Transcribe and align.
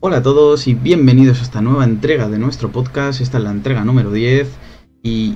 Hola 0.00 0.18
a 0.18 0.22
todos 0.22 0.68
y 0.68 0.74
bienvenidos 0.74 1.40
a 1.40 1.42
esta 1.42 1.60
nueva 1.60 1.84
entrega 1.84 2.28
de 2.28 2.38
nuestro 2.38 2.70
podcast. 2.70 3.20
Esta 3.20 3.38
es 3.38 3.42
la 3.42 3.50
entrega 3.50 3.84
número 3.84 4.12
10 4.12 4.48
y 5.02 5.34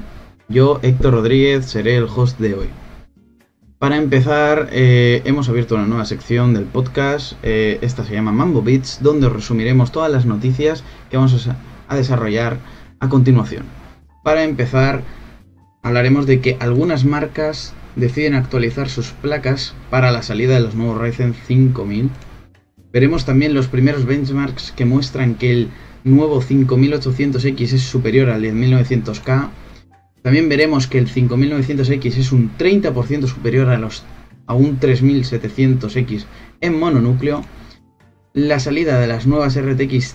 yo, 0.48 0.78
Héctor 0.82 1.14
Rodríguez, 1.14 1.66
seré 1.66 1.96
el 1.96 2.04
host 2.04 2.38
de 2.38 2.54
hoy. 2.54 2.68
Para 3.80 3.96
empezar, 3.96 4.68
eh, 4.70 5.20
hemos 5.24 5.48
abierto 5.48 5.74
una 5.74 5.88
nueva 5.88 6.04
sección 6.04 6.54
del 6.54 6.66
podcast. 6.66 7.32
eh, 7.42 7.80
esta 7.82 8.04
se 8.04 8.14
llama 8.14 8.30
Mambo 8.30 8.62
Beats, 8.62 9.00
donde 9.02 9.26
os 9.26 9.32
resumiremos 9.32 9.90
todas 9.90 10.12
las 10.12 10.26
noticias 10.26 10.84
que 11.10 11.16
vamos 11.16 11.48
a, 11.48 11.56
a 11.88 11.96
desarrollar 11.96 12.58
a 13.00 13.08
continuación. 13.08 13.64
Para 14.22 14.44
empezar, 14.44 15.02
hablaremos 15.82 16.26
de 16.26 16.40
que 16.40 16.56
algunas 16.60 17.04
marcas 17.04 17.74
deciden 17.96 18.34
actualizar 18.34 18.88
sus 18.88 19.10
placas 19.10 19.74
para 19.90 20.12
la 20.12 20.22
salida 20.22 20.54
de 20.54 20.60
los 20.60 20.76
nuevos 20.76 21.00
Ryzen 21.00 21.34
5000. 21.34 22.10
Veremos 22.92 23.24
también 23.24 23.54
los 23.54 23.68
primeros 23.68 24.04
benchmarks 24.04 24.72
que 24.72 24.84
muestran 24.84 25.36
que 25.36 25.52
el 25.52 25.68
nuevo 26.04 26.42
5800X 26.42 27.72
es 27.72 27.82
superior 27.82 28.28
al 28.28 28.42
10900K. 28.42 29.48
También 30.22 30.48
veremos 30.48 30.86
que 30.86 30.98
el 30.98 31.08
5900X 31.08 32.18
es 32.18 32.32
un 32.32 32.50
30% 32.58 33.26
superior 33.26 33.70
a, 33.70 33.78
los, 33.78 34.04
a 34.46 34.54
un 34.54 34.78
3700X 34.78 36.24
en 36.60 36.78
mononúcleo. 36.78 37.44
La 38.34 38.60
salida 38.60 39.00
de 39.00 39.06
las 39.06 39.26
nuevas 39.26 39.58
RTX 39.58 40.14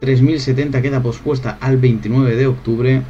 3070 0.00 0.82
queda 0.82 1.02
pospuesta 1.02 1.56
al 1.60 1.78
29 1.78 2.36
de 2.36 2.46
octubre. 2.46 3.02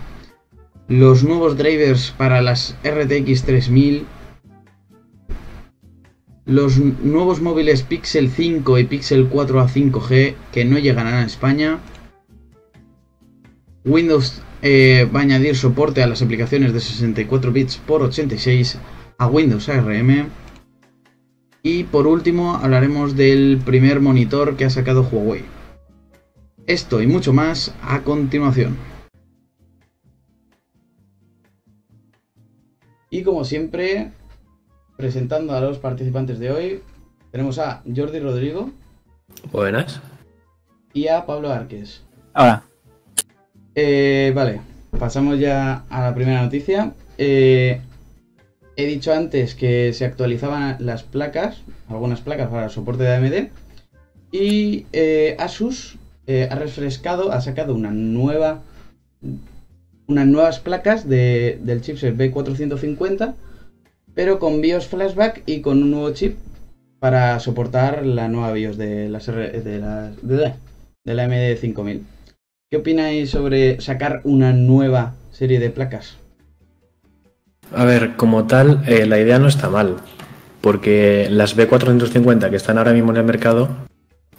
Los 0.86 1.24
nuevos 1.24 1.58
drivers 1.58 2.14
para 2.16 2.40
las 2.40 2.76
RTX 2.84 3.42
3000 3.42 4.06
los 6.48 6.78
nuevos 6.78 7.42
móviles 7.42 7.82
Pixel 7.82 8.30
5 8.30 8.78
y 8.78 8.84
Pixel 8.84 9.28
4 9.28 9.60
a 9.60 9.68
5G 9.68 10.34
que 10.50 10.64
no 10.64 10.78
llegarán 10.78 11.14
a 11.14 11.26
España. 11.26 11.78
Windows 13.84 14.40
eh, 14.62 15.06
va 15.14 15.20
a 15.20 15.22
añadir 15.24 15.56
soporte 15.56 16.02
a 16.02 16.06
las 16.06 16.22
aplicaciones 16.22 16.72
de 16.72 16.80
64 16.80 17.52
bits 17.52 17.76
por 17.76 18.02
86 18.02 18.78
a 19.18 19.26
Windows 19.26 19.68
ARM. 19.68 20.30
Y 21.62 21.84
por 21.84 22.06
último 22.06 22.54
hablaremos 22.54 23.14
del 23.14 23.60
primer 23.62 24.00
monitor 24.00 24.56
que 24.56 24.64
ha 24.64 24.70
sacado 24.70 25.02
Huawei. 25.02 25.44
Esto 26.66 27.02
y 27.02 27.06
mucho 27.06 27.34
más 27.34 27.74
a 27.82 28.00
continuación. 28.04 28.74
Y 33.10 33.22
como 33.22 33.44
siempre, 33.44 34.12
presentando 35.08 35.54
a 35.54 35.60
los 35.60 35.78
participantes 35.78 36.40
de 36.40 36.50
hoy, 36.50 36.80
tenemos 37.30 37.60
a 37.60 37.82
Jordi 37.94 38.18
Rodrigo 38.18 38.70
Buenas. 39.52 40.00
y 40.92 41.06
a 41.06 41.24
Pablo 41.24 41.50
Arques. 41.50 42.02
Ahora, 42.34 42.64
Eh, 43.80 44.32
vale, 44.34 44.60
pasamos 44.98 45.38
ya 45.38 45.84
a 45.88 46.00
la 46.02 46.12
primera 46.12 46.42
noticia. 46.42 46.94
Eh, 47.16 47.80
he 48.74 48.86
dicho 48.86 49.12
antes 49.12 49.54
que 49.54 49.92
se 49.92 50.04
actualizaban 50.04 50.78
las 50.80 51.04
placas, 51.04 51.58
algunas 51.88 52.20
placas 52.20 52.48
para 52.48 52.64
el 52.64 52.70
soporte 52.70 53.04
de 53.04 53.14
AMD. 53.14 53.50
Y 54.32 54.86
eh, 54.92 55.36
Asus 55.38 55.96
eh, 56.26 56.48
ha 56.50 56.56
refrescado, 56.56 57.30
ha 57.30 57.40
sacado 57.40 57.72
una 57.72 57.92
nueva, 57.92 58.62
unas 60.08 60.26
nuevas 60.26 60.58
placas 60.58 61.08
de- 61.08 61.60
del 61.62 61.80
chipset 61.80 62.16
B450, 62.16 63.34
pero 64.18 64.40
con 64.40 64.60
BIOS 64.60 64.88
flashback 64.88 65.44
y 65.46 65.60
con 65.60 65.80
un 65.80 65.92
nuevo 65.92 66.10
chip 66.10 66.38
para 66.98 67.38
soportar 67.38 68.04
la 68.04 68.26
nueva 68.26 68.50
BIOS 68.50 68.76
de, 68.76 69.08
las 69.08 69.28
R- 69.28 69.60
de, 69.60 69.78
la, 69.78 70.10
de 70.20 70.36
la- 70.36 70.56
de 71.04 71.14
la 71.14 71.22
AMD 71.22 71.56
5000. 71.60 72.02
¿Qué 72.68 72.78
opináis 72.78 73.30
sobre 73.30 73.80
sacar 73.80 74.20
una 74.24 74.52
nueva 74.52 75.14
serie 75.30 75.60
de 75.60 75.70
placas? 75.70 76.16
A 77.72 77.84
ver, 77.84 78.16
como 78.16 78.48
tal, 78.48 78.82
eh, 78.88 79.06
la 79.06 79.20
idea 79.20 79.38
no 79.38 79.46
está 79.46 79.70
mal, 79.70 79.98
porque 80.62 81.28
las 81.30 81.56
B450 81.56 82.50
que 82.50 82.56
están 82.56 82.76
ahora 82.76 82.92
mismo 82.92 83.12
en 83.12 83.18
el 83.18 83.24
mercado 83.24 83.68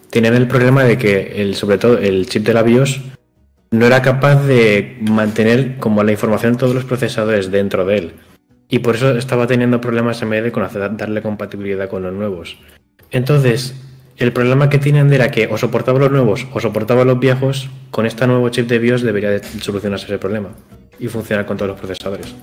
tienen 0.09 0.33
el 0.33 0.49
problema 0.49 0.83
de 0.83 0.97
que, 0.97 1.41
el, 1.41 1.55
sobre 1.55 1.77
todo, 1.77 1.97
el 1.97 2.27
chip 2.27 2.45
de 2.45 2.53
la 2.53 2.63
BIOS 2.63 2.99
no 3.71 3.85
era 3.85 4.01
capaz 4.01 4.45
de 4.45 4.97
mantener 5.09 5.77
como 5.77 6.03
la 6.03 6.11
información 6.11 6.51
de 6.51 6.59
todos 6.59 6.75
los 6.75 6.83
procesadores 6.83 7.49
dentro 7.49 7.85
de 7.85 7.97
él. 7.97 8.13
Y 8.69 8.79
por 8.79 8.95
eso 8.95 9.17
estaba 9.17 9.47
teniendo 9.47 9.81
problemas 9.81 10.21
en 10.21 10.29
vez 10.29 10.43
de 10.43 10.51
con 10.51 10.63
hacer- 10.63 10.95
darle 10.95 11.21
compatibilidad 11.21 11.89
con 11.89 12.03
los 12.03 12.13
nuevos. 12.13 12.57
Entonces, 13.11 13.73
el 14.17 14.31
problema 14.31 14.69
que 14.69 14.77
tienen 14.77 15.11
era 15.11 15.31
que 15.31 15.47
o 15.47 15.57
soportaba 15.57 15.97
los 15.97 16.11
nuevos 16.11 16.45
o 16.53 16.59
soportaba 16.59 17.03
los 17.03 17.19
viejos, 17.19 17.69
con 17.89 18.05
este 18.05 18.27
nuevo 18.27 18.47
chip 18.49 18.67
de 18.67 18.77
BIOS 18.79 19.01
debería 19.01 19.31
de 19.31 19.41
solucionarse 19.43 20.05
ese 20.05 20.19
problema 20.19 20.49
y 20.99 21.07
funcionar 21.07 21.45
con 21.45 21.57
todos 21.57 21.69
los 21.69 21.79
procesadores. 21.79 22.35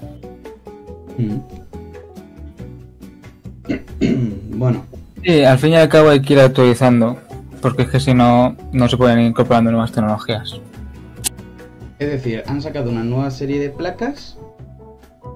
bueno, 4.50 4.84
sí, 5.24 5.44
al 5.44 5.58
fin 5.58 5.70
y 5.72 5.76
al 5.76 5.88
cabo 5.88 6.10
hay 6.10 6.20
que 6.22 6.32
ir 6.34 6.40
actualizando, 6.40 7.18
porque 7.60 7.82
es 7.82 7.88
que 7.88 8.00
si 8.00 8.14
no, 8.14 8.56
no 8.72 8.88
se 8.88 8.96
pueden 8.96 9.20
ir 9.20 9.26
incorporando 9.26 9.70
nuevas 9.70 9.92
tecnologías. 9.92 10.60
es 11.98 12.08
decir, 12.10 12.42
han 12.46 12.60
sacado 12.62 12.90
una 12.90 13.02
nueva 13.04 13.30
serie 13.30 13.58
de 13.60 13.70
placas. 13.70 14.38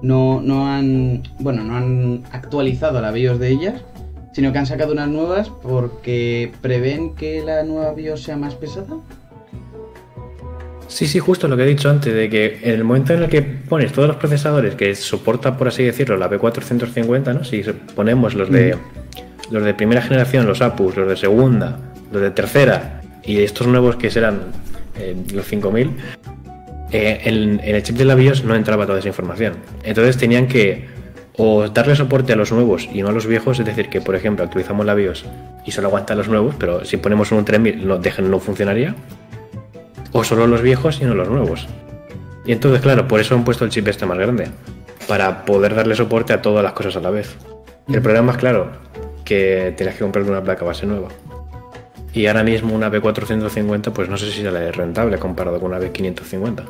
No, 0.01 0.41
no 0.41 0.67
han. 0.67 1.23
Bueno, 1.39 1.63
no 1.63 1.75
han 1.75 2.23
actualizado 2.31 3.01
la 3.01 3.11
BIOS 3.11 3.39
de 3.39 3.49
ellas. 3.49 3.81
Sino 4.33 4.53
que 4.53 4.59
han 4.59 4.65
sacado 4.65 4.93
unas 4.93 5.09
nuevas 5.09 5.49
porque 5.49 6.53
prevén 6.61 7.15
que 7.15 7.43
la 7.43 7.63
nueva 7.63 7.93
BIOS 7.93 8.23
sea 8.23 8.37
más 8.37 8.55
pesada. 8.55 8.95
Sí, 10.87 11.07
sí, 11.07 11.19
justo 11.19 11.47
lo 11.47 11.55
que 11.55 11.63
he 11.63 11.67
dicho 11.67 11.89
antes, 11.89 12.13
de 12.13 12.29
que 12.29 12.59
en 12.63 12.71
el 12.71 12.83
momento 12.83 13.13
en 13.13 13.23
el 13.23 13.29
que 13.29 13.41
pones 13.41 13.93
todos 13.93 14.09
los 14.09 14.17
procesadores 14.17 14.75
que 14.75 14.93
soporta, 14.95 15.57
por 15.57 15.69
así 15.69 15.83
decirlo, 15.83 16.17
la 16.17 16.29
B450, 16.29 17.33
¿no? 17.33 17.43
Si 17.43 17.63
ponemos 17.95 18.35
los 18.35 18.49
de 18.49 18.77
los 19.51 19.63
de 19.63 19.73
primera 19.73 20.01
generación, 20.01 20.47
los 20.47 20.61
APUs, 20.61 20.95
los 20.95 21.07
de 21.07 21.17
segunda, 21.17 21.79
los 22.11 22.21
de 22.21 22.31
tercera 22.31 23.01
y 23.23 23.39
estos 23.41 23.67
nuevos 23.67 23.97
que 23.97 24.09
serán 24.09 24.41
eh, 24.97 25.15
los 25.33 25.45
5000, 25.45 25.91
eh, 26.91 27.21
en, 27.25 27.59
en 27.63 27.75
el 27.75 27.83
chip 27.83 27.97
de 27.97 28.05
la 28.05 28.15
BIOS 28.15 28.43
no 28.43 28.55
entraba 28.55 28.85
toda 28.85 28.99
esa 28.99 29.07
información. 29.07 29.53
Entonces 29.83 30.17
tenían 30.17 30.47
que 30.47 30.87
o 31.37 31.69
darle 31.69 31.95
soporte 31.95 32.33
a 32.33 32.35
los 32.35 32.51
nuevos 32.51 32.87
y 32.91 33.01
no 33.01 33.09
a 33.09 33.11
los 33.11 33.25
viejos, 33.25 33.59
es 33.59 33.65
decir, 33.65 33.89
que 33.89 34.01
por 34.01 34.15
ejemplo 34.15 34.43
actualizamos 34.43 34.85
la 34.85 34.93
BIOS 34.93 35.25
y 35.65 35.71
solo 35.71 35.87
aguanta 35.87 36.13
los 36.15 36.27
nuevos, 36.27 36.55
pero 36.59 36.85
si 36.85 36.97
ponemos 36.97 37.31
un 37.31 37.45
3000 37.45 37.87
no, 37.87 37.97
dejen, 37.97 38.29
no 38.29 38.39
funcionaría 38.39 38.95
o 40.11 40.23
solo 40.23 40.47
los 40.47 40.61
viejos 40.61 40.99
y 41.01 41.05
no 41.05 41.15
los 41.15 41.29
nuevos. 41.29 41.67
Y 42.45 42.51
entonces, 42.51 42.81
claro, 42.81 43.07
por 43.07 43.19
eso 43.19 43.35
han 43.35 43.43
puesto 43.43 43.65
el 43.65 43.71
chip 43.71 43.87
este 43.87 44.05
más 44.05 44.17
grande, 44.17 44.49
para 45.07 45.45
poder 45.45 45.75
darle 45.75 45.95
soporte 45.95 46.33
a 46.33 46.41
todas 46.41 46.63
las 46.63 46.73
cosas 46.73 46.95
a 46.95 46.99
la 46.99 47.11
vez. 47.11 47.35
El 47.87 48.01
problema 48.01 48.31
es, 48.31 48.37
claro, 48.37 48.71
que 49.23 49.73
tienes 49.77 49.95
que 49.95 50.01
comprar 50.01 50.25
una 50.25 50.43
placa 50.43 50.65
base 50.65 50.85
nueva. 50.85 51.09
Y 52.13 52.25
ahora 52.25 52.43
mismo 52.43 52.75
una 52.75 52.91
B450, 52.91 53.93
pues 53.93 54.09
no 54.09 54.17
sé 54.17 54.31
si 54.31 54.43
sale 54.43 54.71
rentable 54.71 55.17
comparado 55.17 55.59
con 55.59 55.71
una 55.71 55.79
B550. 55.79 56.65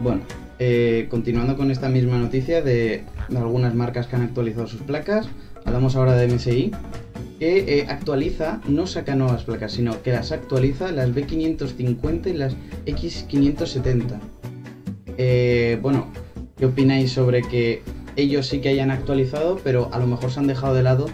Bueno, 0.00 0.20
eh, 0.58 1.06
continuando 1.08 1.56
con 1.56 1.70
esta 1.70 1.88
misma 1.88 2.18
noticia 2.18 2.60
de, 2.60 3.04
de 3.28 3.38
algunas 3.38 3.74
marcas 3.74 4.06
que 4.06 4.16
han 4.16 4.22
actualizado 4.22 4.66
sus 4.66 4.82
placas, 4.82 5.28
hablamos 5.64 5.96
ahora 5.96 6.14
de 6.14 6.28
MSI, 6.28 6.72
que 7.38 7.80
eh, 7.80 7.86
actualiza, 7.88 8.60
no 8.68 8.86
saca 8.86 9.14
nuevas 9.14 9.44
placas, 9.44 9.72
sino 9.72 10.02
que 10.02 10.12
las 10.12 10.32
actualiza 10.32 10.92
las 10.92 11.10
B550 11.10 12.26
y 12.28 12.32
las 12.34 12.56
X570. 12.86 14.18
Eh, 15.18 15.78
bueno, 15.80 16.08
¿qué 16.58 16.66
opináis 16.66 17.12
sobre 17.12 17.42
que 17.42 17.82
ellos 18.16 18.46
sí 18.46 18.60
que 18.60 18.70
hayan 18.70 18.90
actualizado, 18.90 19.60
pero 19.62 19.90
a 19.92 19.98
lo 19.98 20.06
mejor 20.06 20.30
se 20.30 20.40
han 20.40 20.46
dejado 20.46 20.74
de 20.74 20.82
lado 20.82 21.06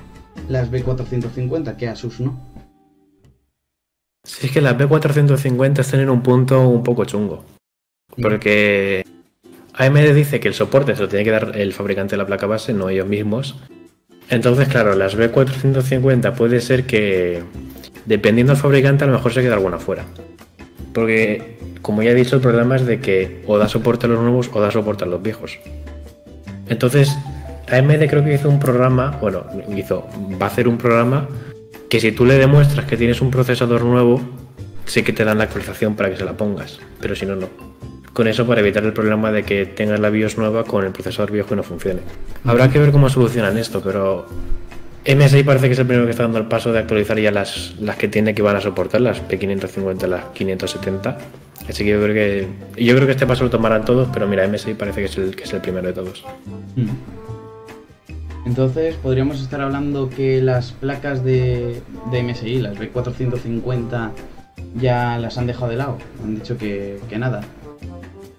las 0.49 0.71
B450, 0.71 1.77
que 1.77 1.89
Asus 1.89 2.21
no? 2.21 2.39
Si 4.25 4.47
es 4.47 4.53
que 4.53 4.61
la 4.61 4.77
B450 4.77 5.81
están 5.81 6.01
en 6.01 6.11
un 6.11 6.23
punto 6.23 6.69
un 6.69 6.85
poco 6.85 7.05
chungo. 7.05 7.45
Porque 8.21 9.05
AMD 9.75 10.15
dice 10.15 10.39
que 10.39 10.49
el 10.49 10.55
soporte 10.55 10.95
se 10.95 11.03
lo 11.03 11.09
tiene 11.09 11.25
que 11.25 11.31
dar 11.31 11.57
el 11.57 11.73
fabricante 11.73 12.13
de 12.13 12.19
la 12.19 12.27
placa 12.27 12.47
base, 12.47 12.73
no 12.73 12.89
ellos 12.89 13.09
mismos. 13.09 13.57
Entonces, 14.29 14.69
claro, 14.69 14.95
las 14.95 15.17
B450 15.17 16.35
puede 16.35 16.61
ser 16.61 16.85
que, 16.87 17.43
dependiendo 18.07 18.53
del 18.53 18.63
fabricante, 18.63 19.05
a 19.05 19.07
lo 19.07 19.15
mejor 19.15 19.33
se 19.33 19.43
queda 19.43 19.55
alguna 19.55 19.79
fuera. 19.79 20.05
Porque, 20.93 21.59
como 21.81 22.03
ya 22.03 22.11
he 22.11 22.15
dicho, 22.15 22.37
el 22.37 22.43
problema 22.43 22.77
es 22.77 22.87
de 22.87 23.01
que 23.01 23.43
o 23.47 23.59
da 23.59 23.69
soporte 23.69 24.07
a 24.07 24.09
los 24.11 24.21
nuevos 24.21 24.51
o 24.53 24.61
da 24.61 24.71
soporte 24.71 25.05
a 25.05 25.07
los 25.09 25.23
viejos. 25.23 25.59
Entonces, 26.69 27.17
AMD 27.73 28.07
creo 28.09 28.23
que 28.23 28.35
hizo 28.35 28.49
un 28.49 28.59
programa, 28.59 29.17
bueno, 29.21 29.47
hizo, 29.75 30.07
va 30.41 30.47
a 30.47 30.49
hacer 30.49 30.69
un 30.69 30.77
programa 30.77 31.27
que 31.89 32.01
si 32.01 32.13
tú 32.13 32.25
le 32.25 32.37
demuestras 32.37 32.87
que 32.87 32.97
tienes 32.97 33.21
un 33.21 33.31
procesador 33.31 33.85
nuevo, 33.85 34.21
sí 34.85 35.03
que 35.03 35.13
te 35.13 35.25
dan 35.25 35.39
la 35.39 35.45
actualización 35.45 35.97
para 35.97 36.11
que 36.11 36.17
se 36.17 36.25
la 36.25 36.37
pongas, 36.37 36.81
pero 37.01 37.17
si 37.17 37.27
no, 37.27 37.37
no. 37.37 37.49
Con 38.13 38.29
eso 38.29 38.47
para 38.47 38.61
evitar 38.61 38.85
el 38.85 38.93
problema 38.93 39.33
de 39.33 39.43
que 39.43 39.65
tengas 39.65 39.99
la 39.99 40.11
BIOS 40.11 40.37
nueva 40.37 40.65
con 40.65 40.85
el 40.85 40.93
procesador 40.93 41.31
viejo 41.31 41.55
y 41.55 41.57
no 41.57 41.63
funcione. 41.63 42.01
Habrá 42.45 42.71
que 42.71 42.79
ver 42.79 42.93
cómo 42.93 43.09
solucionan 43.09 43.57
esto, 43.57 43.81
pero 43.83 44.27
MSI 45.07 45.43
parece 45.43 45.67
que 45.67 45.73
es 45.73 45.79
el 45.79 45.87
primero 45.87 46.05
que 46.05 46.11
está 46.11 46.25
dando 46.25 46.39
el 46.39 46.47
paso 46.47 46.73
de 46.73 46.79
actualizar 46.79 47.19
ya 47.19 47.31
las, 47.31 47.75
las 47.81 47.97
que 47.97 48.09
tiene 48.09 48.35
que 48.35 48.43
van 48.43 48.57
a 48.57 48.61
soportar, 48.61 49.01
las 49.01 49.23
P550, 49.27 50.07
las 50.07 50.27
570. 50.27 51.19
Así 51.69 51.85
que 51.85 51.91
yo 51.91 52.03
creo 52.03 52.15
que 52.15 52.49
yo 52.85 52.95
creo 52.95 53.07
que 53.07 53.13
este 53.13 53.27
paso 53.27 53.45
lo 53.45 53.51
tomarán 53.51 53.85
todos, 53.85 54.09
pero 54.13 54.29
mira, 54.29 54.47
MSI 54.47 54.75
parece 54.75 55.01
que 55.01 55.07
es 55.07 55.17
el, 55.17 55.35
que 55.35 55.45
es 55.45 55.53
el 55.53 55.61
primero 55.61 55.89
de 55.89 55.95
todos. 55.95 56.25
Mm. 56.77 57.32
Entonces 58.45 58.97
podríamos 58.97 59.41
estar 59.41 59.61
hablando 59.61 60.11
que 60.11 60.43
las 60.43 60.73
placas 60.73 61.25
de, 61.25 61.81
de 62.11 62.23
MSI, 62.23 62.59
las 62.59 62.77
B450, 62.77 64.11
ya 64.77 65.19
las 65.19 65.39
han 65.39 65.47
dejado 65.47 65.69
de 65.71 65.77
lado. 65.77 65.99
Han 66.25 66.35
dicho 66.37 66.57
que, 66.59 66.99
que 67.09 67.19
nada. 67.19 67.43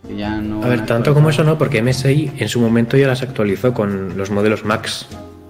Que 0.08 0.16
ya 0.18 0.38
no. 0.42 0.64
A 0.64 0.68
ver, 0.68 0.86
tanto 0.86 1.14
como 1.14 1.30
eso 1.30 1.44
no, 1.44 1.58
porque 1.58 1.82
MSI 1.82 2.32
en 2.38 2.50
su 2.50 2.60
momento 2.60 2.98
ya 2.98 3.08
las 3.08 3.22
actualizó 3.22 3.74
con 3.74 4.18
los 4.18 4.30
modelos 4.30 4.66
Max, 4.66 5.08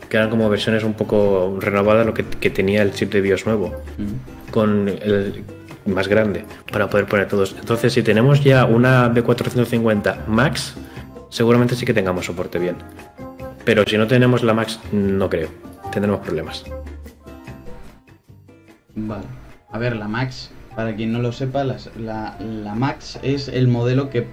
que 0.10 0.18
eran 0.18 0.30
como 0.30 0.48
versiones 0.50 0.84
un 0.84 0.94
poco 0.94 1.58
renovadas 1.60 2.06
lo 2.06 2.14
que, 2.14 2.24
que 2.24 2.50
tenía 2.52 2.84
el 2.84 2.92
chip 2.94 3.12
de 3.12 3.22
BIOS 3.22 3.46
nuevo, 3.48 3.74
Mm. 3.98 4.52
con 4.52 4.88
el 4.88 5.44
más 5.88 6.08
grande, 6.08 6.46
para 6.72 6.90
poder 6.90 7.08
poner 7.08 7.28
todos. 7.28 7.56
Entonces, 7.60 7.92
si 7.92 8.04
tenemos 8.04 8.44
ya 8.44 8.66
una 8.66 9.12
B450 9.12 10.28
Max, 10.28 10.76
seguramente 11.30 11.76
sí 11.76 11.86
que 11.86 11.94
tengamos 11.94 12.26
soporte 12.26 12.60
bien. 12.60 12.76
Pero 13.65 13.86
si 13.88 13.98
no 13.98 14.07
tenemos 14.07 14.44
la 14.44 14.54
Max, 14.54 14.80
no 14.92 15.30
creo. 15.30 15.50
Tendremos 15.92 16.19
problemas. 16.19 16.63
Vale. 18.95 19.25
A 19.71 19.77
ver, 19.77 19.95
la 19.95 20.07
Max, 20.07 20.51
para 20.75 20.95
quien 20.95 21.13
no 21.13 21.19
lo 21.19 21.31
sepa, 21.31 21.63
la, 21.63 22.75
Max 22.75 23.19
es 23.24 23.48
el 23.48 23.68
modelo 23.68 24.10
que 24.10 24.27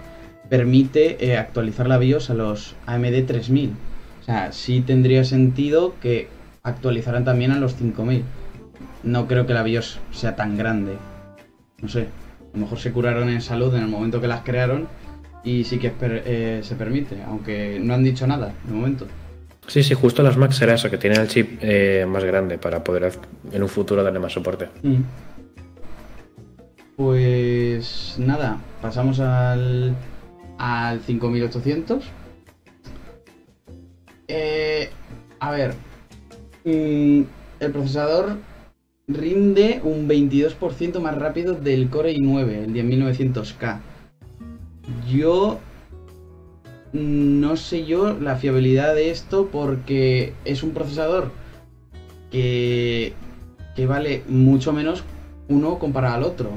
permite 0.48 1.24
eh, 1.24 1.38
actualizar 1.38 1.86
la 1.86 1.98
BIOS 1.98 2.30
a 2.30 2.34
los 2.34 2.74
AMD 2.86 3.24
3000. 3.26 3.72
O 4.20 4.24
sea, 4.24 4.52
sí 4.52 4.80
tendría 4.80 5.24
sentido 5.24 5.94
que 6.00 6.28
actualizaran 6.62 7.24
también 7.24 7.52
a 7.52 7.58
los 7.58 7.76
5000. 7.76 8.24
No 9.04 9.28
creo 9.28 9.46
que 9.46 9.54
la 9.54 9.62
BIOS 9.62 10.00
sea 10.10 10.34
tan 10.34 10.56
grande. 10.56 10.96
No 11.80 11.88
sé. 11.88 12.08
A 12.52 12.56
lo 12.56 12.62
mejor 12.62 12.80
se 12.80 12.90
curaron 12.92 13.28
en 13.28 13.40
salud 13.40 13.72
en 13.76 13.82
el 13.82 13.88
momento 13.88 14.20
que 14.20 14.26
las 14.26 14.42
crearon 14.42 14.88
y 15.44 15.64
sí 15.64 15.78
que 15.78 15.92
eh, 16.00 16.60
se 16.62 16.74
permite, 16.74 17.22
aunque 17.22 17.78
no 17.80 17.94
han 17.94 18.02
dicho 18.02 18.26
nada 18.26 18.52
de 18.64 18.72
momento. 18.72 19.06
Sí, 19.70 19.84
sí, 19.84 19.94
justo 19.94 20.24
las 20.24 20.36
Max 20.36 20.60
era 20.62 20.74
eso, 20.74 20.90
que 20.90 20.98
tienen 20.98 21.20
el 21.20 21.28
chip 21.28 21.60
eh, 21.60 22.04
más 22.04 22.24
grande 22.24 22.58
para 22.58 22.82
poder 22.82 23.12
en 23.52 23.62
un 23.62 23.68
futuro 23.68 24.02
darle 24.02 24.18
más 24.18 24.32
soporte. 24.32 24.68
Mm. 24.82 25.02
Pues 26.96 28.16
nada, 28.18 28.58
pasamos 28.82 29.20
al, 29.20 29.94
al 30.58 31.00
5800. 31.02 32.04
Eh, 34.26 34.90
a 35.38 35.52
ver, 35.52 35.74
mm, 36.64 37.22
el 37.60 37.70
procesador 37.70 38.38
rinde 39.06 39.80
un 39.84 40.08
22% 40.08 40.98
más 40.98 41.16
rápido 41.16 41.54
del 41.54 41.90
Core 41.90 42.12
i9, 42.16 42.64
el 42.64 42.72
10900K. 42.72 43.78
Yo 45.08 45.60
no 46.92 47.56
sé 47.56 47.84
yo 47.84 48.18
la 48.18 48.36
fiabilidad 48.36 48.94
de 48.94 49.10
esto 49.10 49.48
porque 49.50 50.32
es 50.44 50.62
un 50.62 50.72
procesador 50.72 51.30
que, 52.30 53.12
que 53.76 53.86
vale 53.86 54.22
mucho 54.28 54.72
menos 54.72 55.04
uno 55.48 55.78
comparado 55.78 56.14
al 56.14 56.22
otro. 56.24 56.50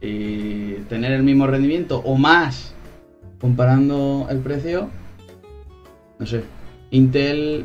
Y 0.00 0.74
tener 0.88 1.12
el 1.12 1.22
mismo 1.22 1.46
rendimiento 1.46 2.00
o 2.04 2.16
más 2.16 2.74
comparando 3.40 4.26
el 4.30 4.38
precio, 4.38 4.88
no 6.18 6.26
sé. 6.26 6.42
Intel, 6.90 7.64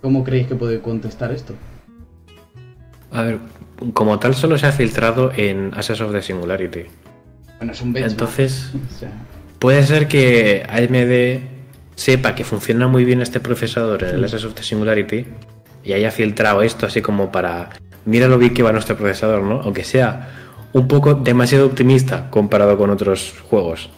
¿cómo 0.00 0.24
creéis 0.24 0.46
que 0.46 0.54
puede 0.54 0.80
contestar 0.80 1.32
esto? 1.32 1.54
A 3.12 3.22
ver, 3.22 3.38
como 3.92 4.18
tal 4.18 4.34
solo 4.34 4.56
se 4.56 4.66
ha 4.66 4.72
filtrado 4.72 5.32
en 5.32 5.72
Access 5.74 6.00
of 6.00 6.12
the 6.12 6.22
Singularity. 6.22 6.84
Bueno, 7.58 7.72
es 7.72 7.82
un 7.82 7.92
benchmark. 7.92 8.12
Entonces, 8.12 8.70
O 8.94 8.98
sea, 8.98 9.12
puede 9.60 9.84
ser 9.84 10.08
que 10.08 10.64
AMD 10.68 11.94
sepa 11.94 12.34
que 12.34 12.42
funciona 12.42 12.88
muy 12.88 13.04
bien 13.04 13.20
este 13.20 13.38
procesador 13.38 14.02
en 14.02 14.16
el 14.16 14.24
Access 14.24 14.46
of 14.46 14.54
the 14.54 14.64
Singularity 14.64 15.26
y 15.84 15.92
haya 15.92 16.10
filtrado 16.10 16.62
esto 16.62 16.86
así 16.86 17.00
como 17.02 17.30
para 17.30 17.70
mira 18.04 18.26
lo 18.26 18.38
bien 18.38 18.54
que 18.54 18.62
va 18.62 18.72
nuestro 18.72 18.96
procesador, 18.96 19.42
¿no? 19.42 19.60
Aunque 19.60 19.84
sea 19.84 20.30
un 20.72 20.88
poco 20.88 21.14
demasiado 21.14 21.66
optimista 21.66 22.30
comparado 22.30 22.76
con 22.78 22.90
otros 22.90 23.34
juegos. 23.48 23.90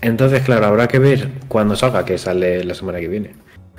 Entonces, 0.00 0.42
claro, 0.42 0.66
habrá 0.66 0.86
que 0.86 0.98
ver 0.98 1.30
cuando 1.48 1.74
salga, 1.74 2.04
que 2.04 2.18
sale 2.18 2.62
la 2.64 2.74
semana 2.74 3.00
que 3.00 3.08
viene. 3.08 3.34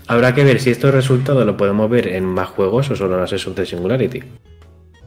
Habrá 0.07 0.33
que 0.33 0.43
ver 0.43 0.59
si 0.59 0.71
estos 0.71 0.93
resultados 0.93 1.45
lo 1.45 1.55
podemos 1.55 1.89
ver 1.89 2.07
en 2.07 2.25
más 2.25 2.49
juegos 2.49 2.89
o 2.89 2.95
solo 2.95 3.15
en 3.17 3.23
of 3.23 3.55
the 3.55 3.65
Singularity. 3.65 4.23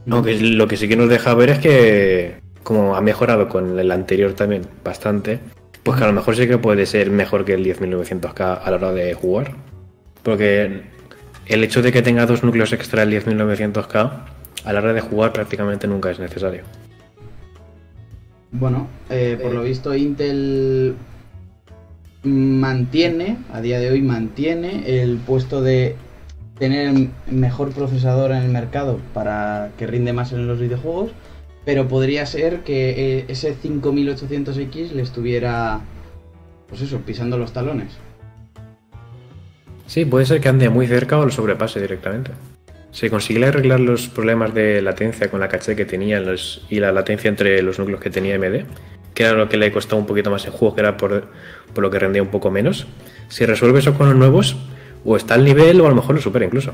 Aunque 0.09 0.39
lo 0.39 0.67
que 0.67 0.77
sí 0.77 0.87
que 0.87 0.95
nos 0.95 1.09
deja 1.09 1.33
ver 1.33 1.49
es 1.49 1.59
que, 1.59 2.39
como 2.63 2.95
ha 2.95 3.01
mejorado 3.01 3.49
con 3.49 3.77
el 3.77 3.91
anterior 3.91 4.33
también 4.33 4.63
bastante, 4.83 5.39
pues 5.83 5.97
que 5.97 6.03
a 6.03 6.07
lo 6.07 6.13
mejor 6.13 6.35
sí 6.35 6.47
que 6.47 6.57
puede 6.57 6.85
ser 6.85 7.11
mejor 7.11 7.45
que 7.45 7.53
el 7.53 7.65
10900K 7.65 8.61
a 8.63 8.71
la 8.71 8.77
hora 8.77 8.91
de 8.93 9.13
jugar. 9.13 9.51
Porque 10.23 10.83
el 11.45 11.63
hecho 11.63 11.81
de 11.81 11.91
que 11.91 12.01
tenga 12.01 12.25
dos 12.25 12.43
núcleos 12.43 12.71
extra 12.71 13.03
el 13.03 13.11
10900K 13.11 14.11
a 14.63 14.73
la 14.73 14.79
hora 14.79 14.93
de 14.93 15.01
jugar 15.01 15.33
prácticamente 15.33 15.87
nunca 15.87 16.09
es 16.09 16.19
necesario. 16.19 16.63
Bueno, 18.51 18.87
eh, 19.09 19.37
por 19.41 19.51
lo 19.53 19.63
visto 19.63 19.95
Intel 19.95 20.95
mantiene, 22.23 23.37
a 23.51 23.61
día 23.61 23.79
de 23.79 23.91
hoy 23.91 24.01
mantiene 24.01 25.01
el 25.01 25.17
puesto 25.17 25.61
de 25.61 25.95
tener 26.59 26.87
el 26.87 27.09
mejor 27.29 27.71
procesador 27.71 28.31
en 28.31 28.43
el 28.43 28.49
mercado 28.49 28.99
para 29.13 29.71
que 29.77 29.87
rinde 29.87 30.13
más 30.13 30.31
en 30.31 30.47
los 30.47 30.59
videojuegos, 30.59 31.11
pero 31.65 31.87
podría 31.87 32.25
ser 32.25 32.61
que 32.61 32.89
eh, 33.19 33.25
ese 33.27 33.55
5800X 33.55 34.91
le 34.91 35.01
estuviera, 35.01 35.81
pues 36.67 36.81
eso, 36.81 36.99
pisando 36.99 37.37
los 37.37 37.53
talones. 37.53 37.93
Sí, 39.87 40.05
puede 40.05 40.25
ser 40.25 40.41
que 40.41 40.49
ande 40.49 40.69
muy 40.69 40.87
cerca 40.87 41.17
o 41.17 41.25
lo 41.25 41.31
sobrepase 41.31 41.79
directamente. 41.79 42.31
Si 42.91 43.09
consigue 43.09 43.45
arreglar 43.45 43.79
los 43.79 44.07
problemas 44.07 44.53
de 44.53 44.81
latencia 44.81 45.29
con 45.29 45.39
la 45.39 45.47
caché 45.47 45.75
que 45.75 45.85
tenía 45.85 46.21
y 46.69 46.79
la 46.79 46.91
latencia 46.91 47.29
entre 47.29 47.61
los 47.61 47.79
núcleos 47.79 47.99
que 47.99 48.09
tenía 48.09 48.35
AMD, 48.35 48.65
que 49.13 49.23
era 49.23 49.33
lo 49.33 49.49
que 49.49 49.57
le 49.57 49.71
costaba 49.71 49.99
un 49.99 50.07
poquito 50.07 50.29
más 50.29 50.45
en 50.45 50.51
juego, 50.51 50.75
que 50.75 50.81
era 50.81 50.97
por, 50.97 51.27
por 51.73 51.81
lo 51.81 51.89
que 51.89 51.99
rendía 51.99 52.21
un 52.21 52.29
poco 52.29 52.51
menos. 52.51 52.85
Si 53.29 53.45
resuelve 53.45 53.79
eso 53.79 53.95
con 53.95 54.07
los 54.07 54.15
nuevos, 54.15 54.55
o 55.05 55.17
está 55.17 55.33
al 55.33 55.43
nivel 55.43 55.81
o 55.81 55.85
a 55.85 55.89
lo 55.89 55.95
mejor 55.95 56.15
lo 56.15 56.21
supera 56.21 56.45
incluso. 56.45 56.71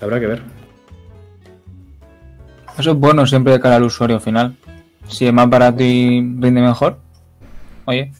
Habrá 0.00 0.20
que 0.20 0.26
ver. 0.26 0.42
Eso 2.78 2.92
es 2.92 2.96
bueno 2.96 3.26
siempre 3.26 3.52
de 3.52 3.60
cara 3.60 3.76
al 3.76 3.82
usuario 3.82 4.20
final. 4.20 4.56
Si 5.08 5.26
es 5.26 5.32
más 5.32 5.50
barato 5.50 5.82
y 5.82 6.20
rinde 6.20 6.60
mejor, 6.60 6.98
oye, 7.86 8.12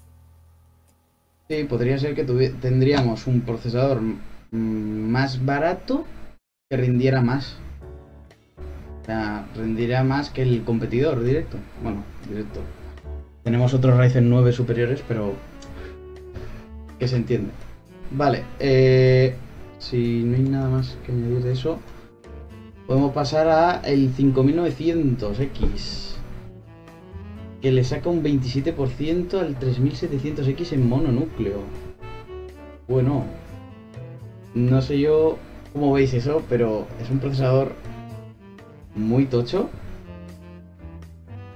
Sí, 1.48 1.64
podría 1.64 1.98
ser 1.98 2.14
que 2.14 2.24
tendríamos 2.24 3.26
un 3.26 3.40
procesador 3.40 4.02
más 4.50 5.46
barato 5.46 6.04
que 6.68 6.76
rindiera 6.76 7.22
más. 7.22 7.56
O 9.00 9.04
sea, 9.06 9.46
rendiría 9.56 10.04
más 10.04 10.28
que 10.28 10.42
el 10.42 10.62
competidor 10.64 11.24
directo. 11.24 11.56
Bueno, 11.82 12.04
directo. 12.28 12.60
Tenemos 13.44 13.72
otros 13.72 13.96
Ryzen 13.96 14.28
9 14.28 14.52
superiores, 14.52 15.02
pero 15.08 15.32
que 16.98 17.08
se 17.08 17.16
entiende. 17.16 17.50
Vale, 18.10 18.42
eh, 18.58 19.34
si 19.78 20.22
no 20.24 20.36
hay 20.36 20.42
nada 20.42 20.68
más 20.68 20.98
que 21.06 21.12
añadir 21.12 21.42
de 21.44 21.52
eso, 21.52 21.78
podemos 22.88 23.12
pasar 23.12 23.46
a 23.48 23.80
el 23.84 24.12
5900X 24.12 26.14
que 27.60 27.70
le 27.70 27.84
saca 27.84 28.08
un 28.08 28.22
27% 28.22 29.34
al 29.38 29.58
3700X 29.58 30.72
en 30.72 30.88
mononúcleo. 30.88 31.60
Bueno, 32.88 33.24
no 34.54 34.80
sé 34.80 34.98
yo 35.00 35.36
cómo 35.72 35.92
veis 35.92 36.14
eso, 36.14 36.42
pero 36.48 36.86
es 37.02 37.10
un 37.10 37.18
procesador 37.18 37.72
muy 38.96 39.26
tocho. 39.26 39.68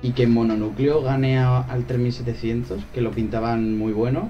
Y 0.03 0.11
que 0.11 0.25
en 0.25 0.33
mononúcleo 0.35 1.01
gane 1.03 1.39
a- 1.39 1.61
al 1.63 1.87
3700, 1.87 2.83
que 2.93 3.01
lo 3.01 3.13
pintaban 3.13 3.79
muy 3.79 3.93
bueno. 3.93 4.29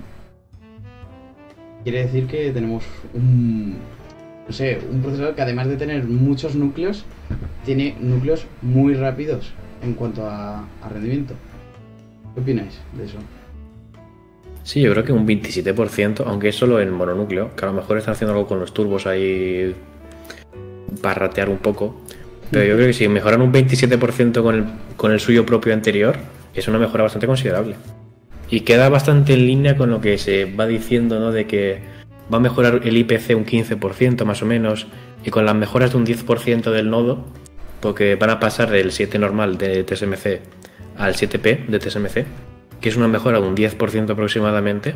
Quiere 1.83 2.05
decir 2.05 2.27
que 2.27 2.53
tenemos 2.53 2.85
un, 3.15 3.77
no 4.47 4.53
sé, 4.53 4.81
un 4.91 5.01
procesador 5.01 5.35
que 5.35 5.43
además 5.43 5.69
de 5.69 5.77
tener 5.77 6.05
muchos 6.05 6.55
núcleos, 6.55 7.05
tiene 7.65 7.97
núcleos 8.01 8.47
muy 8.61 8.95
rápidos 8.95 9.53
en 9.83 9.95
cuanto 9.95 10.27
a, 10.29 10.65
rendimiento. 10.91 11.35
¿Qué 12.35 12.41
opináis 12.41 12.79
de 12.97 13.05
eso? 13.05 13.19
Sí, 14.65 14.81
yo 14.81 14.93
creo 14.93 15.05
que 15.05 15.13
un 15.13 15.27
27%, 15.27 16.25
aunque 16.27 16.49
es 16.49 16.57
solo 16.57 16.81
en 16.81 16.93
mononúcleo, 16.93 17.55
que 17.57 17.65
a 17.65 17.69
lo 17.69 17.75
mejor 17.75 17.99
están 17.99 18.15
haciendo 18.15 18.33
algo 18.33 18.47
con 18.47 18.61
los 18.61 18.73
turbos 18.73 19.07
ahí 19.07 19.75
para 21.01 21.15
ratear 21.15 21.49
un 21.49 21.59
poco. 21.59 22.01
Pero 22.51 22.65
yo 22.65 22.75
creo 22.75 22.87
que 22.89 22.93
si 22.93 23.09
mejoran 23.09 23.43
un 23.43 23.53
27% 23.53 24.43
con 24.43 24.55
el, 24.55 24.65
con 24.97 25.13
el 25.13 25.21
suyo 25.21 25.45
propio 25.45 25.73
anterior, 25.73 26.17
es 26.55 26.69
una 26.69 26.79
mejora 26.79 27.05
bastante 27.05 27.27
considerable. 27.27 27.77
Y 28.51 28.61
queda 28.61 28.89
bastante 28.89 29.33
en 29.33 29.47
línea 29.47 29.77
con 29.77 29.91
lo 29.91 30.01
que 30.01 30.19
se 30.19 30.45
va 30.45 30.67
diciendo, 30.67 31.19
¿no? 31.19 31.33
De 31.33 31.47
que 31.47 31.81
va 32.33 32.39
a 32.39 32.41
mejorar 32.41 32.81
el 32.85 32.97
IPC 32.97 33.37
un 33.37 33.45
15% 33.45 34.25
más 34.25 34.43
o 34.43 34.47
menos, 34.47 34.87
y 35.25 35.31
con 35.31 35.45
las 35.45 35.55
mejoras 35.55 35.93
de 35.93 35.99
un 35.99 36.07
10% 36.07 36.71
del 36.71 36.91
nodo, 36.91 37.25
porque 37.81 38.15
van 38.17 38.31
a 38.31 38.41
pasar 38.41 38.71
del 38.71 38.93
7 38.93 39.19
normal 39.19 39.59
de 39.59 39.85
TSMC 39.85 40.41
al 40.97 41.15
7P 41.15 41.67
de 41.67 41.79
TSMC, 41.79 42.27
que 42.81 42.89
es 42.89 42.97
una 42.97 43.09
mejora 43.09 43.41
de 43.41 43.47
un 43.47 43.57
10% 43.57 44.11
aproximadamente, 44.11 44.95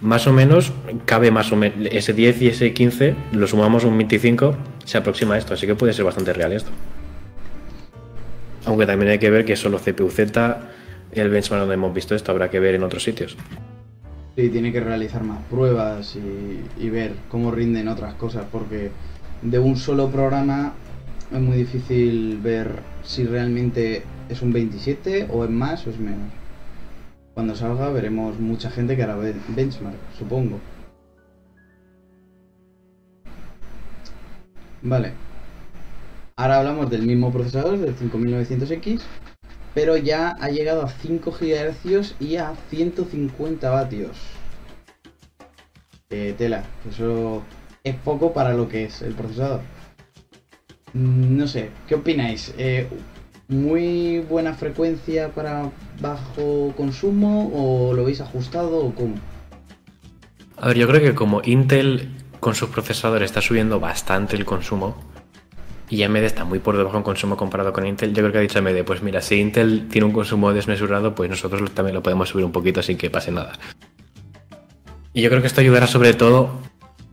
más 0.00 0.26
o 0.26 0.32
menos 0.32 0.72
cabe 1.04 1.30
más 1.30 1.52
o 1.52 1.56
menos 1.56 1.88
ese 1.90 2.12
10 2.12 2.42
y 2.42 2.48
ese 2.48 2.72
15, 2.72 3.14
lo 3.32 3.46
sumamos 3.46 3.84
un 3.84 3.96
25, 3.98 4.56
se 4.84 4.98
aproxima 4.98 5.34
a 5.34 5.38
esto, 5.38 5.54
así 5.54 5.66
que 5.66 5.74
puede 5.74 5.92
ser 5.92 6.04
bastante 6.04 6.32
real 6.32 6.52
esto. 6.52 6.70
Aunque 8.64 8.86
también 8.86 9.10
hay 9.10 9.18
que 9.18 9.30
ver 9.30 9.44
que 9.44 9.56
solo 9.56 9.78
CPU-Z, 9.78 10.58
el 11.12 11.28
benchmark 11.28 11.60
donde 11.60 11.74
hemos 11.74 11.92
visto 11.92 12.14
esto, 12.14 12.32
habrá 12.32 12.50
que 12.50 12.60
ver 12.60 12.74
en 12.74 12.82
otros 12.82 13.02
sitios. 13.02 13.36
Sí, 14.40 14.48
tiene 14.48 14.72
que 14.72 14.80
realizar 14.80 15.22
más 15.22 15.42
pruebas 15.50 16.16
y, 16.16 16.88
ver 16.88 17.14
cómo 17.28 17.50
rinden 17.50 17.88
otras 17.88 18.14
cosas, 18.14 18.46
porque 18.50 18.90
de 19.42 19.58
un 19.58 19.76
solo 19.76 20.08
programa 20.08 20.72
es 21.30 21.38
muy 21.38 21.58
difícil 21.58 22.38
ver 22.42 22.80
si 23.04 23.26
realmente 23.26 24.02
es 24.30 24.40
un 24.40 24.50
27 24.50 25.28
o 25.30 25.44
es 25.44 25.50
más 25.50 25.86
o 25.86 25.90
es 25.90 25.98
menos. 25.98 26.32
Cuando 27.34 27.54
salga 27.54 27.90
veremos 27.90 28.40
mucha 28.40 28.70
gente 28.70 28.96
que 28.96 29.02
hará 29.02 29.14
ben- 29.16 29.42
benchmark, 29.54 29.98
supongo. 30.18 30.58
Vale. 34.80 35.12
Ahora 36.36 36.60
hablamos 36.60 36.88
del 36.88 37.02
mismo 37.02 37.30
procesador, 37.30 37.76
del 37.76 37.94
5900X, 37.94 39.02
pero 39.74 39.96
ya 39.96 40.30
ha 40.40 40.48
llegado 40.50 40.82
a 40.82 40.88
5 40.88 41.30
GHz 41.32 42.14
y 42.20 42.36
a 42.36 42.54
150 42.70 43.70
vatios. 43.70 44.16
Eh, 46.10 46.34
tela, 46.36 46.64
eso 46.88 47.42
es 47.84 47.94
poco 47.96 48.32
para 48.32 48.52
lo 48.54 48.68
que 48.68 48.84
es 48.84 49.02
el 49.02 49.14
procesador. 49.14 49.60
Mm, 50.92 51.36
No 51.36 51.46
sé, 51.46 51.70
¿qué 51.86 51.94
opináis? 51.94 52.52
Eh, 52.58 52.88
¿Muy 53.48 54.20
buena 54.20 54.54
frecuencia 54.54 55.30
para 55.30 55.70
bajo 56.00 56.72
consumo 56.76 57.50
o 57.52 57.92
lo 57.94 58.04
veis 58.04 58.20
ajustado 58.20 58.78
o 58.78 58.94
cómo? 58.94 59.16
A 60.56 60.68
ver, 60.68 60.76
yo 60.76 60.86
creo 60.86 61.00
que 61.00 61.14
como 61.14 61.42
Intel 61.44 62.10
con 62.38 62.54
sus 62.54 62.70
procesadores 62.70 63.26
está 63.30 63.40
subiendo 63.40 63.80
bastante 63.80 64.36
el 64.36 64.44
consumo 64.44 65.09
y 65.90 66.02
AMD 66.04 66.16
está 66.18 66.44
muy 66.44 66.60
por 66.60 66.76
debajo 66.76 66.96
en 66.96 67.02
consumo 67.02 67.36
comparado 67.36 67.72
con 67.72 67.84
Intel, 67.84 68.14
yo 68.14 68.22
creo 68.22 68.32
que 68.32 68.38
ha 68.38 68.42
dicho 68.42 68.58
AMD, 68.60 68.84
pues 68.84 69.02
mira, 69.02 69.20
si 69.20 69.34
Intel 69.40 69.88
tiene 69.88 70.06
un 70.06 70.12
consumo 70.12 70.52
desmesurado, 70.52 71.14
pues 71.14 71.28
nosotros 71.28 71.70
también 71.72 71.94
lo 71.94 72.02
podemos 72.02 72.28
subir 72.28 72.44
un 72.44 72.52
poquito 72.52 72.82
sin 72.82 72.96
que 72.96 73.10
pase 73.10 73.32
nada. 73.32 73.52
Y 75.12 75.22
yo 75.22 75.28
creo 75.28 75.40
que 75.40 75.48
esto 75.48 75.60
ayudará 75.60 75.88
sobre 75.88 76.14
todo 76.14 76.60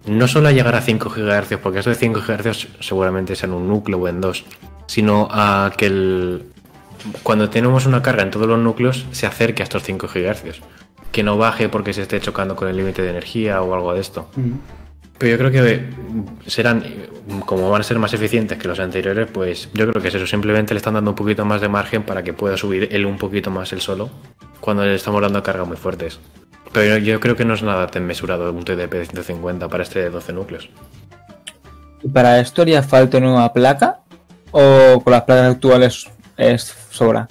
no 0.06 0.28
solo 0.28 0.48
a 0.48 0.52
llegar 0.52 0.76
a 0.76 0.82
5 0.82 1.10
GHz, 1.10 1.58
porque 1.62 1.80
eso 1.80 1.90
de 1.90 1.96
5 1.96 2.22
GHz 2.22 2.68
seguramente 2.80 3.36
sea 3.36 3.50
en 3.50 3.56
un 3.56 3.68
núcleo 3.68 4.00
o 4.00 4.08
en 4.08 4.22
dos, 4.22 4.46
sino 4.86 5.28
a 5.32 5.74
que 5.76 5.88
el, 5.88 6.44
cuando 7.24 7.50
tenemos 7.50 7.86
una 7.86 8.02
carga 8.02 8.24
en 8.24 8.32
todos 8.32 8.48
los 8.48 8.60
núcleos 8.60 9.06
se 9.12 9.26
acerque 9.26 9.64
a 9.64 9.66
estos 9.66 9.84
5 9.84 10.08
GHz. 10.08 10.62
Que 11.12 11.24
no 11.24 11.38
baje 11.38 11.70
porque 11.70 11.94
se 11.94 12.04
esté 12.04 12.20
chocando 12.20 12.56
con 12.56 12.68
el 12.68 12.78
límite 12.78 13.02
de 13.02 13.10
energía 13.10 13.62
o 13.62 13.74
algo 13.74 13.94
de 13.94 14.02
esto. 14.02 14.30
Pero 15.18 15.32
yo 15.32 15.38
creo 15.38 15.52
que 15.52 15.78
mm, 15.80 16.26
serán, 16.48 16.84
mm, 17.28 17.40
como 17.42 17.70
van 17.70 17.82
a 17.82 17.84
ser 17.84 17.98
más 18.00 18.14
eficientes 18.14 18.58
que 18.58 18.68
los 18.68 18.80
anteriores, 18.80 19.28
pues 19.32 19.70
yo 19.74 19.88
creo 19.90 20.02
que 20.02 20.10
es 20.10 20.16
eso. 20.16 20.28
Simplemente 20.28 20.74
le 20.74 20.78
están 20.78 20.94
dando 20.94 21.12
un 21.12 21.16
poquito 21.16 21.44
más 21.46 21.62
de 21.62 21.70
margen 21.70 22.04
para 22.04 22.24
que 22.24 22.34
pueda 22.34 22.56
subir 22.58 22.88
él 22.92 23.06
un 23.06 23.18
poquito 23.18 23.50
más 23.52 23.74
el 23.74 23.82
solo 23.82 24.10
cuando 24.60 24.86
le 24.86 24.96
estamos 24.96 25.22
dando 25.22 25.42
cargas 25.44 25.68
muy 25.68 25.78
fuertes. 25.78 26.20
Pero 26.74 26.98
yo, 26.98 27.04
yo 27.14 27.20
creo 27.20 27.36
que 27.36 27.46
no 27.46 27.54
es 27.54 27.64
nada 27.64 27.88
tan 27.88 28.06
mesurado 28.06 28.52
un 28.52 28.64
TDP 28.64 28.92
de 28.94 29.06
150 29.06 29.68
para 29.70 29.84
este 29.84 30.00
de 30.02 30.10
12 30.10 30.34
núcleos. 30.34 30.70
¿Y 32.04 32.10
para 32.10 32.40
esto 32.40 32.62
haría 32.62 32.84
falta 32.84 33.18
una 33.18 33.28
nueva 33.28 33.54
placa? 33.54 34.00
¿O 34.52 35.02
con 35.04 35.12
las 35.12 35.24
placas 35.24 35.56
actuales 35.56 36.08
es 36.38 36.76
sobra? 36.92 37.28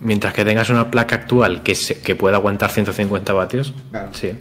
Mientras 0.00 0.34
que 0.34 0.44
tengas 0.44 0.68
una 0.68 0.90
placa 0.90 1.14
actual 1.16 1.62
que, 1.62 1.74
se- 1.74 2.00
que 2.00 2.14
pueda 2.14 2.36
aguantar 2.36 2.70
150 2.70 3.32
vatios, 3.32 3.72
Claro. 3.90 4.10
sí. 4.12 4.32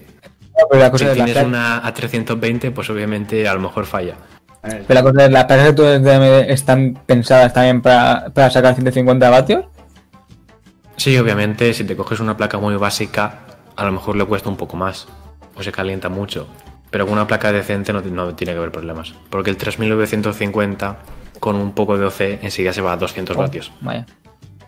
Pero 0.69 0.81
la 0.81 0.97
Si 0.97 1.05
de 1.05 1.13
tienes 1.13 1.43
una 1.43 1.85
a 1.85 1.93
320, 1.93 2.71
pues 2.71 2.89
obviamente 2.89 3.47
a 3.47 3.53
lo 3.53 3.59
mejor 3.59 3.85
falla. 3.85 4.15
Ver, 4.63 4.83
pero 4.87 4.99
la 4.99 5.03
cosa 5.03 5.25
es, 5.25 5.31
¿las 5.31 5.45
placas 5.45 5.75
de 5.75 6.15
AMD 6.15 6.49
están 6.49 6.99
pensadas 7.05 7.53
también 7.53 7.81
para, 7.81 8.29
para 8.33 8.49
sacar 8.49 8.73
150 8.73 9.29
vatios? 9.29 9.65
Sí, 10.97 11.17
obviamente, 11.17 11.73
si 11.73 11.83
te 11.83 11.95
coges 11.95 12.19
una 12.19 12.37
placa 12.37 12.57
muy 12.57 12.75
básica, 12.77 13.41
a 13.75 13.85
lo 13.85 13.91
mejor 13.91 14.15
le 14.15 14.25
cuesta 14.25 14.49
un 14.49 14.57
poco 14.57 14.77
más 14.77 15.07
o 15.55 15.61
se 15.61 15.71
calienta 15.71 16.09
mucho. 16.09 16.47
Pero 16.89 17.05
con 17.05 17.13
una 17.13 17.27
placa 17.27 17.51
decente 17.51 17.91
no, 17.91 18.01
no 18.01 18.35
tiene 18.35 18.53
que 18.53 18.57
haber 18.57 18.71
problemas. 18.71 19.13
Porque 19.29 19.49
el 19.49 19.57
3950 19.57 20.97
con 21.39 21.57
un 21.57 21.73
poco 21.73 21.97
de 21.97 22.05
OC 22.05 22.21
enseguida 22.41 22.73
se 22.73 22.81
va 22.81 22.93
a 22.93 22.97
200 22.97 23.35
vatios. 23.35 23.71
Vaya. 23.81 24.05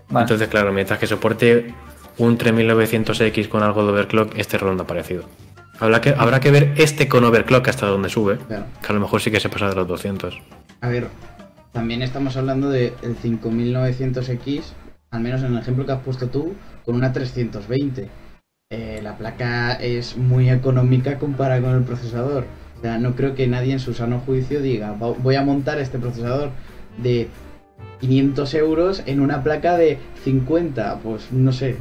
Vale. 0.10 0.24
Entonces, 0.24 0.48
claro, 0.48 0.72
mientras 0.74 1.00
que 1.00 1.08
soporte 1.08 1.74
un 2.18 2.38
3900X 2.38 3.48
con 3.48 3.64
algo 3.64 3.86
de 3.86 3.92
overclock, 3.92 4.38
este 4.38 4.58
ronda 4.58 4.86
parecido. 4.86 5.24
Habrá 5.80 6.02
que, 6.02 6.10
habrá 6.18 6.40
que 6.40 6.52
ver 6.52 6.74
este 6.78 7.08
con 7.08 7.24
overclock 7.24 7.68
hasta 7.68 7.86
donde 7.88 8.10
sube, 8.10 8.38
Claro. 8.38 8.66
que 8.82 8.88
a 8.88 8.94
lo 8.94 9.00
mejor 9.00 9.22
sí 9.22 9.30
que 9.32 9.40
se 9.40 9.50
pasa 9.50 9.70
de 9.70 9.76
los 9.76 9.88
200. 9.88 10.40
A 10.82 10.88
ver, 10.90 11.08
también 11.72 12.02
estamos 12.02 12.36
hablando 12.38 12.70
del 12.70 12.94
5900X, 13.24 14.64
al 15.12 15.22
menos 15.22 15.42
en 15.44 15.54
el 15.54 15.60
ejemplo 15.60 15.86
que 15.86 15.92
has 15.92 16.02
puesto 16.02 16.28
tú, 16.30 16.56
con 16.86 16.96
una 16.96 17.14
320. 17.14 18.10
Eh, 18.70 19.00
la 19.04 19.18
placa 19.18 19.74
es 19.74 20.18
muy 20.18 20.50
económica 20.50 21.18
comparada 21.20 21.62
con 21.62 21.72
el 21.76 21.84
procesador. 21.84 22.46
O 22.78 22.82
sea, 22.82 22.98
no 22.98 23.16
creo 23.16 23.34
que 23.34 23.48
nadie 23.48 23.74
en 23.74 23.80
su 23.80 23.94
sano 23.94 24.20
juicio 24.26 24.62
diga, 24.62 24.92
"Va- 24.92 25.14
voy 25.18 25.36
a 25.36 25.42
montar 25.44 25.80
este 25.80 25.98
procesador 26.00 26.50
de 26.98 27.28
500 28.02 28.54
euros 28.56 29.04
en 29.06 29.20
una 29.22 29.42
placa 29.44 29.78
de 29.78 29.98
50. 30.24 31.00
Pues 31.02 31.32
no 31.32 31.52
sé, 31.52 31.78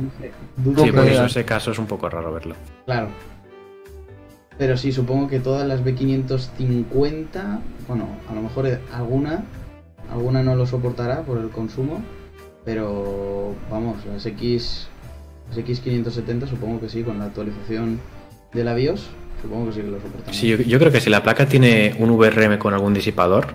dudo 0.57 0.85
Sí, 0.85 0.91
que- 0.91 0.97
por 0.97 1.07
eso 1.07 1.25
ese 1.27 1.45
caso 1.45 1.71
es 1.73 1.79
un 1.79 1.87
poco 1.87 2.09
raro 2.09 2.33
verlo. 2.33 2.55
Claro. 2.85 3.09
Pero 4.59 4.77
sí, 4.77 4.93
supongo 4.93 5.29
que 5.29 5.41
todas 5.41 5.67
las 5.67 5.85
B550, 5.85 7.61
bueno, 7.89 8.09
a 8.29 8.35
lo 8.35 8.43
mejor 8.43 8.67
eh, 8.67 8.79
alguna, 8.93 9.45
alguna 10.11 10.43
no 10.43 10.55
lo 10.57 10.67
soportará 10.67 11.23
por 11.23 11.39
el 11.39 11.51
consumo, 11.51 12.03
pero 12.65 13.55
vamos, 13.71 13.99
las 14.07 14.25
X, 14.25 14.89
las 15.51 15.59
X570 15.59 16.49
supongo 16.49 16.81
que 16.81 16.89
sí, 16.89 17.03
con 17.03 17.19
la 17.19 17.27
actualización 17.27 18.01
de 18.55 18.65
la 18.65 18.73
BIOS, 18.75 19.09
supongo 19.43 19.67
que 19.67 19.73
sí 19.73 19.81
que 19.83 19.89
lo 19.89 20.01
soportará. 20.01 20.33
Sí, 20.33 20.49
yo, 20.49 20.57
yo 20.57 20.79
creo 20.79 20.91
que 20.91 21.01
si 21.01 21.11
la 21.11 21.23
placa 21.23 21.47
tiene 21.47 21.95
un 21.99 22.11
VRM 22.17 22.57
con 22.59 22.73
algún 22.73 22.95
disipador, 22.95 23.49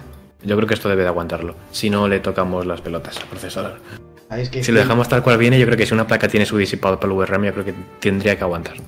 yo 0.43 0.55
creo 0.55 0.67
que 0.67 0.73
esto 0.75 0.89
debe 0.89 1.01
de 1.01 1.07
aguantarlo. 1.07 1.55
Si 1.71 1.89
no 1.89 2.07
le 2.07 2.19
tocamos 2.19 2.65
las 2.65 2.81
pelotas 2.81 3.17
al 3.17 3.27
procesador. 3.27 3.79
Ah, 4.29 4.39
es 4.39 4.49
que 4.49 4.63
Si 4.63 4.71
lo 4.71 4.79
dejamos 4.79 5.09
tal 5.09 5.23
cual 5.23 5.37
viene, 5.37 5.59
yo 5.59 5.65
creo 5.65 5.77
que 5.77 5.85
si 5.85 5.93
una 5.93 6.07
placa 6.07 6.27
tiene 6.27 6.45
su 6.45 6.57
disipador 6.57 6.99
para 6.99 7.11
el 7.11 7.19
VRM, 7.19 7.45
yo 7.45 7.53
creo 7.53 7.65
que 7.65 7.73
tendría 7.99 8.37
que 8.37 8.43
aguantar. 8.43 8.75
Es 8.75 8.81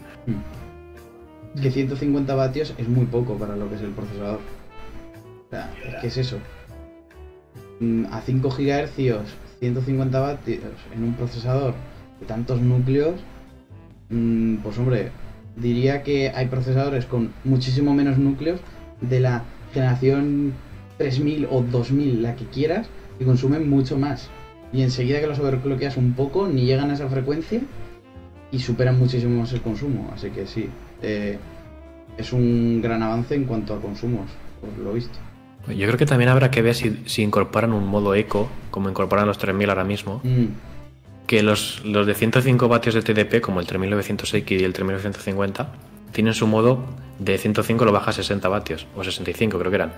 que 1.62 1.72
150 1.72 2.36
vatios 2.36 2.74
es 2.78 2.88
muy 2.88 3.06
poco 3.06 3.36
para 3.36 3.56
lo 3.56 3.70
que 3.70 3.76
es 3.76 3.82
el 3.82 3.92
procesador. 3.92 4.40
O 5.48 5.50
sea, 5.50 5.72
es 5.86 5.96
que 6.02 6.08
es 6.08 6.18
eso. 6.18 6.38
Mm, 7.80 8.06
A 8.12 8.22
5 8.22 8.50
GHz, 8.50 8.96
150 9.60 10.20
vatios 10.20 10.60
en 10.96 11.04
un 11.04 11.14
procesador 11.14 11.74
de 12.20 12.26
tantos 12.26 12.62
núcleos, 12.62 13.20
mm, 14.10 14.58
pues 14.58 14.78
hombre, 14.78 15.12
diría 15.56 16.04
que 16.04 16.30
hay 16.30 16.48
procesadores 16.48 17.06
con 17.06 17.34
muchísimo 17.44 17.94
menos 17.94 18.18
núcleos 18.18 18.60
de 19.02 19.20
la 19.20 19.44
generación 19.74 20.54
3000 20.98 21.48
o 21.50 21.62
2000, 21.62 22.22
la 22.22 22.36
que 22.36 22.46
quieras, 22.46 22.88
y 23.20 23.26
consumen 23.26 23.70
mucho 23.70 23.98
más. 23.98 24.30
Y 24.72 24.82
enseguida 24.82 25.20
que 25.22 25.28
los 25.28 25.40
overclockeas 25.40 25.98
un 25.98 26.14
poco, 26.14 26.48
ni 26.48 26.66
llegan 26.66 26.90
a 26.90 26.96
esa 26.96 27.08
frecuencia 27.08 27.62
y 28.52 28.60
superan 28.60 28.98
muchísimo 28.98 29.40
más 29.40 29.54
el 29.54 29.62
consumo. 29.62 30.12
Así 30.14 30.30
que 30.30 30.48
sí, 30.48 30.70
eh, 31.04 31.38
es 32.18 32.34
un 32.34 32.82
gran 32.82 33.04
avance 33.04 33.36
en 33.36 33.46
cuanto 33.46 33.74
a 33.74 33.82
consumos, 33.82 34.30
por 34.62 34.84
lo 34.84 34.94
visto. 34.94 35.18
Yo 35.68 35.88
creo 35.88 35.98
que 35.98 36.06
también 36.06 36.30
habrá 36.30 36.52
que 36.52 36.62
ver 36.62 36.76
si, 36.76 37.04
si 37.06 37.22
incorporan 37.22 37.72
un 37.72 37.88
modo 37.88 38.16
eco, 38.16 38.50
como 38.70 38.90
incorporan 38.90 39.28
los 39.28 39.38
3000 39.38 39.70
ahora 39.70 39.84
mismo, 39.84 40.20
Mm, 40.24 40.48
que 41.28 41.42
los, 41.42 41.84
los 41.86 42.06
de 42.06 42.16
105 42.16 42.68
vatios 42.68 42.96
de 42.96 43.02
TDP, 43.02 43.40
como 43.42 43.60
el 43.62 43.68
3900X 43.68 44.60
y 44.60 44.64
el 44.64 44.74
3950, 44.74 45.72
tienen 46.12 46.34
su 46.34 46.48
modo 46.48 46.84
de 47.20 47.38
105 47.38 47.86
lo 47.86 47.92
baja 47.92 48.12
a 48.12 48.14
60 48.14 48.48
vatios, 48.50 48.88
o 48.96 49.04
65 49.04 49.58
creo 49.58 49.72
que 49.72 49.76
eran. 49.76 49.94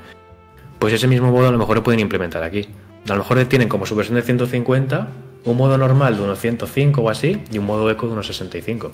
Pues 0.80 0.94
ese 0.94 1.08
mismo 1.08 1.32
modo 1.32 1.48
a 1.48 1.52
lo 1.52 1.58
mejor 1.58 1.78
lo 1.78 1.84
pueden 1.84 2.00
implementar 2.00 2.44
aquí. 2.44 2.68
A 3.10 3.14
lo 3.14 3.18
mejor 3.18 3.44
tienen 3.46 3.68
como 3.68 3.86
su 3.86 3.96
versión 3.96 4.16
de 4.16 4.22
150 4.22 5.08
un 5.46 5.58
modo 5.58 5.78
normal 5.78 6.18
de 6.18 6.24
unos 6.24 6.40
105 6.40 7.02
o 7.02 7.10
así 7.10 7.42
y 7.52 7.58
un 7.60 7.66
modo 7.66 7.90
eco 7.90 8.08
de 8.08 8.14
unos 8.14 8.28
65. 8.28 8.92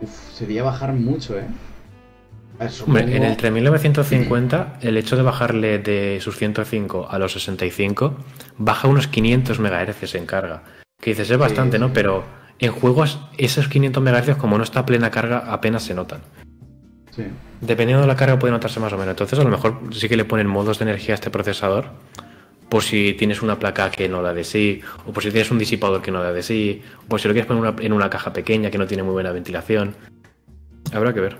Uf, 0.00 0.32
sería 0.32 0.62
bajar 0.62 0.92
mucho, 0.92 1.38
¿eh? 1.38 1.46
Hombre, 2.86 3.16
en 3.16 3.22
el 3.22 3.38
3950 3.38 4.80
el 4.82 4.98
hecho 4.98 5.16
de 5.16 5.22
bajarle 5.22 5.78
de 5.78 6.18
sus 6.20 6.36
105 6.36 7.08
a 7.10 7.18
los 7.18 7.32
65 7.32 8.14
baja 8.58 8.86
unos 8.86 9.06
500 9.06 9.58
MHz 9.60 10.14
en 10.14 10.26
carga. 10.26 10.62
Que 11.00 11.10
dices, 11.10 11.30
es 11.30 11.38
bastante, 11.38 11.78
sí. 11.78 11.80
¿no? 11.80 11.94
Pero 11.94 12.24
en 12.58 12.70
juegos 12.70 13.18
esos 13.38 13.68
500 13.68 14.02
MHz 14.02 14.36
como 14.36 14.58
no 14.58 14.64
está 14.64 14.80
a 14.80 14.86
plena 14.86 15.10
carga 15.10 15.38
apenas 15.46 15.84
se 15.84 15.94
notan. 15.94 16.20
Sí. 17.16 17.24
Dependiendo 17.62 18.02
de 18.02 18.08
la 18.08 18.16
carga 18.16 18.38
puede 18.38 18.52
notarse 18.52 18.78
más 18.78 18.92
o 18.92 18.98
menos. 18.98 19.12
Entonces 19.12 19.38
a 19.38 19.42
lo 19.42 19.48
mejor 19.48 19.80
sí 19.92 20.10
que 20.10 20.18
le 20.18 20.26
ponen 20.26 20.46
modos 20.46 20.78
de 20.78 20.84
energía 20.84 21.14
a 21.14 21.16
este 21.16 21.30
procesador 21.30 21.86
por 22.70 22.82
si 22.82 23.14
tienes 23.14 23.42
una 23.42 23.58
placa 23.58 23.90
que 23.90 24.08
no 24.08 24.22
da 24.22 24.32
de 24.32 24.44
sí, 24.44 24.80
o 25.06 25.12
por 25.12 25.22
si 25.22 25.30
tienes 25.30 25.50
un 25.50 25.58
disipador 25.58 26.00
que 26.00 26.10
no 26.12 26.22
da 26.22 26.32
de 26.32 26.42
sí, 26.42 26.82
o 27.04 27.08
por 27.08 27.20
si 27.20 27.28
lo 27.28 27.34
quieres 27.34 27.46
poner 27.46 27.62
una- 27.62 27.82
en 27.82 27.92
una 27.92 28.08
caja 28.08 28.32
pequeña 28.32 28.70
que 28.70 28.78
no 28.78 28.86
tiene 28.86 29.02
muy 29.02 29.12
buena 29.12 29.32
ventilación. 29.32 29.94
Habrá 30.92 31.12
que 31.12 31.20
ver. 31.20 31.36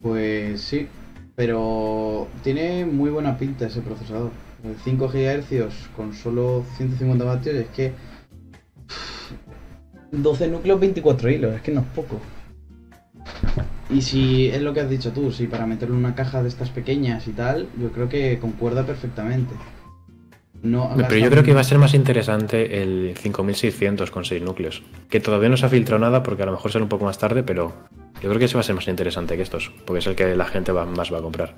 Pues 0.00 0.60
sí, 0.62 0.88
pero 1.36 2.26
tiene 2.42 2.84
muy 2.86 3.10
buena 3.10 3.36
pinta 3.38 3.66
ese 3.66 3.80
procesador. 3.82 4.30
El 4.64 4.76
5 4.82 5.08
GHz 5.08 5.88
con 5.96 6.14
solo 6.14 6.64
150 6.76 7.24
vatios 7.24 7.54
es 7.56 7.68
que 7.68 7.92
12 10.10 10.48
núcleos, 10.48 10.80
24 10.80 11.30
hilos, 11.30 11.54
es 11.54 11.62
que 11.62 11.72
no 11.72 11.80
es 11.80 11.86
poco. 11.88 12.20
Y 13.90 14.00
si 14.02 14.48
es 14.48 14.62
lo 14.62 14.72
que 14.72 14.80
has 14.80 14.88
dicho 14.90 15.12
tú, 15.12 15.30
si 15.32 15.46
para 15.46 15.66
meterlo 15.66 15.94
en 15.96 16.00
una 16.04 16.14
caja 16.14 16.42
de 16.42 16.48
estas 16.48 16.70
pequeñas 16.70 17.26
y 17.28 17.32
tal, 17.32 17.68
yo 17.78 17.90
creo 17.92 18.08
que 18.08 18.38
concuerda 18.38 18.84
perfectamente. 18.86 19.54
No 20.62 20.92
Pero 20.96 21.16
yo 21.16 21.28
creo 21.30 21.42
que 21.42 21.54
va 21.54 21.60
a 21.62 21.64
ser 21.64 21.78
más 21.78 21.92
interesante 21.92 22.82
el 22.82 23.14
5600 23.16 24.10
con 24.12 24.24
6 24.24 24.42
núcleos. 24.42 24.82
Que 25.10 25.18
todavía 25.18 25.48
no 25.48 25.56
se 25.56 25.66
ha 25.66 25.68
filtrado 25.68 25.98
nada 26.00 26.22
porque 26.22 26.44
a 26.44 26.46
lo 26.46 26.52
mejor 26.52 26.70
será 26.70 26.84
un 26.84 26.88
poco 26.88 27.04
más 27.04 27.18
tarde, 27.18 27.42
pero 27.42 27.72
yo 28.22 28.28
creo 28.28 28.38
que 28.38 28.44
ese 28.44 28.54
va 28.54 28.60
a 28.60 28.64
ser 28.64 28.76
más 28.76 28.86
interesante 28.86 29.36
que 29.36 29.42
estos. 29.42 29.72
Porque 29.84 29.98
es 29.98 30.06
el 30.06 30.14
que 30.14 30.36
la 30.36 30.44
gente 30.44 30.70
va- 30.70 30.86
más 30.86 31.12
va 31.12 31.18
a 31.18 31.22
comprar. 31.22 31.56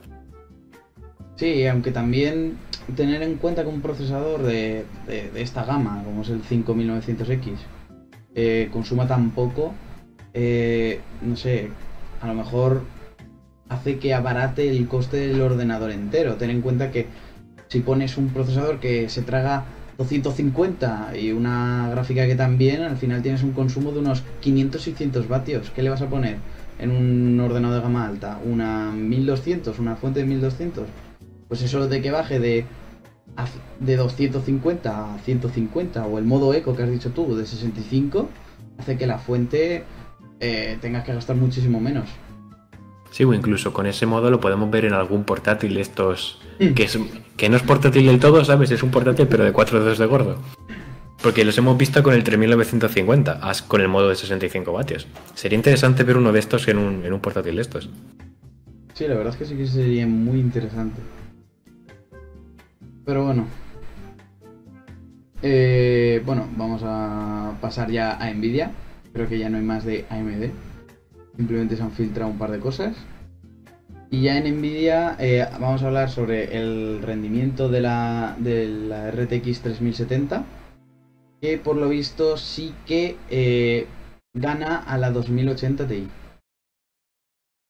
Sí, 1.37 1.66
aunque 1.66 1.90
también 1.90 2.56
tener 2.96 3.23
en 3.23 3.34
cuenta 3.37 3.62
que 3.62 3.68
un 3.68 3.82
procesador 3.82 4.42
de, 4.42 4.84
de- 5.06 5.30
de 5.30 5.42
esta 5.42 5.64
gama, 5.64 6.02
como 6.04 6.23
es 6.23 6.30
el 6.30 6.42
5900X, 6.42 7.56
eh, 8.34 8.68
consuma 8.73 9.06
tan 9.06 9.32
poco, 9.32 9.75
eh, 10.32 11.00
no 11.23 11.37
sé, 11.37 11.68
a 12.23 12.26
lo 12.28 12.34
mejor 12.34 12.82
hace 13.68 13.99
que 13.99 14.14
abarate 14.14 14.68
el 14.70 14.87
coste 14.88 15.16
del 15.28 15.40
ordenador 15.42 15.90
entero. 15.90 16.37
Ten 16.37 16.50
en 16.50 16.61
cuenta 16.62 16.90
que 16.90 17.06
si 17.68 17.80
pones 17.80 18.16
un 18.16 18.28
procesador 18.28 18.80
que 18.80 19.09
se 19.09 19.23
traga 19.23 19.64
250 19.99 21.12
y 21.16 21.33
una 21.33 21.88
gráfica 21.90 22.26
que 22.26 22.35
también, 22.35 22.83
al 22.83 22.97
final 22.97 23.23
tienes 23.23 23.42
un 23.42 23.52
consumo 23.52 23.92
de 23.92 24.00
unos 24.00 24.23
500-600 24.42 25.28
vatios. 25.28 25.71
¿Qué 25.71 25.83
le 25.83 25.90
vas 25.90 26.02
a 26.02 26.09
poner 26.09 26.37
en 26.78 26.90
un 26.90 27.38
ordenador 27.40 27.76
de 27.76 27.83
gama 27.83 28.06
alta? 28.06 28.38
¿Una 28.44 28.90
1200? 28.90 29.78
¿Una 29.78 29.97
fuente 29.97 30.21
de 30.21 30.26
1200? 30.26 30.87
Pues 31.49 31.62
eso 31.62 31.87
de 31.87 32.02
que 32.02 32.11
baje 32.11 32.40
de, 32.40 32.64
de 33.80 33.97
250 33.97 35.14
a 35.14 35.18
150 35.18 36.06
o 36.06 36.18
el 36.18 36.25
modo 36.25 36.52
eco 36.54 36.75
que 36.75 36.83
has 36.83 36.90
dicho 36.90 37.11
tú 37.11 37.37
de 37.37 37.47
65 37.47 38.28
hace 38.78 38.97
que 38.97 39.06
la 39.06 39.18
fuente 39.18 39.85
eh, 40.40 40.78
tengas 40.80 41.04
que 41.04 41.14
gastar 41.14 41.37
muchísimo 41.37 41.80
menos. 41.80 42.09
Sí, 43.14 43.23
o 43.23 43.33
incluso 43.33 43.73
con 43.73 43.87
ese 43.87 44.06
modo 44.06 44.28
lo 44.28 44.40
podemos 44.40 44.68
ver 44.73 44.87
en 44.87 44.92
algún 44.92 45.23
portátil 45.23 45.76
estos. 45.78 46.40
Mm. 46.59 46.75
Que, 46.75 46.83
es, 46.83 46.99
que 47.37 47.49
no 47.49 47.56
es 47.56 47.62
portátil 47.62 48.06
del 48.06 48.18
todo, 48.18 48.44
¿sabes? 48.44 48.73
Es 48.73 48.83
un 48.83 48.90
portátil, 48.90 49.28
pero 49.28 49.44
de 49.44 49.52
4 49.52 49.85
dedos 49.85 49.99
de 49.99 50.06
gordo. 50.06 50.38
Porque 51.23 51.44
los 51.44 51.56
hemos 51.56 51.78
visto 51.78 52.02
con 52.02 52.12
el 52.14 52.25
3950, 52.25 53.35
as- 53.40 53.62
con 53.62 53.80
el 53.80 53.87
modo 53.87 54.09
de 54.09 54.16
65 54.16 54.73
vatios. 54.73 55.06
Sería 55.35 55.54
interesante 55.56 56.02
ver 56.02 56.16
uno 56.16 56.33
de 56.33 56.40
estos 56.40 56.66
en 56.66 56.76
un, 56.76 57.04
en 57.04 57.12
un 57.12 57.21
portátil 57.21 57.54
de 57.54 57.62
estos. 57.62 57.88
Sí, 58.94 59.06
la 59.06 59.14
verdad 59.14 59.33
es 59.33 59.38
que 59.38 59.44
sí 59.44 59.56
que 59.56 59.66
sería 59.68 60.09
muy 60.09 60.40
interesante. 60.40 61.00
Pero 63.04 63.26
bueno. 63.26 63.47
Eh, 65.40 66.21
bueno, 66.26 66.49
vamos 66.56 66.83
a 66.85 67.52
pasar 67.61 67.92
ya 67.92 68.16
a 68.16 68.28
Nvidia. 68.35 68.73
Creo 69.12 69.28
que 69.28 69.38
ya 69.38 69.49
no 69.49 69.59
hay 69.59 69.62
más 69.62 69.85
de 69.85 70.04
AMD. 70.11 70.50
Simplemente 71.36 71.76
se 71.76 71.82
han 71.82 71.92
filtrado 71.92 72.30
un 72.30 72.38
par 72.38 72.50
de 72.50 72.60
cosas. 72.60 72.96
Y 74.10 74.22
ya 74.22 74.38
en 74.38 74.58
Nvidia 74.58 75.16
eh, 75.18 75.46
vamos 75.60 75.82
a 75.82 75.86
hablar 75.88 76.08
sobre 76.08 76.56
el 76.56 77.02
rendimiento 77.02 77.68
de 77.68 77.80
la, 77.80 78.36
de 78.38 78.68
la 78.68 79.10
RTX 79.10 79.60
3070. 79.60 80.44
Que 81.40 81.59
por 81.59 81.76
lo 81.76 81.88
visto 81.88 82.37
sí 82.37 82.72
que 82.87 83.16
eh, 83.30 83.87
gana 84.32 84.76
a 84.76 84.98
la 84.98 85.11
2080 85.11 85.87
Ti 85.87 86.09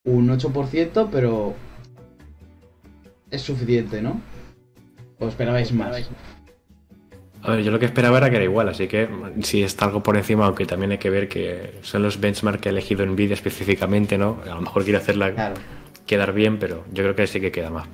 un 0.05 0.29
8%, 0.29 1.09
pero 1.11 1.55
es 3.31 3.43
suficiente, 3.43 4.03
¿no? 4.03 4.21
¿O 5.19 5.29
esperabais 5.29 5.73
más? 5.73 6.09
A 7.47 7.51
ver, 7.51 7.63
yo 7.63 7.71
lo 7.71 7.79
que 7.79 7.85
esperaba 7.85 8.17
era 8.17 8.31
que 8.31 8.37
era 8.37 8.45
igual, 8.47 8.71
así 8.71 8.89
que 8.89 9.07
si 9.43 9.63
está 9.63 9.85
algo 9.85 10.03
por 10.03 10.17
encima, 10.17 10.47
aunque 10.47 10.65
también 10.65 10.93
hay 10.93 10.99
que 10.99 11.11
ver 11.11 11.29
que 11.29 11.75
son 11.83 12.03
los 12.03 12.19
benchmarks 12.19 12.63
que 12.63 12.71
ha 12.71 12.73
elegido 12.73 13.05
Nvidia 13.05 13.35
específicamente, 13.35 14.17
¿no? 14.17 14.39
A 14.51 14.55
lo 14.55 14.63
mejor 14.63 14.83
quiere 14.85 14.97
hacerla 14.99 15.33
Claro. 15.35 15.55
quedar 16.07 16.33
bien, 16.33 16.59
pero 16.59 16.85
yo 16.93 17.03
creo 17.03 17.15
que 17.15 17.27
sí 17.27 17.41
que 17.43 17.53
queda 17.53 17.69
más. 17.69 17.87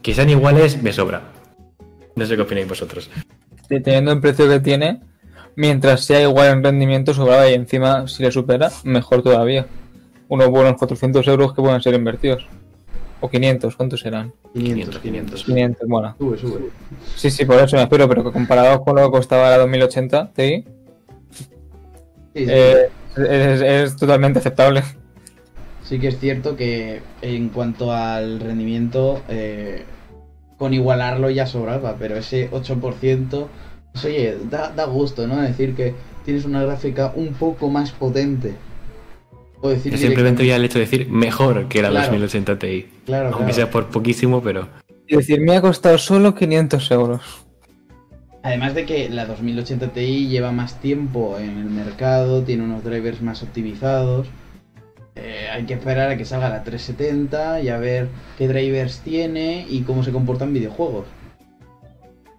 Que 0.00 0.14
sean 0.14 0.30
iguales, 0.30 0.80
me 0.80 0.92
sobra. 0.92 1.22
No 2.14 2.24
sé 2.24 2.36
qué 2.36 2.42
opináis 2.42 2.68
vosotros. 2.68 3.10
Sí, 3.68 3.80
teniendo 3.80 4.12
el 4.12 4.20
precio 4.20 4.48
que 4.48 4.60
tiene, 4.60 5.00
mientras 5.56 6.04
sea 6.04 6.22
igual 6.22 6.48
en 6.48 6.62
rendimiento, 6.62 7.14
sobraba 7.14 7.48
y 7.50 7.54
encima, 7.54 8.06
si 8.06 8.22
le 8.22 8.30
supera, 8.30 8.70
mejor 8.84 9.22
todavía. 9.22 9.66
Unos 10.28 10.48
buenos 10.50 10.74
400 10.76 11.26
euros 11.26 11.52
que 11.52 11.62
pueden 11.62 11.82
ser 11.82 11.94
invertidos. 11.94 12.46
O 13.24 13.30
500, 13.30 13.76
¿cuántos 13.76 14.00
serán? 14.00 14.32
500, 14.52 14.98
500. 14.98 15.44
500, 15.44 15.88
bueno. 15.88 16.14
Sube, 16.18 16.36
sube. 16.38 16.58
Sí, 17.14 17.30
sí, 17.30 17.44
por 17.44 17.56
eso 17.60 17.76
me 17.76 17.82
espero, 17.82 18.08
pero 18.08 18.24
que 18.24 18.32
comparado 18.32 18.82
con 18.82 18.96
lo 18.96 19.04
que 19.04 19.10
costaba 19.18 19.48
la 19.48 19.58
2080 19.58 20.32
Ti, 20.34 20.64
Sí, 21.32 21.44
sí. 22.34 22.46
eh, 22.48 22.88
es, 23.16 23.60
es 23.62 23.96
totalmente 23.96 24.40
aceptable. 24.40 24.82
Sí 25.84 26.00
que 26.00 26.08
es 26.08 26.18
cierto 26.18 26.56
que 26.56 27.00
en 27.22 27.50
cuanto 27.50 27.92
al 27.92 28.40
rendimiento, 28.40 29.22
eh, 29.28 29.84
con 30.58 30.74
igualarlo 30.74 31.30
ya 31.30 31.46
sobraba, 31.46 31.94
pero 31.98 32.16
ese 32.16 32.50
8%, 32.50 33.46
pues 33.92 34.04
oye, 34.04 34.36
da, 34.50 34.70
da 34.70 34.84
gusto, 34.86 35.28
¿no? 35.28 35.40
Decir 35.40 35.76
que 35.76 35.94
tienes 36.24 36.44
una 36.44 36.62
gráfica 36.64 37.12
un 37.14 37.34
poco 37.34 37.68
más 37.68 37.92
potente. 37.92 38.54
Decir 39.62 39.94
Es 39.94 40.00
simplemente 40.00 40.44
ya 40.46 40.56
el 40.56 40.64
hecho 40.64 40.78
de 40.78 40.84
decir 40.86 41.08
mejor 41.08 41.68
que 41.68 41.82
la 41.82 41.90
Claro. 41.90 42.06
2080 42.06 42.58
Ti. 42.58 42.86
Claro, 43.06 43.26
Aunque 43.26 43.38
claro. 43.38 43.54
sea 43.54 43.70
por 43.70 43.86
poquísimo, 43.90 44.42
pero 44.42 44.68
Es 45.06 45.18
decir, 45.18 45.40
me 45.40 45.56
ha 45.56 45.60
costado 45.60 45.98
solo 45.98 46.34
500 46.34 46.90
euros. 46.90 47.20
Además 48.42 48.74
de 48.74 48.84
que 48.86 49.08
la 49.08 49.26
2080 49.26 49.88
Ti 49.92 50.26
lleva 50.28 50.50
más 50.50 50.80
tiempo 50.80 51.38
en 51.38 51.58
el 51.58 51.66
mercado, 51.66 52.42
tiene 52.42 52.64
unos 52.64 52.82
drivers 52.82 53.22
más 53.22 53.42
optimizados. 53.42 54.26
Eh, 55.14 55.46
hay 55.52 55.64
que 55.64 55.74
esperar 55.74 56.10
a 56.10 56.16
que 56.16 56.24
salga 56.24 56.48
la 56.48 56.64
370 56.64 57.60
y 57.60 57.68
a 57.68 57.76
ver 57.78 58.08
qué 58.38 58.48
drivers 58.48 58.98
tiene 59.00 59.66
y 59.68 59.82
cómo 59.82 60.02
se 60.02 60.10
comporta 60.10 60.44
en 60.44 60.54
videojuegos. 60.54 61.04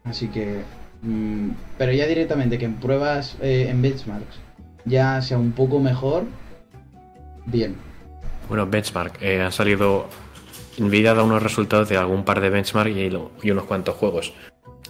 Así 0.04 0.28
que... 0.28 0.62
mm, 1.04 1.50
pero 1.78 1.92
ya 1.94 2.06
directamente 2.08 2.58
que 2.58 2.66
en 2.66 2.76
pruebas, 2.76 3.38
eh, 3.42 3.68
en 3.70 3.82
benchmarks, 3.82 4.36
ya 4.86 5.22
sea 5.22 5.38
un 5.38 5.52
poco 5.54 5.80
mejor, 5.80 6.26
bien. 7.46 7.76
bueno, 8.48 8.68
benchmark. 8.68 9.22
eh, 9.22 9.42
han 9.42 9.52
salido. 9.52 10.08
Nvidia 10.78 11.12
ha 11.12 11.14
dado 11.14 11.28
unos 11.28 11.44
resultados 11.44 11.88
de 11.90 11.98
algún 11.98 12.24
par 12.26 12.42
de 12.42 12.50
benchmark 12.50 12.90
y, 12.90 13.10
lo- 13.10 13.32
y 13.44 13.52
unos 13.52 13.66
cuantos 13.66 13.96
juegos. 13.96 14.34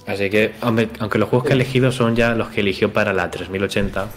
Así 0.08 0.30
que, 0.30 0.54
aunque 0.62 1.18
los 1.20 1.30
juegos 1.30 1.46
que 1.46 1.54
ha 1.54 1.56
elegido 1.56 1.92
son 1.92 2.16
ya 2.16 2.36
los 2.36 2.50
que 2.50 2.62
eligió 2.62 2.92
para 2.94 3.12
la 3.14 3.30
3080, 3.30 4.08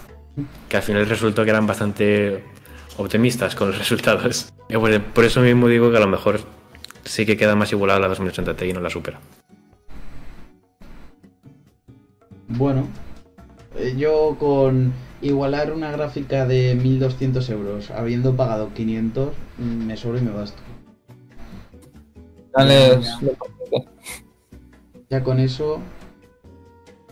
que 0.69 0.77
al 0.77 0.83
final 0.83 1.05
resultó 1.07 1.43
que 1.43 1.49
eran 1.49 1.67
bastante 1.67 2.43
optimistas 2.97 3.53
con 3.55 3.69
los 3.69 3.77
resultados. 3.79 4.53
Y 4.69 4.77
pues, 4.77 4.99
por 5.13 5.25
eso 5.25 5.41
mismo 5.41 5.67
digo 5.67 5.91
que 5.91 5.97
a 5.97 6.01
lo 6.01 6.07
mejor 6.07 6.39
sí 7.03 7.25
que 7.25 7.35
queda 7.37 7.55
más 7.55 7.71
igualada 7.73 7.99
la 7.99 8.07
2080 8.09 8.55
Ti 8.55 8.65
y 8.65 8.73
no 8.73 8.79
la 8.81 8.89
supera. 8.89 9.19
Bueno, 12.49 12.87
eh, 13.77 13.93
yo 13.97 14.35
con 14.39 14.93
igualar 15.21 15.71
una 15.73 15.91
gráfica 15.91 16.45
de 16.45 16.75
1200 16.75 17.49
euros, 17.49 17.91
habiendo 17.91 18.35
pagado 18.35 18.73
500, 18.73 19.33
mm, 19.57 19.85
me 19.85 19.97
sobra 19.97 20.19
y 20.19 20.23
me 20.23 20.31
basto. 20.31 20.61
Dale, 22.55 22.99
Ya 25.09 25.23
con 25.23 25.39
eso. 25.39 25.79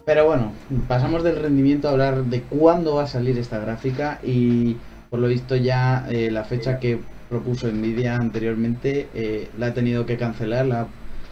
Pero 0.05 0.25
bueno, 0.25 0.51
pasamos 0.87 1.23
del 1.23 1.37
rendimiento 1.37 1.87
a 1.87 1.91
hablar 1.91 2.25
de 2.25 2.41
cuándo 2.41 2.95
va 2.95 3.03
a 3.03 3.07
salir 3.07 3.39
esta 3.39 3.59
gráfica 3.59 4.19
y 4.23 4.77
por 5.09 5.19
lo 5.19 5.27
visto 5.27 5.55
ya 5.55 6.05
eh, 6.09 6.29
la 6.29 6.43
fecha 6.43 6.79
que 6.79 6.99
propuso 7.29 7.67
Nvidia 7.67 8.15
anteriormente 8.15 9.07
eh, 9.15 9.49
la 9.57 9.67
ha 9.67 9.73
tenido 9.73 10.05
que 10.05 10.17
cancelar, 10.17 10.67
la, 10.67 10.87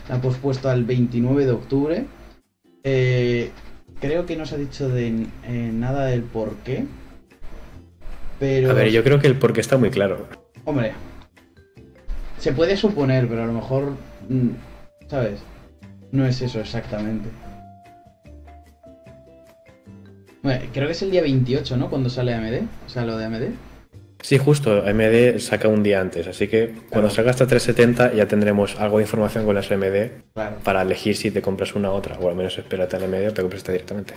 la 0.09 0.15
ha 0.15 0.21
pospuesto 0.21 0.69
al 0.69 0.85
29 0.85 1.45
de 1.45 1.51
octubre. 1.51 2.05
Eh, 2.83 3.51
creo 4.03 4.25
que 4.25 4.35
no 4.35 4.45
se 4.45 4.55
ha 4.55 4.57
dicho 4.57 4.89
de 4.89 5.07
eh, 5.07 5.71
nada 5.73 6.07
del 6.07 6.23
por 6.23 6.57
qué. 6.57 6.85
Pero... 8.37 8.69
A 8.69 8.73
ver, 8.73 8.91
yo 8.91 9.01
creo 9.01 9.21
que 9.21 9.27
el 9.27 9.37
porqué 9.37 9.61
está 9.61 9.77
muy 9.77 9.91
claro. 9.91 10.27
Hombre, 10.65 10.91
se 12.37 12.51
puede 12.51 12.75
suponer, 12.75 13.29
pero 13.29 13.43
a 13.43 13.45
lo 13.45 13.53
mejor, 13.53 13.93
mm, 14.27 14.49
¿sabes? 15.07 15.39
No 16.11 16.25
es 16.25 16.41
eso 16.41 16.59
exactamente. 16.59 17.29
Bueno, 20.41 20.65
creo 20.73 20.87
que 20.87 20.91
es 20.91 21.01
el 21.01 21.11
día 21.11 21.21
28, 21.21 21.77
¿no? 21.77 21.89
Cuando 21.89 22.09
sale 22.09 22.33
AMD, 22.33 22.67
o 22.85 22.89
sea, 22.89 23.05
lo 23.05 23.17
de 23.17 23.23
AMD. 23.23 23.43
Sí, 24.23 24.37
justo, 24.37 24.85
AMD 24.87 25.37
saca 25.39 25.67
un 25.67 25.83
día 25.83 25.99
antes, 25.99 26.27
así 26.27 26.47
que 26.47 26.73
cuando 26.89 27.09
salga 27.09 27.31
hasta 27.31 27.45
370 27.45 28.13
ya 28.13 28.25
tendremos 28.25 28.79
algo 28.79 28.99
de 28.99 29.03
información 29.03 29.43
con 29.43 29.53
las 29.53 29.69
AMD 29.69 30.11
Claro. 30.33 30.59
para 30.63 30.81
elegir 30.81 31.17
si 31.17 31.29
te 31.29 31.41
compras 31.41 31.75
una 31.75 31.91
u 31.91 31.93
otra, 31.95 32.17
o 32.17 32.29
al 32.29 32.35
menos 32.35 32.57
espérate 32.57 32.95
a 32.95 32.99
la 32.99 33.05
AMD 33.07 33.27
o 33.27 33.33
te 33.33 33.41
compras 33.41 33.59
esta 33.59 33.73
directamente. 33.73 34.13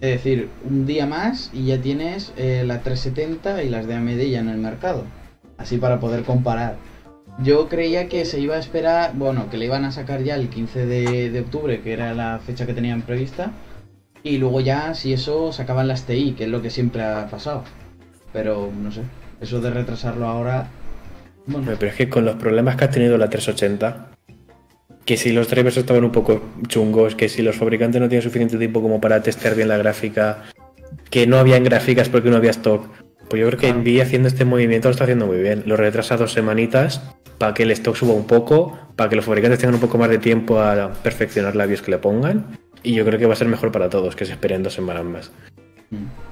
Es 0.00 0.10
decir, 0.10 0.48
un 0.68 0.86
día 0.86 1.06
más 1.06 1.50
y 1.52 1.66
ya 1.66 1.80
tienes 1.80 2.32
eh, 2.36 2.64
la 2.66 2.80
370 2.80 3.62
y 3.62 3.68
las 3.68 3.86
de 3.86 3.94
AMD 3.94 4.20
ya 4.22 4.40
en 4.40 4.48
el 4.48 4.58
mercado. 4.58 5.04
Así 5.56 5.76
para 5.78 6.00
poder 6.00 6.24
comparar. 6.24 6.78
Yo 7.38 7.68
creía 7.68 8.08
que 8.08 8.24
se 8.24 8.40
iba 8.40 8.56
a 8.56 8.58
esperar, 8.58 9.12
bueno, 9.14 9.48
que 9.50 9.56
le 9.56 9.66
iban 9.66 9.84
a 9.84 9.92
sacar 9.92 10.24
ya 10.24 10.34
el 10.34 10.48
15 10.48 10.84
de, 10.84 11.30
de 11.30 11.40
octubre, 11.40 11.80
que 11.80 11.92
era 11.92 12.12
la 12.12 12.40
fecha 12.44 12.66
que 12.66 12.74
tenían 12.74 13.02
prevista. 13.02 13.52
Y 14.24 14.38
luego 14.38 14.60
ya, 14.60 14.94
si 14.94 15.12
eso, 15.12 15.52
sacaban 15.52 15.86
las 15.86 16.06
TI, 16.06 16.32
que 16.32 16.44
es 16.44 16.50
lo 16.50 16.60
que 16.60 16.70
siempre 16.70 17.04
ha 17.04 17.28
pasado. 17.28 17.62
Pero, 18.32 18.70
no 18.76 18.92
sé, 18.92 19.02
eso 19.40 19.60
de 19.60 19.70
retrasarlo 19.70 20.26
ahora... 20.26 20.68
Bueno, 21.46 21.72
Pero 21.78 21.90
es 21.90 21.96
que 21.96 22.08
con 22.08 22.24
los 22.24 22.36
problemas 22.36 22.76
que 22.76 22.84
ha 22.84 22.90
tenido 22.90 23.18
la 23.18 23.28
380, 23.28 24.10
que 25.04 25.16
si 25.16 25.32
los 25.32 25.48
drivers 25.48 25.76
estaban 25.76 26.04
un 26.04 26.12
poco 26.12 26.42
chungos, 26.68 27.14
que 27.14 27.28
si 27.28 27.42
los 27.42 27.56
fabricantes 27.56 28.00
no 28.00 28.08
tienen 28.08 28.22
suficiente 28.22 28.58
tiempo 28.58 28.82
como 28.82 29.00
para 29.00 29.22
testear 29.22 29.56
bien 29.56 29.68
la 29.68 29.78
gráfica, 29.78 30.44
que 31.10 31.26
no 31.26 31.38
habían 31.38 31.64
gráficas 31.64 32.08
porque 32.08 32.30
no 32.30 32.36
había 32.36 32.50
stock, 32.50 32.86
pues 33.28 33.40
yo 33.40 33.46
creo 33.48 33.58
que. 33.58 33.72
Nvidia 33.72 34.02
haciendo 34.02 34.28
este 34.28 34.44
movimiento 34.44 34.88
lo 34.88 34.92
está 34.92 35.04
haciendo 35.04 35.26
muy 35.26 35.38
bien. 35.38 35.62
Lo 35.66 35.76
retrasa 35.76 36.16
dos 36.16 36.32
semanitas 36.32 37.00
para 37.38 37.54
que 37.54 37.62
el 37.62 37.70
stock 37.70 37.96
suba 37.96 38.12
un 38.12 38.26
poco, 38.26 38.78
para 38.96 39.08
que 39.08 39.16
los 39.16 39.24
fabricantes 39.24 39.58
tengan 39.60 39.74
un 39.74 39.80
poco 39.80 39.98
más 39.98 40.10
de 40.10 40.18
tiempo 40.18 40.60
a 40.60 40.92
perfeccionar 40.92 41.56
la 41.56 41.66
BIOS 41.66 41.82
que 41.82 41.92
le 41.92 41.98
pongan. 41.98 42.58
Y 42.82 42.94
yo 42.94 43.04
creo 43.04 43.18
que 43.18 43.26
va 43.26 43.32
a 43.32 43.36
ser 43.36 43.48
mejor 43.48 43.72
para 43.72 43.88
todos 43.88 44.14
que 44.16 44.24
se 44.24 44.32
esperen 44.32 44.62
dos 44.62 44.74
semanas 44.74 45.04
más. 45.04 45.32
mm. 45.90 46.29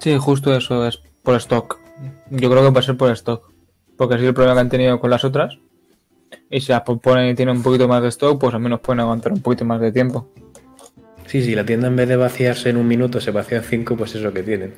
Sí, 0.00 0.16
justo 0.18 0.54
eso 0.54 0.86
es 0.86 1.02
por 1.22 1.36
stock. 1.36 1.78
Yo 2.30 2.50
creo 2.50 2.62
que 2.62 2.70
va 2.70 2.80
a 2.80 2.82
ser 2.82 2.96
por 2.96 3.10
stock. 3.10 3.52
Porque 3.98 4.14
así 4.14 4.24
el 4.24 4.32
problema 4.32 4.54
que 4.54 4.60
han 4.60 4.68
tenido 4.70 4.98
con 4.98 5.10
las 5.10 5.24
otras. 5.24 5.58
Y 6.48 6.62
si 6.62 6.72
las 6.72 6.82
ponen 6.82 7.30
y 7.30 7.34
tienen 7.34 7.56
un 7.56 7.62
poquito 7.62 7.86
más 7.86 8.02
de 8.02 8.08
stock, 8.08 8.40
pues 8.40 8.54
al 8.54 8.60
menos 8.60 8.80
pueden 8.80 9.00
aguantar 9.00 9.32
un 9.32 9.42
poquito 9.42 9.66
más 9.66 9.80
de 9.80 9.92
tiempo. 9.92 10.28
Sí, 11.26 11.42
sí, 11.42 11.54
la 11.54 11.66
tienda 11.66 11.88
en 11.88 11.96
vez 11.96 12.08
de 12.08 12.16
vaciarse 12.16 12.70
en 12.70 12.78
un 12.78 12.88
minuto 12.88 13.20
se 13.20 13.30
vacía 13.30 13.58
en 13.58 13.64
cinco, 13.64 13.94
pues 13.94 14.14
es 14.14 14.22
lo 14.22 14.32
que 14.32 14.42
tienen. 14.42 14.74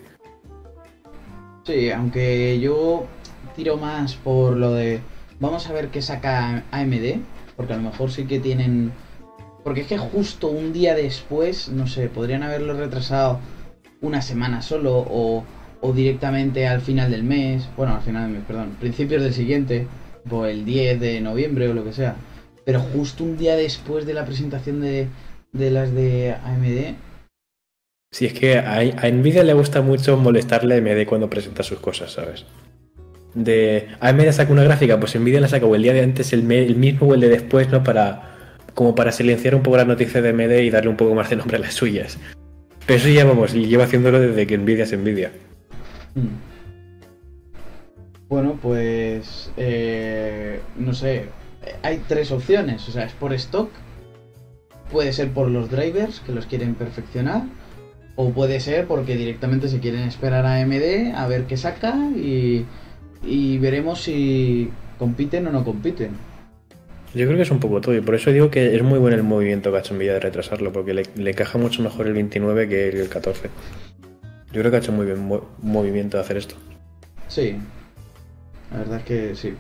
Sí, 1.65 1.91
aunque 1.93 2.59
yo 2.59 3.07
tiro 3.55 3.77
más 3.77 4.17
por 4.17 4.57
lo 4.57 4.73
de. 4.73 5.01
Vamos 5.39 5.69
a 5.69 5.73
ver 5.73 5.89
qué 5.89 6.03
saca 6.03 6.65
AMD. 6.73 7.21
Porque 7.57 7.75
a 7.75 7.77
lo 7.77 7.83
mejor 7.83 8.11
sí 8.11 8.25
que 8.25 8.41
tienen. 8.41 8.93
Porque 9.63 9.83
es 9.83 9.87
que 9.87 9.99
justo 9.99 10.49
un 10.49 10.73
día 10.73 10.97
después, 10.97 11.69
no 11.69 11.87
sé, 11.87 12.09
podrían 12.09 12.43
haberlo 12.43 12.75
retrasado 12.75 13.39
una 14.03 14.21
semana 14.21 14.61
solo 14.61 14.99
o, 14.99 15.45
o 15.81 15.93
directamente 15.93 16.67
al 16.67 16.83
final 16.83 17.11
del 17.11 17.25
mes. 17.25 17.69
Bueno, 17.77 17.95
al 17.95 18.03
final 18.03 18.25
del 18.25 18.33
mes, 18.33 18.43
perdón. 18.47 18.77
Principios 18.79 19.23
del 19.23 19.33
siguiente. 19.33 19.87
O 20.31 20.47
el 20.47 20.65
10 20.65 21.01
de 21.01 21.21
noviembre 21.21 21.69
o 21.69 21.75
lo 21.75 21.85
que 21.85 21.93
sea. 21.93 22.15
Pero 22.65 22.81
justo 22.81 23.25
un 23.25 23.37
día 23.37 23.57
después 23.57 24.07
de 24.07 24.15
la 24.15 24.25
presentación 24.25 24.81
de, 24.81 25.09
de 25.53 25.71
las 25.71 25.93
de 25.93 26.37
AMD. 26.45 26.95
Si 28.13 28.27
es 28.27 28.33
que 28.35 28.59
a, 28.59 28.79
a 28.79 29.11
Nvidia 29.11 29.43
le 29.43 29.55
gusta 29.55 29.81
mucho 29.81 30.17
molestarle 30.17 30.75
a 30.75 30.79
AMD 30.79 31.07
cuando 31.09 31.31
presenta 31.31 31.63
sus 31.63 31.79
cosas, 31.79 32.13
¿sabes? 32.13 32.45
De 33.35 33.89
AMD 34.01 34.31
saca 34.31 34.53
una 34.53 34.63
gráfica, 34.63 35.01
pues 35.01 35.19
Nvidia 35.19 35.41
la 35.41 35.49
saca 35.49 35.67
o 35.67 35.75
el 35.75 35.83
día 35.83 35.95
de 35.95 36.03
antes, 36.03 36.33
el, 36.33 36.51
el 36.53 36.77
mismo 36.77 37.09
o 37.09 37.15
el 37.15 37.21
de 37.21 37.29
después, 37.29 37.69
¿no? 37.71 37.83
Para 37.83 38.29
como 38.75 38.95
para 38.95 39.13
silenciar 39.13 39.55
un 39.55 39.63
poco 39.63 39.77
la 39.77 39.85
noticia 39.85 40.23
de 40.23 40.31
AMD 40.31 40.61
y 40.61 40.71
darle 40.71 40.91
un 40.91 40.97
poco 40.97 41.15
más 41.15 41.31
de 41.31 41.37
nombre 41.37 41.57
a 41.57 41.61
las 41.61 41.75
suyas. 41.75 42.19
Pero 42.87 42.99
eso 42.99 43.09
ya 43.09 43.25
vamos, 43.25 43.53
lleva 43.53 43.85
haciéndolo 43.85 44.21
desde 44.21 44.47
que 44.47 44.59
Nvidia 44.59 44.85
es 44.85 44.99
Nvidia. 44.99 45.33
Mm. 46.15 46.53
Bueno, 48.29 48.59
pues 48.61 49.53
eh, 49.57 50.61
no 50.79 50.95
sé, 50.95 51.27
hay 51.83 52.03
tres 52.09 52.33
opciones, 52.33 52.89
o 52.89 52.93
sea, 52.93 53.05
es 53.05 53.13
por 53.13 53.33
stock, 53.35 53.71
puede 54.91 55.13
ser 55.13 55.31
por 55.33 55.49
los 55.49 55.71
drivers 55.71 56.21
que 56.21 56.33
los 56.33 56.47
quieren 56.47 56.75
perfeccionar, 56.75 57.43
o 58.17 58.31
puede 58.31 58.61
ser 58.61 58.87
porque 58.87 59.17
directamente 59.17 59.69
se 59.69 59.81
quieren 59.81 60.03
esperar 60.03 60.47
a 60.47 60.61
AMD 60.61 61.15
a 61.15 61.27
ver 61.29 61.45
qué 61.45 61.57
saca 61.57 61.95
y, 62.15 62.65
y 63.23 63.59
veremos 63.59 64.03
si 64.03 64.71
compiten 64.99 65.47
o 65.47 65.53
no 65.53 65.65
compiten. 65.65 66.11
Yo 67.15 67.27
creo 67.27 67.37
que 67.37 67.43
es 67.43 67.51
un 67.51 67.61
poco 67.61 67.81
todo, 67.81 67.95
y 67.95 68.01
por 68.01 68.15
eso 68.15 68.31
digo 68.33 68.51
que 68.51 68.75
es 68.75 68.83
muy 68.83 68.99
bueno 68.99 69.17
el 69.17 69.23
movimiento 69.23 69.71
que 69.71 69.77
ha 69.77 69.81
hecho 69.81 69.95
Nvidia 69.95 70.15
de 70.15 70.21
retrasarlo, 70.21 70.73
porque 70.73 70.95
le, 70.95 71.03
le 71.15 71.35
mucho 71.59 71.83
mejor 71.83 72.07
el 72.07 72.15
29 72.15 72.69
que 72.69 72.89
el 72.89 73.09
14. 73.09 73.51
Yo 74.53 74.61
creo 74.61 74.71
que 74.71 74.77
ha 74.77 74.81
hecho 74.81 74.93
muy 74.93 75.05
bien 75.07 75.19
mo- 75.21 75.47
movimiento 75.61 76.17
de 76.17 76.23
hacer 76.23 76.39
esto. 76.39 76.55
Sí, 77.29 77.57
la 78.71 78.79
verdad 78.79 78.99
es 78.99 79.05
que 79.05 79.35
sí. 79.35 79.55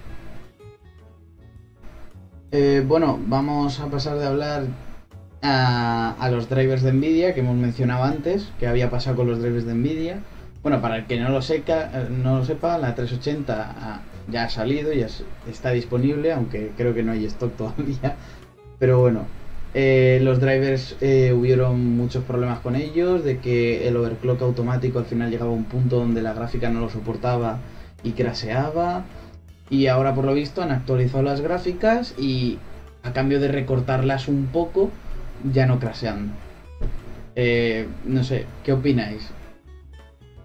Eh, 2.52 2.82
bueno, 2.86 3.18
vamos 3.26 3.80
a 3.80 3.86
pasar 3.86 4.18
de 4.18 4.26
hablar 4.26 4.64
a, 5.42 6.14
a 6.18 6.30
los 6.30 6.48
drivers 6.48 6.82
de 6.82 6.92
Nvidia 6.92 7.34
que 7.34 7.40
hemos 7.40 7.56
mencionado 7.56 8.04
antes, 8.04 8.50
que 8.60 8.66
había 8.66 8.90
pasado 8.90 9.16
con 9.16 9.26
los 9.26 9.40
drivers 9.42 9.66
de 9.66 9.74
Nvidia. 9.74 10.20
Bueno, 10.62 10.80
para 10.80 10.96
el 10.96 11.06
que 11.06 11.18
no 11.18 11.28
lo, 11.30 11.42
seca, 11.42 11.90
eh, 11.94 12.08
no 12.10 12.38
lo 12.38 12.44
sepa, 12.44 12.78
la 12.78 12.94
380 12.94 13.62
ha- 13.78 14.02
ya 14.28 14.44
ha 14.44 14.48
salido, 14.50 14.92
ya 14.92 15.06
es- 15.06 15.24
está 15.48 15.70
disponible, 15.70 16.32
aunque 16.32 16.70
creo 16.76 16.94
que 16.94 17.02
no 17.02 17.12
hay 17.12 17.24
stock 17.26 17.52
todavía. 17.56 18.16
Pero 18.78 19.00
bueno, 19.00 19.26
eh, 19.74 20.20
los 20.22 20.40
drivers 20.40 20.96
eh, 21.00 21.32
hubieron 21.32 21.96
muchos 21.96 22.24
problemas 22.24 22.61
con 22.61 22.76
ellos, 22.76 23.24
de 23.24 23.38
que 23.38 23.87
el 23.88 23.96
overclock 23.96 24.42
automático 24.42 24.98
al 24.98 25.04
final 25.06 25.30
llegaba 25.30 25.50
a 25.50 25.54
un 25.54 25.64
punto 25.64 25.96
donde 25.98 26.22
la 26.22 26.32
gráfica 26.35 26.68
no 26.68 26.80
lo 26.80 26.90
soportaba 26.90 27.58
y 28.02 28.12
craseaba. 28.12 29.04
Y 29.70 29.87
ahora 29.87 30.14
por 30.14 30.24
lo 30.24 30.35
visto 30.35 30.62
han 30.62 30.70
actualizado 30.70 31.22
las 31.22 31.40
gráficas 31.40 32.14
y 32.18 32.58
a 33.02 33.12
cambio 33.12 33.40
de 33.40 33.48
recortarlas 33.48 34.28
un 34.28 34.46
poco, 34.46 34.90
ya 35.52 35.66
no 35.66 35.78
crasean. 35.78 36.32
Eh, 37.35 37.87
no 38.04 38.22
sé, 38.24 38.44
¿qué 38.64 38.72
opináis? 38.72 39.22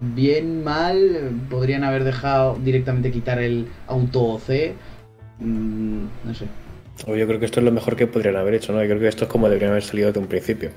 Bien, 0.00 0.62
mal, 0.62 1.32
podrían 1.50 1.82
haber 1.82 2.04
dejado 2.04 2.56
directamente 2.62 3.10
quitar 3.10 3.40
el 3.40 3.66
auto 3.86 4.22
OC. 4.22 4.74
Mm, 5.40 6.04
no 6.24 6.34
sé. 6.34 6.46
O 7.06 7.16
yo 7.16 7.26
creo 7.26 7.38
que 7.38 7.46
esto 7.46 7.60
es 7.60 7.64
lo 7.64 7.72
mejor 7.72 7.96
que 7.96 8.06
podrían 8.06 8.36
haber 8.36 8.54
hecho, 8.54 8.72
¿no? 8.72 8.82
Yo 8.82 8.88
creo 8.88 9.00
que 9.00 9.08
esto 9.08 9.24
es 9.24 9.30
como 9.30 9.48
deberían 9.48 9.72
haber 9.72 9.82
salido 9.82 10.08
desde 10.08 10.20
un 10.20 10.26
principio. 10.26 10.70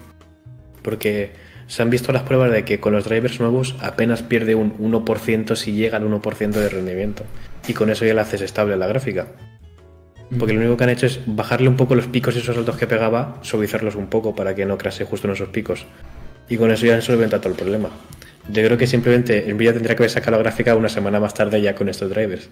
Porque 0.81 1.31
se 1.67 1.81
han 1.81 1.89
visto 1.89 2.11
las 2.11 2.23
pruebas 2.23 2.51
de 2.51 2.65
que 2.65 2.79
con 2.79 2.93
los 2.93 3.05
drivers 3.05 3.39
nuevos 3.39 3.75
apenas 3.79 4.23
pierde 4.23 4.55
un 4.55 4.77
1% 4.77 5.55
si 5.55 5.73
llega 5.73 5.97
al 5.97 6.03
1% 6.03 6.51
de 6.51 6.69
rendimiento. 6.69 7.23
Y 7.67 7.73
con 7.73 7.89
eso 7.89 8.05
ya 8.05 8.13
la 8.13 8.23
haces 8.23 8.41
estable 8.41 8.73
a 8.73 8.77
la 8.77 8.87
gráfica. 8.87 9.27
Porque 10.37 10.53
lo 10.53 10.61
único 10.61 10.77
que 10.77 10.83
han 10.85 10.89
hecho 10.89 11.05
es 11.05 11.19
bajarle 11.25 11.67
un 11.67 11.75
poco 11.75 11.93
los 11.93 12.07
picos 12.07 12.35
y 12.35 12.39
esos 12.39 12.55
saltos 12.55 12.77
que 12.77 12.87
pegaba, 12.87 13.37
suavizarlos 13.41 13.95
un 13.95 14.07
poco 14.07 14.33
para 14.33 14.55
que 14.55 14.65
no 14.65 14.77
crase 14.77 15.05
justo 15.05 15.27
en 15.27 15.33
esos 15.33 15.49
picos. 15.49 15.85
Y 16.49 16.57
con 16.57 16.71
eso 16.71 16.85
ya 16.85 16.95
han 16.95 17.01
solventado 17.01 17.41
todo 17.41 17.53
el 17.53 17.59
problema. 17.59 17.89
Yo 18.49 18.63
creo 18.63 18.77
que 18.77 18.87
simplemente 18.87 19.45
Nvidia 19.53 19.73
tendría 19.73 19.95
que 19.95 20.03
haber 20.03 20.11
sacado 20.11 20.31
la 20.31 20.43
gráfica 20.43 20.75
una 20.75 20.89
semana 20.89 21.19
más 21.19 21.33
tarde 21.33 21.61
ya 21.61 21.75
con 21.75 21.89
estos 21.89 22.09
drivers, 22.09 22.49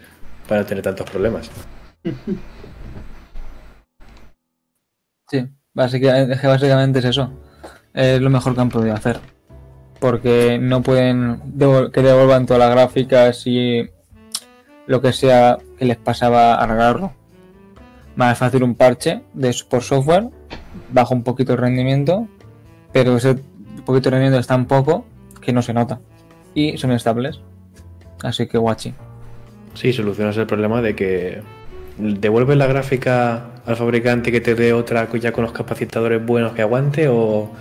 para 0.47 0.61
no 0.61 0.67
tener 0.67 0.83
tantos 0.83 1.09
problemas. 1.09 1.49
Sí, 5.29 5.47
básicamente, 5.73 6.47
básicamente 6.47 6.99
es 6.99 7.05
eso. 7.05 7.31
Es 7.93 8.21
lo 8.21 8.29
mejor 8.29 8.55
que 8.55 8.61
han 8.61 8.69
podido 8.69 8.93
hacer. 8.93 9.19
Porque 9.99 10.57
no 10.59 10.81
pueden 10.81 11.41
que 11.93 12.01
devuelvan 12.01 12.45
todas 12.45 12.59
las 12.61 12.71
gráficas 12.71 13.45
y 13.45 13.89
lo 14.87 15.01
que 15.01 15.11
sea 15.11 15.57
que 15.77 15.85
les 15.85 15.97
pasaba 15.97 16.55
arreglarlo. 16.55 17.13
Más 18.15 18.37
fácil 18.37 18.63
un 18.63 18.75
parche 18.75 19.21
de, 19.33 19.55
por 19.69 19.83
software, 19.83 20.29
baja 20.91 21.13
un 21.13 21.23
poquito 21.23 21.53
el 21.53 21.59
rendimiento, 21.59 22.27
pero 22.91 23.17
ese 23.17 23.35
poquito 23.85 24.09
de 24.09 24.11
rendimiento 24.11 24.39
es 24.39 24.47
tan 24.47 24.65
poco 24.65 25.05
que 25.41 25.53
no 25.53 25.61
se 25.61 25.73
nota. 25.73 25.99
Y 26.53 26.77
son 26.77 26.91
estables. 26.91 27.39
Así 28.23 28.47
que 28.47 28.57
guachi. 28.57 28.93
Sí, 29.75 29.93
solucionas 29.93 30.35
el 30.37 30.47
problema 30.47 30.81
de 30.81 30.95
que 30.95 31.41
devuelves 31.97 32.57
la 32.57 32.67
gráfica 32.67 33.61
al 33.65 33.75
fabricante 33.75 34.31
que 34.31 34.41
te 34.41 34.55
dé 34.55 34.73
otra 34.73 35.07
ya 35.19 35.31
con 35.31 35.43
los 35.43 35.53
capacitadores 35.53 36.25
buenos 36.25 36.53
que 36.53 36.61
aguante 36.61 37.07
o, 37.07 37.51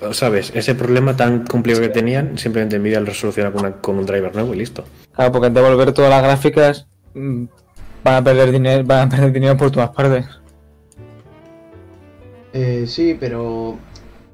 o, 0.00 0.12
sabes, 0.12 0.52
ese 0.54 0.74
problema 0.74 1.16
tan 1.16 1.44
complejo 1.46 1.80
que 1.80 1.88
tenían, 1.88 2.36
simplemente 2.36 2.78
Nvidia 2.78 3.00
lo 3.00 3.06
resoluciona 3.06 3.50
con, 3.50 3.60
una- 3.64 3.76
con 3.76 3.96
un 3.98 4.04
driver 4.06 4.34
nuevo 4.34 4.52
y 4.54 4.58
listo. 4.58 4.84
Claro, 5.14 5.32
porque 5.32 5.46
al 5.46 5.54
devolver 5.54 5.92
todas 5.92 6.10
las 6.10 6.22
gráficas 6.22 6.86
mm, 7.14 7.44
van 8.04 8.14
a 8.14 8.22
perder 8.24 8.50
dinero, 8.52 8.84
van 8.84 9.06
a 9.06 9.10
perder 9.10 9.32
dinero 9.32 9.56
por 9.56 9.70
todas 9.70 9.90
partes. 9.90 10.26
Eh, 12.52 12.84
sí, 12.86 13.16
pero 13.18 13.76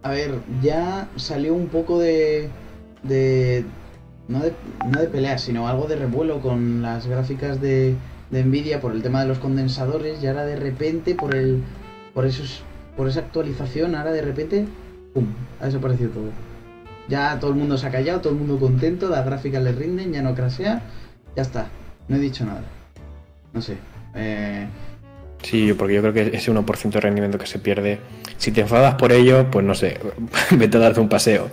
a 0.03 0.11
ver, 0.11 0.41
ya 0.63 1.09
salió 1.17 1.55
un 1.55 1.69
poco 1.69 1.99
de, 1.99 2.49
de, 3.03 3.65
no 4.29 4.41
de 4.41 4.53
no 4.87 5.01
de 5.01 5.07
pelea, 5.09 5.39
sino 5.39 5.69
algo 5.69 5.87
de 5.87 5.97
revuelo 5.97 6.41
con 6.41 6.83
las 6.83 7.07
gráficas 7.07 7.61
de, 7.61 7.95
de 8.31 8.45
Nvidia 8.45 8.81
por 8.81 8.93
el 8.93 9.03
tema 9.03 9.23
de 9.23 9.29
los 9.29 9.39
condensadores 9.39 10.23
y 10.23 10.27
ahora 10.27 10.45
de 10.45 10.57
repente 10.57 11.15
por 11.15 11.35
el 11.35 11.63
por 12.15 12.27
esos 12.27 12.63
por 12.97 13.09
esa 13.09 13.21
actualización 13.21 13.95
ahora 13.95 14.13
de 14.13 14.23
repente 14.23 14.67
pum, 15.15 15.27
ha 15.61 15.67
desaparecido 15.67 16.11
todo. 16.11 16.31
Ya 17.09 17.39
todo 17.41 17.51
el 17.51 17.57
mundo 17.57 17.77
se 17.77 17.87
ha 17.87 17.91
callado, 17.91 18.21
todo 18.21 18.33
el 18.33 18.39
mundo 18.39 18.59
contento, 18.59 19.09
las 19.09 19.27
gráficas 19.27 19.63
le 19.63 19.73
rinden, 19.73 20.13
ya 20.13 20.23
no 20.23 20.35
crasea, 20.35 20.83
ya 21.35 21.43
está. 21.43 21.69
No 22.07 22.17
he 22.17 22.21
dicho 22.21 22.45
nada. 22.45 22.63
No 23.53 23.61
sé. 23.61 23.79
Eh, 24.15 24.69
Sí, 25.43 25.73
porque 25.73 25.95
yo 25.95 26.03
creo 26.03 26.13
que 26.13 26.37
ese 26.37 26.53
1% 26.53 26.91
de 26.91 27.01
rendimiento 27.01 27.39
que 27.39 27.47
se 27.47 27.59
pierde, 27.59 27.99
si 28.37 28.53
te 28.53 28.61
enfadas 28.61 28.95
por 28.97 29.13
ello, 29.13 29.51
pues 29.51 29.65
no 29.65 29.75
sé, 29.75 29.99
vete 30.51 30.77
a 30.77 30.81
darte 30.81 31.01
un 31.01 31.09
paseo. 31.09 31.51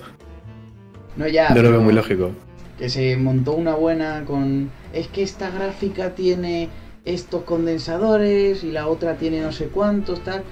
No 1.18 1.28
ya. 1.28 1.50
No 1.50 1.62
lo 1.62 1.72
veo 1.72 1.82
muy 1.82 1.94
lógico. 1.94 2.32
Que 2.78 2.90
se 2.90 3.18
montó 3.18 3.54
una 3.54 3.76
buena 3.76 4.24
con. 4.26 4.70
Es 4.94 5.08
que 5.08 5.24
esta 5.24 5.50
gráfica 5.50 6.16
tiene 6.16 6.70
estos 7.06 7.44
condensadores 7.44 8.64
y 8.64 8.72
la 8.72 8.88
otra 8.88 9.16
tiene 9.16 9.42
no 9.42 9.52
sé 9.52 9.68
cuántos, 9.68 10.24
tal. 10.24 10.44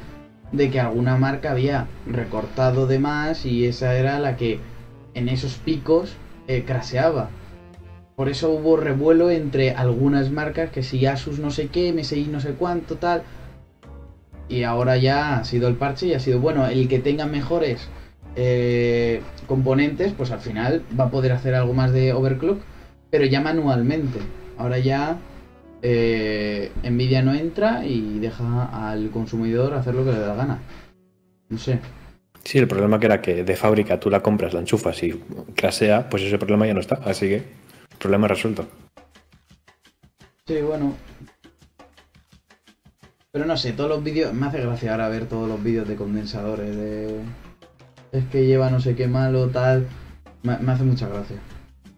De 0.51 0.69
que 0.69 0.79
alguna 0.79 1.17
marca 1.17 1.51
había 1.51 1.87
recortado 2.07 2.87
de 2.87 2.99
más 2.99 3.45
y 3.45 3.65
esa 3.65 3.95
era 3.95 4.19
la 4.19 4.37
que 4.37 4.59
en 5.13 5.29
esos 5.29 5.55
picos 5.55 6.15
eh, 6.47 6.63
craseaba. 6.65 7.29
Por 8.15 8.29
eso 8.29 8.49
hubo 8.51 8.77
revuelo 8.77 9.29
entre 9.29 9.71
algunas 9.71 10.31
marcas, 10.31 10.69
que 10.69 10.83
si 10.83 11.05
Asus 11.05 11.39
no 11.39 11.51
sé 11.51 11.67
qué, 11.67 11.91
MSI 11.91 12.27
no 12.31 12.39
sé 12.39 12.53
cuánto, 12.53 12.95
tal. 12.95 13.23
Y 14.47 14.63
ahora 14.63 14.95
ya 14.95 15.37
ha 15.37 15.43
sido 15.43 15.67
el 15.67 15.75
parche 15.75 16.07
y 16.07 16.13
ha 16.13 16.19
sido, 16.19 16.39
bueno, 16.39 16.65
el 16.67 16.87
que 16.87 16.99
tenga 16.99 17.25
mejores 17.25 17.89
eh, 18.35 19.21
componentes, 19.47 20.13
pues 20.13 20.31
al 20.31 20.39
final 20.39 20.83
va 20.97 21.05
a 21.05 21.11
poder 21.11 21.31
hacer 21.31 21.55
algo 21.55 21.73
más 21.73 21.91
de 21.91 22.13
overclock, 22.13 22.59
pero 23.09 23.25
ya 23.25 23.41
manualmente. 23.41 24.19
Ahora 24.57 24.79
ya 24.79 25.17
eh, 25.81 26.71
Nvidia 26.83 27.21
no 27.21 27.33
entra 27.33 27.85
y 27.85 28.19
deja 28.19 28.89
al 28.89 29.09
consumidor 29.11 29.73
hacer 29.73 29.95
lo 29.95 30.03
que 30.05 30.11
le 30.11 30.19
da 30.19 30.27
la 30.27 30.35
gana. 30.35 30.59
No 31.49 31.57
sé. 31.57 31.79
Sí, 32.43 32.59
el 32.59 32.67
problema 32.67 32.99
que 32.99 33.05
era 33.07 33.21
que 33.21 33.43
de 33.43 33.55
fábrica 33.55 33.99
tú 33.99 34.09
la 34.09 34.21
compras, 34.21 34.53
la 34.53 34.59
enchufas 34.59 35.01
y 35.01 35.13
clasea, 35.55 36.09
pues 36.09 36.23
ese 36.23 36.37
problema 36.37 36.67
ya 36.67 36.73
no 36.73 36.79
está. 36.79 36.95
Así 37.05 37.27
que, 37.27 37.43
problema 37.99 38.27
resuelto. 38.27 38.67
Sí, 40.47 40.61
bueno. 40.61 40.93
Pero 43.31 43.45
no 43.45 43.57
sé, 43.57 43.73
todos 43.73 43.89
los 43.89 44.03
vídeos. 44.03 44.33
Me 44.33 44.45
hace 44.45 44.61
gracia 44.61 44.91
ahora 44.91 45.09
ver 45.09 45.25
todos 45.25 45.49
los 45.49 45.61
vídeos 45.63 45.87
de 45.87 45.95
condensadores. 45.95 46.75
De. 46.75 47.19
Es 48.15 48.23
que 48.25 48.45
lleva 48.45 48.69
no 48.69 48.79
sé 48.79 48.95
qué 48.95 49.07
malo, 49.07 49.49
tal. 49.49 49.87
Me, 50.41 50.53
hace 50.53 50.83
mucha 50.83 51.07
gracia. 51.09 51.35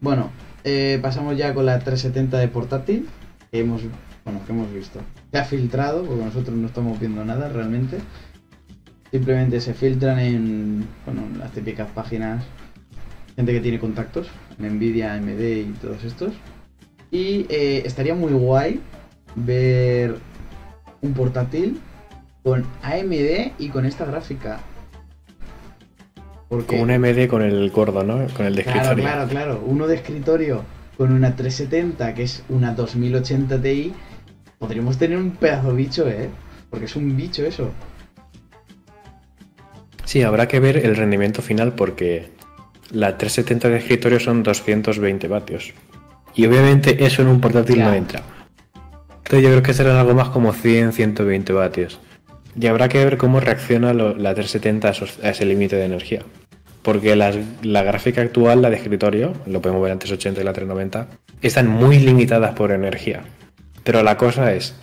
Bueno, 0.01 0.31
eh, 0.63 0.97
pasamos 1.01 1.37
ya 1.37 1.53
con 1.53 1.67
la 1.67 1.77
370 1.77 2.39
de 2.39 2.47
portátil. 2.47 3.07
Que 3.51 3.59
hemos. 3.59 3.83
Bueno, 4.25 4.41
que 4.45 4.51
hemos 4.51 4.73
visto. 4.73 4.99
Se 5.31 5.37
ha 5.37 5.43
filtrado, 5.45 6.03
porque 6.03 6.25
nosotros 6.25 6.57
no 6.57 6.67
estamos 6.67 6.99
viendo 6.99 7.23
nada 7.23 7.49
realmente. 7.49 7.99
Simplemente 9.11 9.61
se 9.61 9.75
filtran 9.75 10.17
en. 10.17 10.87
Bueno, 11.05 11.21
en 11.31 11.37
las 11.37 11.51
típicas 11.51 11.87
páginas. 11.91 12.43
Gente 13.35 13.53
que 13.53 13.59
tiene 13.59 13.77
contactos. 13.77 14.27
En 14.57 14.77
Nvidia, 14.77 15.13
AMD 15.13 15.39
y 15.39 15.73
todos 15.79 16.03
estos. 16.03 16.33
Y 17.11 17.45
eh, 17.49 17.83
estaría 17.85 18.15
muy 18.15 18.33
guay 18.33 18.81
ver 19.35 20.15
un 21.01 21.13
portátil 21.13 21.79
con 22.43 22.65
AMD 22.81 23.51
y 23.59 23.69
con 23.69 23.85
esta 23.85 24.05
gráfica. 24.05 24.59
Porque, 26.49 26.77
Como 26.77 26.83
un 26.83 26.99
MD 26.99 27.27
con 27.27 27.41
el 27.41 27.69
gordo, 27.71 28.03
¿no? 28.03 28.25
Con 28.33 28.45
el 28.45 28.55
de 28.55 28.63
claro, 28.63 28.79
escritorio. 28.79 29.03
claro, 29.03 29.29
claro. 29.29 29.63
Uno 29.65 29.87
de 29.87 29.95
escritorio 29.95 30.63
con 30.97 31.11
una 31.11 31.35
370 31.35 32.13
que 32.13 32.23
es 32.23 32.43
una 32.49 32.73
2080 32.73 33.61
Ti. 33.61 33.93
Podríamos 34.57 34.97
tener 34.97 35.17
un 35.17 35.31
pedazo 35.31 35.73
bicho, 35.73 36.07
¿eh? 36.07 36.29
Porque 36.69 36.85
es 36.85 36.95
un 36.95 37.15
bicho 37.15 37.45
eso. 37.45 37.71
Sí, 40.05 40.23
habrá 40.23 40.47
que 40.47 40.59
ver 40.59 40.77
el 40.77 40.95
rendimiento 40.95 41.41
final 41.41 41.73
porque 41.73 42.29
la 42.91 43.17
370 43.17 43.69
de 43.69 43.77
escritorio 43.77 44.19
son 44.19 44.41
220 44.41 45.27
vatios. 45.27 45.73
Y 46.33 46.45
obviamente 46.45 47.03
eso 47.05 47.21
en 47.21 47.27
un 47.27 47.41
portátil 47.41 47.79
no 47.79 47.93
entra. 47.93 48.21
Entonces 49.17 49.43
yo 49.43 49.49
creo 49.49 49.63
que 49.63 49.73
serán 49.73 49.97
algo 49.97 50.13
más 50.13 50.29
como 50.29 50.53
100, 50.53 50.93
120 50.93 51.51
vatios. 51.51 51.99
Y 52.59 52.67
habrá 52.67 52.89
que 52.89 53.03
ver 53.03 53.17
cómo 53.17 53.39
reacciona 53.39 53.93
la 53.93 54.33
370 54.33 54.87
a, 54.89 55.27
a 55.27 55.29
ese 55.31 55.45
límite 55.45 55.75
de 55.75 55.85
energía. 55.85 56.21
Porque 56.81 57.15
las- 57.15 57.37
la 57.61 57.83
gráfica 57.83 58.21
actual, 58.21 58.61
la 58.61 58.69
de 58.69 58.77
escritorio, 58.77 59.33
lo 59.45 59.61
podemos 59.61 59.83
ver 59.83 59.91
antes 59.91 60.11
80 60.11 60.41
y 60.41 60.43
la 60.43 60.53
390, 60.53 61.07
están 61.41 61.67
muy 61.67 61.99
limitadas 61.99 62.55
por 62.55 62.71
energía. 62.71 63.23
Pero 63.83 64.01
la 64.03 64.17
cosa 64.17 64.53
es, 64.53 64.75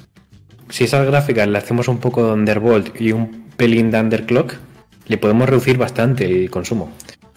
si 0.69 0.85
esas 0.85 1.07
gráficas 1.07 1.49
le 1.49 1.59
hacemos 1.59 1.89
un 1.89 1.99
poco 1.99 2.25
de 2.27 2.33
undervolt 2.33 3.01
y 3.01 3.13
un 3.13 3.49
pelín 3.57 3.91
de 3.91 4.01
underclock, 4.01 4.55
le 5.09 5.19
podemos 5.19 5.49
reducir 5.49 5.77
bastante 5.77 6.25
el 6.27 6.51
consumo. 6.51 6.93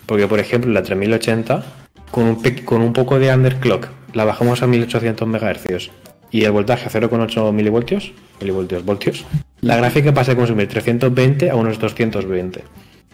Porque, 0.06 0.28
por 0.28 0.40
ejemplo, 0.40 0.72
la 0.72 0.84
3080, 0.84 1.64
con 2.12 2.24
un, 2.26 2.36
con 2.64 2.82
un 2.82 2.94
poco 2.94 3.20
de 3.20 3.34
underclock, 3.34 3.88
la 4.14 4.24
bajamos 4.24 4.62
a 4.62 4.68
1800 4.68 5.28
MHz 5.28 5.90
y 6.32 6.44
el 6.44 6.52
voltaje 6.52 6.86
a 6.88 6.92
0,8 6.92 7.52
milivoltios, 7.54 8.14
milivoltios, 8.40 8.84
voltios, 8.86 9.26
la 9.62 9.76
gráfica 9.78 10.14
pasa 10.14 10.34
a 10.34 10.36
consumir 10.36 10.68
320 10.68 11.50
a 11.50 11.56
unos 11.56 11.80
220. 11.80 12.64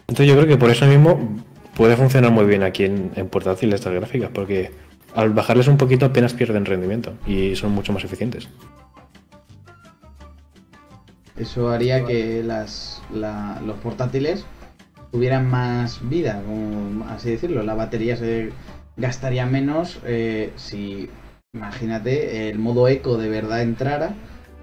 Entonces 0.07 0.27
yo 0.27 0.35
creo 0.35 0.47
que 0.47 0.57
por 0.57 0.69
eso 0.69 0.85
mismo 0.85 1.43
puede 1.75 1.95
funcionar 1.95 2.31
muy 2.31 2.45
bien 2.45 2.63
aquí 2.63 2.83
en, 2.85 3.11
en 3.15 3.29
portátiles 3.29 3.75
estas 3.75 3.93
gráficas, 3.93 4.29
porque 4.33 4.71
al 5.15 5.29
bajarles 5.31 5.67
un 5.67 5.77
poquito 5.77 6.05
apenas 6.05 6.33
pierden 6.33 6.65
rendimiento 6.65 7.13
y 7.25 7.55
son 7.55 7.71
mucho 7.71 7.93
más 7.93 8.03
eficientes. 8.03 8.49
Eso 11.37 11.69
haría 11.69 12.05
que 12.05 12.43
las, 12.43 13.01
la- 13.11 13.59
los 13.65 13.77
portátiles 13.77 14.45
tuvieran 15.11 15.49
más 15.49 16.07
vida, 16.07 16.41
como 16.45 17.05
así 17.09 17.31
decirlo. 17.31 17.63
La 17.63 17.73
batería 17.73 18.15
se 18.17 18.51
gastaría 18.97 19.45
menos 19.45 19.99
eh, 20.05 20.51
si, 20.57 21.09
imagínate, 21.53 22.49
el 22.49 22.59
modo 22.59 22.87
eco 22.87 23.17
de 23.17 23.29
verdad 23.29 23.61
entrara. 23.61 24.13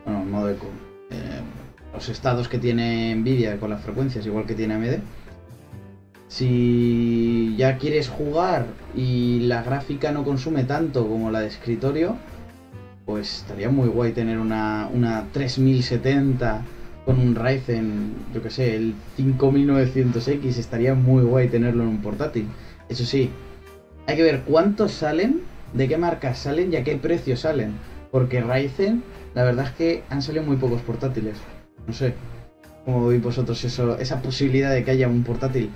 Bueno, 0.05 0.25
modo 0.25 0.51
eco. 0.51 0.67
eh, 1.11 1.41
los 1.93 2.09
estados 2.09 2.49
que 2.49 2.59
tiene 2.59 3.15
Nvidia 3.17 3.59
con 3.59 3.71
las 3.71 3.81
frecuencias, 3.83 4.25
igual 4.25 4.47
que 4.47 4.55
tiene 4.55 4.75
AMD. 4.75 5.01
Si 6.29 7.57
ya 7.59 7.77
quieres 7.79 8.09
jugar 8.09 8.67
y 8.95 9.41
la 9.41 9.63
gráfica 9.65 10.13
no 10.13 10.23
consume 10.23 10.63
tanto 10.63 11.09
como 11.09 11.31
la 11.33 11.41
de 11.41 11.49
escritorio, 11.49 12.17
pues 13.05 13.39
estaría 13.39 13.69
muy 13.69 13.89
guay 13.89 14.13
tener 14.13 14.39
una, 14.39 14.89
una 14.93 15.25
3070 15.33 16.63
con 17.05 17.19
un 17.19 17.35
Ryzen, 17.35 18.13
yo 18.33 18.43
que 18.43 18.51
sé, 18.51 18.77
el 18.77 18.95
5900X, 19.19 20.59
estaría 20.59 20.95
muy 20.95 21.25
guay 21.25 21.49
tenerlo 21.49 21.83
en 21.83 21.89
un 21.89 22.03
portátil. 22.03 22.47
Eso 22.89 23.05
sí, 23.05 23.31
hay 24.07 24.17
que 24.17 24.23
ver 24.23 24.43
cuántos 24.43 24.93
salen, 24.93 25.41
de 25.75 25.89
qué 25.89 25.97
marcas 25.97 26.39
salen 26.39 26.73
y 26.73 26.77
a 26.77 26.85
qué 26.85 26.97
precio 26.97 27.37
salen. 27.37 27.73
Porque 28.13 28.41
Ryzen, 28.41 29.03
la 29.35 29.45
verdad 29.45 29.67
es 29.67 29.73
que 29.73 30.03
han 30.11 30.23
salido 30.23 30.45
muy 30.45 30.57
pocos 30.57 30.81
portátiles. 30.83 31.37
No 31.87 31.93
sé, 31.93 32.15
cómo 32.85 33.09
veis 33.09 33.23
vosotros 33.23 33.63
eso, 33.65 33.99
esa 33.99 34.23
posibilidad 34.23 34.73
de 34.73 34.85
que 34.85 34.91
haya 34.91 35.09
un 35.09 35.23
portátil 35.23 35.71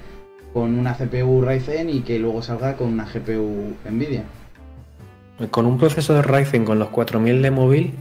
con 0.53 0.79
una 0.79 0.95
CPU 0.95 1.43
Ryzen 1.43 1.90
y 1.90 2.01
que 2.01 2.19
luego 2.19 2.43
salga 2.43 2.77
con 2.77 2.88
una 2.93 3.05
GPU 3.05 3.75
Nvidia. 3.90 4.23
Con 5.51 5.67
un 5.67 5.79
procesador 5.79 6.31
Ryzen 6.31 6.64
con 6.64 6.79
los 6.79 6.88
4000 6.90 7.43
de 7.43 7.51
móvil, 7.51 7.95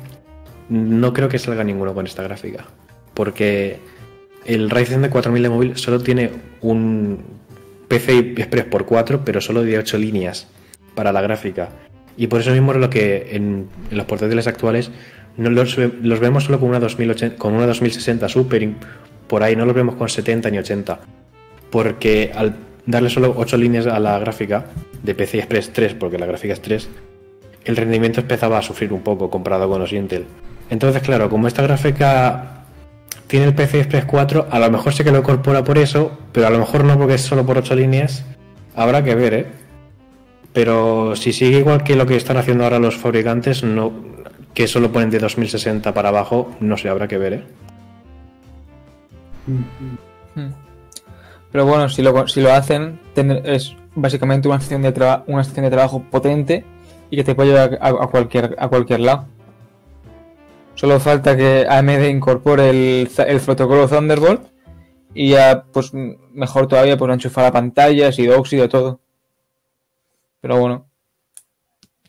no 0.69 1.13
creo 1.13 1.29
que 1.29 1.39
salga 1.39 1.63
ninguno 1.63 1.93
con 1.93 2.05
esta 2.05 2.21
gráfica. 2.21 2.65
Porque 3.15 3.79
el 4.45 4.69
Ryzen 4.69 5.01
de 5.01 5.09
4000 5.09 5.43
de 5.43 5.49
móvil 5.49 5.77
solo 5.77 5.99
tiene 5.99 6.29
un 6.61 7.19
PCI 7.87 8.35
Express 8.37 8.65
por 8.65 8.85
4, 8.85 9.25
pero 9.25 9.41
solo 9.41 9.63
de 9.63 9.79
8 9.79 9.97
líneas 9.97 10.47
para 10.93 11.11
la 11.11 11.21
gráfica. 11.21 11.69
Y 12.17 12.27
por 12.27 12.41
eso 12.41 12.51
mismo 12.51 12.71
es 12.73 12.77
lo 12.77 12.91
que 12.91 13.29
en, 13.31 13.67
en 13.89 13.97
los 13.97 14.05
portátiles 14.05 14.45
actuales 14.45 14.91
no 15.37 15.49
los, 15.49 15.75
ve- 15.75 15.91
los 16.01 16.19
vemos 16.19 16.43
solo 16.45 16.59
con 16.59 16.69
una, 16.69 16.79
2080, 16.79 17.37
con 17.37 17.53
una 17.53 17.65
2060 17.67 18.29
Super, 18.29 18.69
por 19.27 19.43
ahí 19.43 19.55
no 19.55 19.65
los 19.65 19.73
vemos 19.75 19.95
con 19.95 20.09
70 20.09 20.49
ni 20.49 20.57
80. 20.59 20.99
Porque 21.69 22.31
al 22.35 22.55
darle 22.85 23.09
solo 23.09 23.33
8 23.37 23.57
líneas 23.57 23.87
a 23.87 23.99
la 23.99 24.19
gráfica 24.19 24.65
de 25.01 25.15
PCI 25.15 25.39
Express 25.39 25.71
3, 25.73 25.93
porque 25.95 26.17
la 26.17 26.25
gráfica 26.25 26.53
es 26.53 26.61
3, 26.61 26.89
el 27.65 27.75
rendimiento 27.77 28.19
empezaba 28.21 28.57
a 28.57 28.61
sufrir 28.61 28.93
un 28.93 29.01
poco 29.01 29.29
comparado 29.29 29.69
con 29.69 29.79
los 29.79 29.91
Intel. 29.93 30.25
Entonces, 30.69 31.01
claro, 31.01 31.29
como 31.29 31.47
esta 31.47 31.61
gráfica 31.63 32.65
tiene 33.27 33.45
el 33.47 33.53
PCI 33.55 33.77
Express 33.79 34.05
4, 34.05 34.47
a 34.51 34.59
lo 34.59 34.69
mejor 34.69 34.93
sí 34.93 35.03
que 35.03 35.11
lo 35.11 35.19
incorpora 35.19 35.63
por 35.63 35.77
eso, 35.77 36.17
pero 36.31 36.47
a 36.47 36.49
lo 36.49 36.59
mejor 36.59 36.83
no 36.83 36.97
porque 36.97 37.15
es 37.15 37.21
solo 37.21 37.45
por 37.45 37.57
8 37.57 37.73
líneas. 37.75 38.25
Habrá 38.75 39.03
que 39.03 39.15
ver, 39.15 39.33
¿eh? 39.33 39.45
Pero 40.51 41.15
si 41.15 41.33
sigue 41.33 41.59
igual 41.59 41.83
que 41.83 41.95
lo 41.95 42.05
que 42.05 42.15
están 42.15 42.37
haciendo 42.37 42.63
ahora 42.63 42.77
los 42.79 42.95
fabricantes, 42.97 43.63
no, 43.63 43.91
que 44.53 44.67
solo 44.67 44.91
ponen 44.91 45.09
de 45.09 45.19
2060 45.19 45.93
para 45.93 46.09
abajo, 46.09 46.51
no 46.59 46.77
sé, 46.77 46.89
habrá 46.89 47.07
que 47.07 47.17
ver, 47.17 47.33
¿eh? 47.33 47.43
Hmm. 50.35 50.51
Pero 51.51 51.65
bueno, 51.65 51.89
si 51.89 52.01
lo, 52.01 52.27
si 52.27 52.41
lo 52.41 52.51
hacen, 52.51 52.99
es 53.15 53.75
básicamente 53.95 54.47
una 54.47 54.57
estación, 54.57 54.81
de 54.81 54.89
una 55.27 55.41
estación 55.41 55.65
de 55.65 55.71
trabajo 55.71 56.03
potente 56.09 56.65
y 57.09 57.15
que 57.15 57.23
te 57.23 57.35
puede 57.35 57.49
llevar 57.49 57.77
a, 57.79 58.07
cualquier, 58.07 58.55
a 58.57 58.67
cualquier 58.67 59.01
lado. 59.01 59.27
Solo 60.75 60.99
falta 60.99 61.37
que 61.37 61.67
AMD 61.69 62.09
incorpore 62.09 62.69
el, 62.69 63.09
el 63.27 63.39
protocolo 63.39 63.87
Thunderbolt 63.87 64.41
y 65.13 65.29
ya, 65.29 65.65
pues 65.71 65.91
mejor 65.93 66.67
todavía, 66.67 66.97
pues 66.97 67.13
enchufar 67.13 67.45
a 67.45 67.51
pantallas 67.51 68.17
y 68.17 68.27
óxido, 68.29 68.67
todo. 68.67 68.99
Pero 70.41 70.59
bueno, 70.59 70.87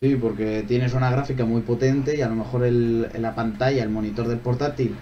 Sí, 0.01 0.15
porque 0.17 0.63
tienes 0.63 0.93
una 0.93 1.09
gráfica 1.09 1.45
muy 1.45 1.61
potente 1.61 2.17
y 2.17 2.21
a 2.21 2.27
lo 2.27 2.35
mejor 2.35 2.65
el, 2.65 3.09
la 3.13 3.33
pantalla, 3.33 3.81
el 3.81 3.89
monitor 3.89 4.27
del 4.27 4.41
portátil, 4.41 5.01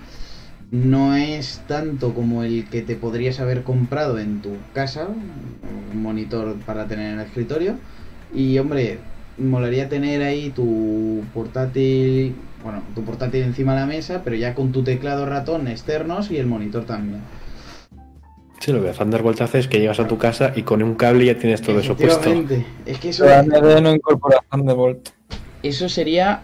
no 0.70 1.16
es 1.16 1.66
tanto 1.66 2.14
como 2.14 2.44
el 2.44 2.70
que 2.70 2.84
te 2.84 2.96
podrías 2.98 3.40
haber 3.40 3.64
comprado 3.64 4.20
en 4.20 4.42
tu 4.42 4.72
casa, 4.72 5.10
un 5.10 6.02
monitor 6.02 6.64
para 6.66 6.88
tener 6.88 7.14
en 7.14 7.20
el 7.20 7.26
escritorio. 7.28 7.82
Y 8.30 8.58
hombre, 8.60 9.10
molaría 9.38 9.90
tener 9.90 10.22
ahí 10.22 10.54
tu 10.54 11.30
portátil, 11.34 12.52
bueno, 12.58 12.92
tu 12.94 13.04
portátil 13.04 13.42
encima 13.44 13.74
de 13.74 13.82
la 13.82 13.88
mesa, 13.88 14.24
pero 14.24 14.36
ya 14.36 14.56
con 14.56 14.72
tu 14.72 14.84
teclado 14.84 15.26
ratón 15.26 15.68
externos 15.68 16.32
y 16.32 16.38
el 16.38 16.48
monitor 16.48 16.86
también. 16.86 17.30
Sí, 18.64 18.72
lo 18.72 18.82
que 18.82 18.92
Thunderbolt 18.92 19.42
hace 19.42 19.60
es 19.60 19.68
que 19.68 19.82
llegas 19.82 20.00
a 20.00 20.08
tu 20.08 20.18
casa 20.18 20.54
y 20.56 20.62
con 20.62 20.82
un 20.82 20.96
cable 20.96 21.26
ya 21.26 21.38
tienes 21.38 21.62
todo 21.62 21.82
eso 21.82 21.98
puesto. 21.98 22.32
Es 22.86 22.98
que 22.98 23.10
eso, 23.10 23.26
pero 23.26 23.82
no 23.82 23.94
incorpora 23.94 24.38
Thunderbolt. 24.50 25.10
eso 25.64 25.90
sería 25.90 26.44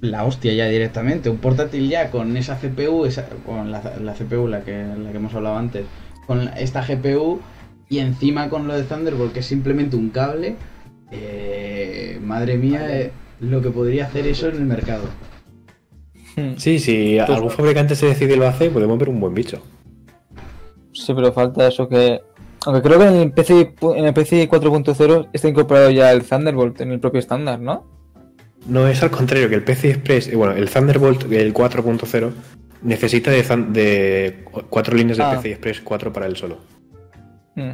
la 0.00 0.24
hostia 0.24 0.54
ya 0.54 0.66
directamente. 0.66 1.30
Un 1.30 1.36
portátil 1.36 1.88
ya 1.88 2.10
con 2.10 2.36
esa 2.36 2.56
CPU, 2.56 3.04
esa, 3.04 3.28
con 3.46 3.70
la, 3.70 3.80
la 4.02 4.14
CPU, 4.14 4.48
la 4.48 4.64
que, 4.64 4.72
la 4.98 5.12
que 5.12 5.18
hemos 5.18 5.34
hablado 5.34 5.56
antes, 5.56 5.84
con 6.26 6.50
esta 6.56 6.84
GPU 6.84 7.40
y 7.88 8.00
encima 8.00 8.48
con 8.48 8.66
lo 8.66 8.74
de 8.74 8.82
Thunderbolt, 8.82 9.32
que 9.32 9.38
es 9.38 9.46
simplemente 9.46 9.94
un 9.94 10.10
cable. 10.10 10.56
eh, 11.12 12.18
madre 12.24 12.58
mía, 12.58 12.88
eh, 13.00 13.12
lo 13.38 13.62
que 13.62 13.70
podría 13.70 14.06
hacer 14.06 14.26
eso 14.26 14.48
en 14.48 14.56
el 14.56 14.64
mercado. 14.64 15.04
Hmm. 16.34 16.56
Sí, 16.56 16.80
si 16.80 17.20
algún 17.20 17.52
fabricante 17.52 17.94
se 17.94 18.06
decide 18.06 18.34
y 18.34 18.36
lo 18.36 18.48
hace, 18.48 18.68
podemos 18.68 18.98
ver 18.98 19.10
un 19.10 19.20
buen 19.20 19.32
bicho. 19.32 19.62
Sí, 20.96 21.12
pero 21.14 21.32
falta 21.32 21.68
eso 21.68 21.88
que. 21.88 22.20
Aunque 22.64 22.82
creo 22.82 22.98
que 22.98 23.06
en 23.06 23.14
el 23.16 23.32
PC, 23.32 23.74
en 23.94 24.04
el 24.06 24.14
PC 24.14 24.48
4.0 24.48 25.28
está 25.32 25.48
incorporado 25.48 25.90
ya 25.90 26.10
el 26.10 26.24
Thunderbolt 26.24 26.80
en 26.80 26.90
el 26.92 27.00
propio 27.00 27.20
estándar, 27.20 27.60
¿no? 27.60 27.86
No 28.66 28.88
es 28.88 29.02
al 29.02 29.10
contrario, 29.10 29.48
que 29.48 29.54
el 29.54 29.62
PC 29.62 29.90
Express, 29.90 30.28
eh, 30.28 30.34
bueno, 30.36 30.54
el 30.54 30.68
Thunderbolt, 30.68 31.30
el 31.30 31.54
4.0, 31.54 32.32
necesita 32.82 33.30
de, 33.30 34.44
cuatro 34.68 34.96
líneas 34.96 35.18
de 35.18 35.24
Ah. 35.24 35.36
PC 35.36 35.52
Express 35.52 35.80
4 35.82 36.12
para 36.12 36.26
él 36.26 36.36
solo. 36.36 36.58
Hmm. 37.54 37.72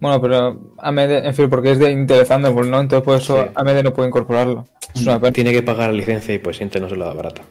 Bueno, 0.00 0.20
pero 0.20 0.72
AMD, 0.78 1.26
en 1.26 1.34
fin, 1.34 1.50
porque 1.50 1.72
es 1.72 1.78
de 1.78 1.90
Intel 1.90 2.26
Thunderbolt, 2.26 2.70
¿no? 2.70 2.80
Entonces 2.80 3.04
por 3.04 3.16
eso 3.18 3.42
Sí. 3.44 3.50
AMD 3.54 3.82
no 3.82 3.92
puede 3.92 4.08
incorporarlo. 4.08 4.64
Es 4.94 5.02
una 5.02 5.20
pena. 5.20 5.32
Tiene 5.32 5.52
que 5.52 5.62
pagar 5.62 5.90
la 5.90 5.96
licencia 5.96 6.34
y 6.34 6.38
pues 6.38 6.60
Intel 6.60 6.82
no 6.82 6.88
se 6.88 6.96
lo 6.96 7.04
da 7.04 7.12
barata. 7.12 7.42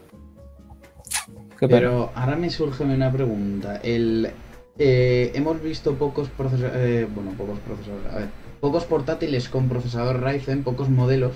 Pero 1.60 2.12
ahora 2.15 2.36
me 2.36 2.49
surge 2.49 2.84
una 2.84 3.12
pregunta. 3.12 3.79
El, 3.84 4.29
eh, 4.77 5.31
hemos 5.35 5.61
visto 5.61 5.93
pocos 5.95 6.27
procesadores, 6.29 7.13
bueno, 7.13 7.31
pocos 7.38 7.59
procesadores, 7.59 8.13
a 8.13 8.17
ver, 8.17 8.29
pocos 8.59 8.83
portátiles 8.85 9.49
con 9.49 9.69
procesador 9.69 10.21
Ryzen, 10.21 10.63
pocos 10.63 10.89
modelos, 10.89 11.33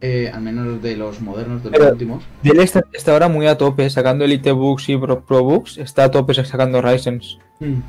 eh, 0.00 0.30
al 0.32 0.42
menos 0.42 0.82
de 0.82 0.96
los 0.96 1.20
modernos, 1.20 1.62
de 1.62 1.70
los 1.70 1.78
Pero- 1.78 1.92
últimos. 1.92 2.24
Dell 2.42 2.60
está, 2.60 2.84
está 2.92 3.12
ahora 3.12 3.28
muy 3.28 3.46
a 3.46 3.56
tope, 3.58 3.88
sacando 3.90 4.24
EliteBooks 4.24 4.88
y 4.90 4.96
Pro- 4.96 5.24
está 5.78 6.04
a 6.04 6.10
tope 6.10 6.34
sacando 6.34 6.80
Ryzen. 6.82 7.20
Hmm. 7.60 7.80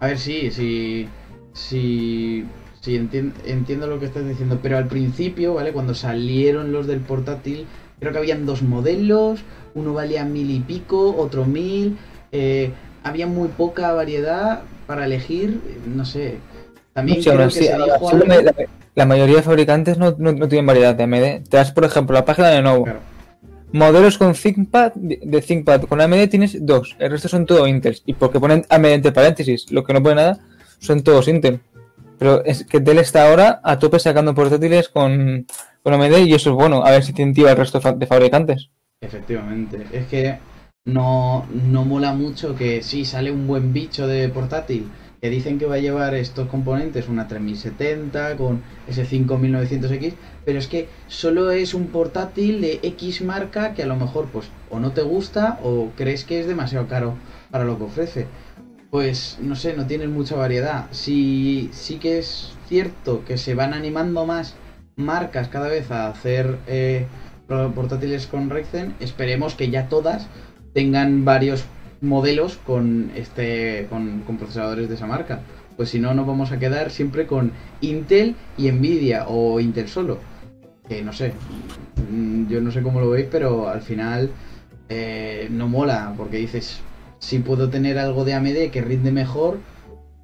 A 0.00 0.08
ver, 0.08 0.18
sí, 0.18 0.50
sí, 0.50 1.08
sí, 1.52 2.44
sí 2.80 2.96
entien- 2.98 3.32
entiendo 3.46 3.86
lo 3.86 3.98
que 3.98 4.06
estás 4.06 4.26
diciendo, 4.28 4.58
pero 4.62 4.76
al 4.76 4.88
principio, 4.88 5.54
¿vale? 5.54 5.72
Cuando 5.72 5.94
salieron 5.94 6.72
los 6.72 6.86
del 6.86 7.00
portátil, 7.00 7.66
creo 8.00 8.12
que 8.12 8.18
habían 8.18 8.44
dos 8.46 8.62
modelos, 8.62 9.40
uno 9.74 9.94
valía 9.94 10.24
mil 10.24 10.50
y 10.50 10.60
pico, 10.60 11.14
otro 11.16 11.44
mil, 11.46 11.96
eh, 12.32 12.72
había 13.04 13.26
muy 13.26 13.48
poca 13.48 13.92
variedad 13.92 14.62
para 14.86 15.04
elegir, 15.04 15.60
no 15.86 16.04
sé. 16.04 16.38
También 16.92 17.22
creo 17.22 17.38
que 17.48 17.50
se 17.50 17.60
dijo 17.74 18.10
algo- 18.10 18.26
la, 18.26 18.42
la- 18.42 18.54
la 18.94 19.06
mayoría 19.06 19.36
de 19.36 19.42
fabricantes 19.42 19.98
no, 19.98 20.14
no- 20.18 20.32
no 20.32 20.48
tienen 20.48 20.66
variedad 20.66 20.94
de 20.94 21.02
AMD. 21.04 21.48
Te 21.48 21.56
das, 21.56 21.72
por 21.72 21.84
ejemplo, 21.84 22.14
la 22.14 22.24
página 22.24 22.48
de 22.48 22.56
Lenovo. 22.56 22.84
Claro. 22.84 23.00
Modelos 23.72 24.18
con 24.18 24.34
ThinkPad, 24.34 24.92
de, 24.94 25.40
ThinkPad 25.40 25.82
con 25.82 26.00
AMD 26.00 26.28
tienes 26.28 26.64
dos, 26.64 26.94
el 27.00 27.10
resto 27.10 27.28
son 27.28 27.44
todo 27.44 27.66
Intel. 27.66 28.00
Y 28.06 28.14
porque 28.14 28.38
ponen 28.38 28.64
AMD 28.68 28.84
entre 28.86 29.10
paréntesis, 29.12 29.70
lo 29.72 29.82
que 29.82 29.92
no 29.92 30.00
pone 30.02 30.14
nada, 30.16 30.38
son 30.78 31.02
todos 31.02 31.26
Intel. 31.26 31.58
Pero 32.18 32.44
es 32.44 32.64
que 32.64 32.78
Dell 32.78 32.98
está 32.98 33.28
ahora 33.28 33.60
a 33.64 33.76
tope 33.80 33.98
sacando 33.98 34.32
portátiles 34.32 34.88
con, 34.88 35.44
con 35.82 35.92
AMD 35.94 36.18
y 36.18 36.34
eso 36.34 36.50
es 36.50 36.54
bueno, 36.56 36.84
a 36.84 36.92
ver 36.92 37.02
si 37.02 37.12
te 37.12 37.22
incentiva 37.22 37.50
el 37.50 37.56
resto 37.56 37.80
de 37.80 38.06
fabricantes. 38.06 38.70
Efectivamente. 39.00 39.84
Es 39.92 40.06
que 40.06 40.38
no, 40.84 41.46
no 41.50 41.84
mola 41.84 42.12
mucho 42.12 42.54
que 42.54 42.82
sí 42.82 43.04
sale 43.04 43.32
un 43.32 43.46
buen 43.46 43.72
bicho 43.72 44.06
de 44.06 44.28
portátil 44.28 44.90
que 45.20 45.30
dicen 45.30 45.58
que 45.58 45.64
va 45.64 45.76
a 45.76 45.78
llevar 45.78 46.14
estos 46.14 46.48
componentes, 46.48 47.08
una 47.08 47.26
3070 47.26 48.36
con 48.36 48.62
ese 48.86 49.06
5900X, 49.06 50.12
pero 50.44 50.58
es 50.58 50.66
que 50.66 50.88
solo 51.06 51.50
es 51.50 51.72
un 51.72 51.86
portátil 51.86 52.60
de 52.60 52.80
X 52.82 53.22
marca 53.22 53.72
que 53.72 53.82
a 53.82 53.86
lo 53.86 53.96
mejor 53.96 54.26
pues 54.26 54.50
o 54.68 54.78
no 54.78 54.92
te 54.92 55.00
gusta 55.00 55.58
o 55.62 55.88
crees 55.96 56.24
que 56.24 56.40
es 56.40 56.46
demasiado 56.46 56.86
caro 56.88 57.14
para 57.50 57.64
lo 57.64 57.78
que 57.78 57.84
ofrece. 57.84 58.26
Pues 58.90 59.38
no 59.40 59.56
sé, 59.56 59.74
no 59.74 59.86
tienes 59.86 60.10
mucha 60.10 60.36
variedad. 60.36 60.88
Sí, 60.90 61.70
sí 61.72 61.96
que 61.96 62.18
es 62.18 62.52
cierto 62.68 63.24
que 63.24 63.38
se 63.38 63.54
van 63.54 63.72
animando 63.72 64.26
más 64.26 64.54
marcas 64.94 65.48
cada 65.48 65.68
vez 65.68 65.90
a 65.90 66.08
hacer 66.08 66.58
eh, 66.66 67.06
portátiles 67.46 68.26
con 68.26 68.50
Ryzen, 68.50 68.94
esperemos 69.00 69.54
que 69.54 69.70
ya 69.70 69.88
todas 69.88 70.28
tengan 70.74 71.24
varios 71.24 71.64
modelos 72.02 72.58
con 72.66 73.10
este 73.16 73.86
con, 73.88 74.20
con 74.26 74.36
procesadores 74.36 74.88
de 74.88 74.96
esa 74.96 75.06
marca. 75.06 75.40
Pues 75.76 75.88
si 75.88 75.98
no, 75.98 76.12
nos 76.14 76.26
vamos 76.26 76.52
a 76.52 76.58
quedar 76.58 76.90
siempre 76.90 77.26
con 77.26 77.50
Intel 77.80 78.36
y 78.58 78.70
Nvidia 78.70 79.24
o 79.28 79.58
Intel 79.60 79.88
solo. 79.88 80.18
Que 80.88 81.02
no 81.02 81.12
sé, 81.12 81.32
mm, 82.10 82.46
yo 82.48 82.60
no 82.60 82.70
sé 82.70 82.82
cómo 82.82 83.00
lo 83.00 83.10
veis, 83.10 83.26
pero 83.30 83.68
al 83.68 83.80
final 83.80 84.30
eh, 84.90 85.48
no 85.50 85.66
mola, 85.68 86.12
porque 86.16 86.36
dices, 86.36 86.80
si 87.18 87.38
puedo 87.38 87.70
tener 87.70 87.98
algo 87.98 88.24
de 88.24 88.34
AMD 88.34 88.70
que 88.70 88.82
rinde 88.82 89.10
mejor, 89.10 89.58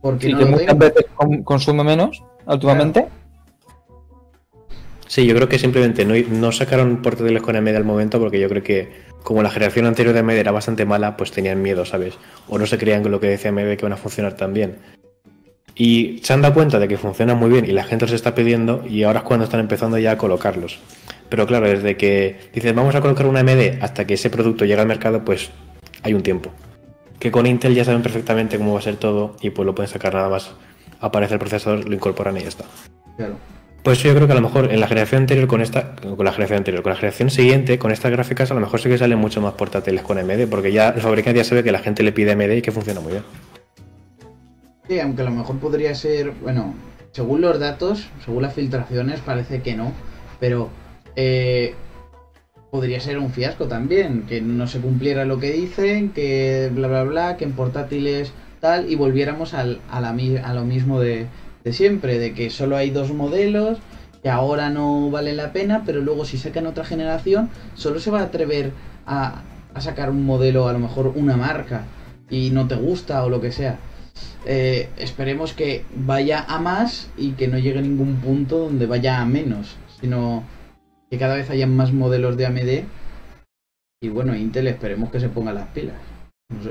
porque 0.02 0.26
Sí, 0.26 0.32
no 0.32 0.38
que 0.38 0.44
lo 0.44 0.50
muchas 0.52 0.66
tengo? 0.66 0.78
veces 0.80 1.06
con- 1.14 1.42
consume 1.42 1.82
menos 1.82 2.22
últimamente. 2.46 3.06
Sí, 5.06 5.26
yo 5.26 5.34
creo 5.34 5.48
que 5.48 5.58
simplemente 5.58 6.04
no, 6.04 6.14
no 6.38 6.52
sacaron 6.52 7.02
portátiles 7.02 7.42
con 7.42 7.56
AMD 7.56 7.74
al 7.74 7.84
momento 7.84 8.20
porque 8.20 8.38
yo 8.38 8.48
creo 8.48 8.62
que 8.62 8.92
como 9.22 9.42
la 9.42 9.50
generación 9.50 9.87
anterior 9.87 10.14
de 10.14 10.20
AMD 10.20 10.30
era 10.33 10.52
bastante 10.52 10.85
mala, 10.85 11.16
pues 11.16 11.30
tenían 11.30 11.62
miedo, 11.62 11.85
¿sabes? 11.85 12.14
O 12.48 12.59
no 12.59 12.66
se 12.66 12.78
creían 12.78 13.02
con 13.02 13.12
lo 13.12 13.20
que 13.20 13.28
decía 13.28 13.50
AMD 13.50 13.76
que 13.76 13.83
van 13.83 13.92
a 13.92 13.96
funcionar 13.96 14.35
tan 14.35 14.52
bien. 14.52 14.78
Y 15.74 16.20
se 16.22 16.33
han 16.33 16.42
dado 16.42 16.54
cuenta 16.54 16.78
de 16.78 16.88
que 16.88 16.98
funcionan 16.98 17.38
muy 17.38 17.50
bien 17.50 17.64
y 17.64 17.72
la 17.72 17.85
gente 17.85 18.04
los 18.04 18.12
está 18.12 18.35
pidiendo 18.35 18.85
y 18.87 19.02
ahora 19.04 19.20
es 19.20 19.24
cuando 19.24 19.44
están 19.44 19.61
empezando 19.61 19.98
ya 19.98 20.12
a 20.12 20.18
colocarlos. 20.18 20.78
Pero 21.28 21.46
claro, 21.46 21.68
desde 21.68 21.96
que 21.96 22.50
dices 22.52 22.74
vamos 22.74 22.94
a 22.94 23.00
colocar 23.00 23.26
una 23.26 23.40
AMD 23.40 23.83
hasta 23.83 24.06
que 24.06 24.14
ese 24.14 24.30
producto 24.30 24.64
llega 24.64 24.83
al 24.83 24.88
mercado, 24.88 25.24
pues 25.24 25.50
hay 26.02 26.14
un 26.14 26.22
tiempo. 26.22 26.50
Que 27.18 27.30
con 27.30 27.46
Intel 27.46 27.74
ya 27.74 27.85
saben 27.85 28.02
perfectamente 28.02 28.59
cómo 28.59 28.72
va 28.72 28.80
a 28.80 28.83
ser 28.83 28.96
todo 28.96 29.37
y 29.40 29.50
pues 29.50 29.64
lo 29.66 29.74
pueden 29.74 29.90
sacar 29.90 30.14
nada 30.14 30.28
más. 30.28 30.50
Aparece 31.00 31.35
el 31.35 31.40
procesador, 31.40 31.88
lo 31.88 31.94
incorporan 31.94 32.37
y 32.37 32.40
ya 32.40 32.48
está. 32.48 32.64
Claro. 33.16 33.37
Pues 33.82 34.02
yo 34.02 34.14
creo 34.14 34.26
que 34.26 34.32
a 34.32 34.36
lo 34.36 34.42
mejor 34.42 34.70
en 34.70 34.78
la 34.78 34.88
generación 34.88 35.22
anterior 35.22 35.46
con 35.46 35.62
esta, 35.62 35.96
con 35.96 36.24
la 36.24 36.32
generación 36.32 36.58
anterior, 36.58 36.82
con 36.82 36.90
la 36.90 36.96
generación 36.96 37.30
siguiente, 37.30 37.78
con 37.78 37.90
estas 37.92 38.12
gráficas, 38.12 38.50
a 38.50 38.54
lo 38.54 38.60
mejor 38.60 38.78
sí 38.80 38.90
que 38.90 38.98
salen 38.98 39.18
mucho 39.18 39.40
más 39.40 39.54
portátiles 39.54 40.02
con 40.02 40.18
AMD, 40.18 40.48
porque 40.50 40.70
ya 40.70 40.90
el 40.90 41.00
fabricante 41.00 41.38
ya 41.38 41.44
sabe 41.44 41.64
que 41.64 41.72
la 41.72 41.78
gente 41.78 42.02
le 42.02 42.12
pide 42.12 42.32
AMD 42.32 42.52
y 42.52 42.62
que 42.62 42.72
funciona 42.72 43.00
muy 43.00 43.12
bien. 43.12 43.24
Sí, 44.86 45.00
aunque 45.00 45.22
a 45.22 45.24
lo 45.24 45.30
mejor 45.30 45.58
podría 45.58 45.94
ser, 45.94 46.32
bueno, 46.42 46.74
según 47.12 47.40
los 47.40 47.58
datos, 47.58 48.08
según 48.24 48.42
las 48.42 48.54
filtraciones, 48.54 49.20
parece 49.20 49.62
que 49.62 49.74
no, 49.74 49.92
pero 50.40 50.68
eh, 51.16 51.74
podría 52.70 53.00
ser 53.00 53.18
un 53.18 53.30
fiasco 53.30 53.66
también, 53.66 54.24
que 54.28 54.40
no 54.40 54.66
se 54.66 54.80
cumpliera 54.80 55.24
lo 55.24 55.38
que 55.38 55.52
dicen, 55.52 56.10
que 56.10 56.70
bla 56.72 56.88
bla 56.88 57.04
bla, 57.04 57.36
que 57.36 57.44
en 57.44 57.52
portátiles 57.52 58.32
tal, 58.60 58.90
y 58.90 58.94
volviéramos 58.94 59.54
al, 59.54 59.80
a, 59.90 60.00
lo 60.00 60.64
mismo 60.64 61.00
de, 61.00 61.26
de 61.64 61.72
siempre, 61.72 62.18
de 62.18 62.34
que 62.34 62.50
solo 62.50 62.76
hay 62.76 62.90
dos 62.90 63.12
modelos, 63.12 63.78
que 64.22 64.28
ahora 64.28 64.70
no 64.70 65.11
valen 65.11 65.36
la 65.36 65.52
pena, 65.52 65.82
pero 65.84 66.00
luego 66.00 66.24
si 66.24 66.38
sacan 66.38 66.66
otra 66.66 66.84
generación, 66.84 67.50
solo 67.74 68.00
se 68.00 68.11
va 68.11 68.20
a 68.20 68.24
atrever 68.24 68.72
a, 69.06 69.42
a 69.74 69.80
sacar 69.80 70.11
un 70.11 70.24
modelo, 70.24 70.68
a 70.68 70.72
lo 70.72 70.78
mejor 70.78 71.12
una 71.14 71.36
marca, 71.36 71.84
y 72.28 72.50
no 72.50 72.68
te 72.68 72.76
gusta 72.76 73.24
o 73.24 73.30
lo 73.30 73.40
que 73.40 73.52
sea. 73.52 73.78
Eh, 74.46 74.88
esperemos 74.96 75.52
que 75.52 75.84
vaya 75.94 76.44
a 76.48 76.58
más 76.58 77.11
y 77.16 77.32
que 77.32 77.48
no 77.48 77.58
llegue 77.58 77.78
a 77.78 77.82
ningún 77.82 78.16
punto 78.16 78.58
donde 78.58 78.86
vaya 78.86 79.20
a 79.20 79.26
menos, 79.26 79.76
sino 80.00 80.44
que 81.11 81.18
cada 81.18 81.34
vez 81.34 81.50
haya 81.50 81.66
más 81.66 81.92
modelos 81.92 82.36
de 82.36 82.46
AMD. 82.46 82.84
Y 84.02 84.08
bueno, 84.08 84.34
Intel 84.34 84.66
esperemos 84.68 85.11
que 85.11 85.20
se 85.20 85.28
ponga 85.28 85.52
las 85.52 85.68
pilas. 85.68 85.96
No 86.48 86.62
sé. 86.62 86.70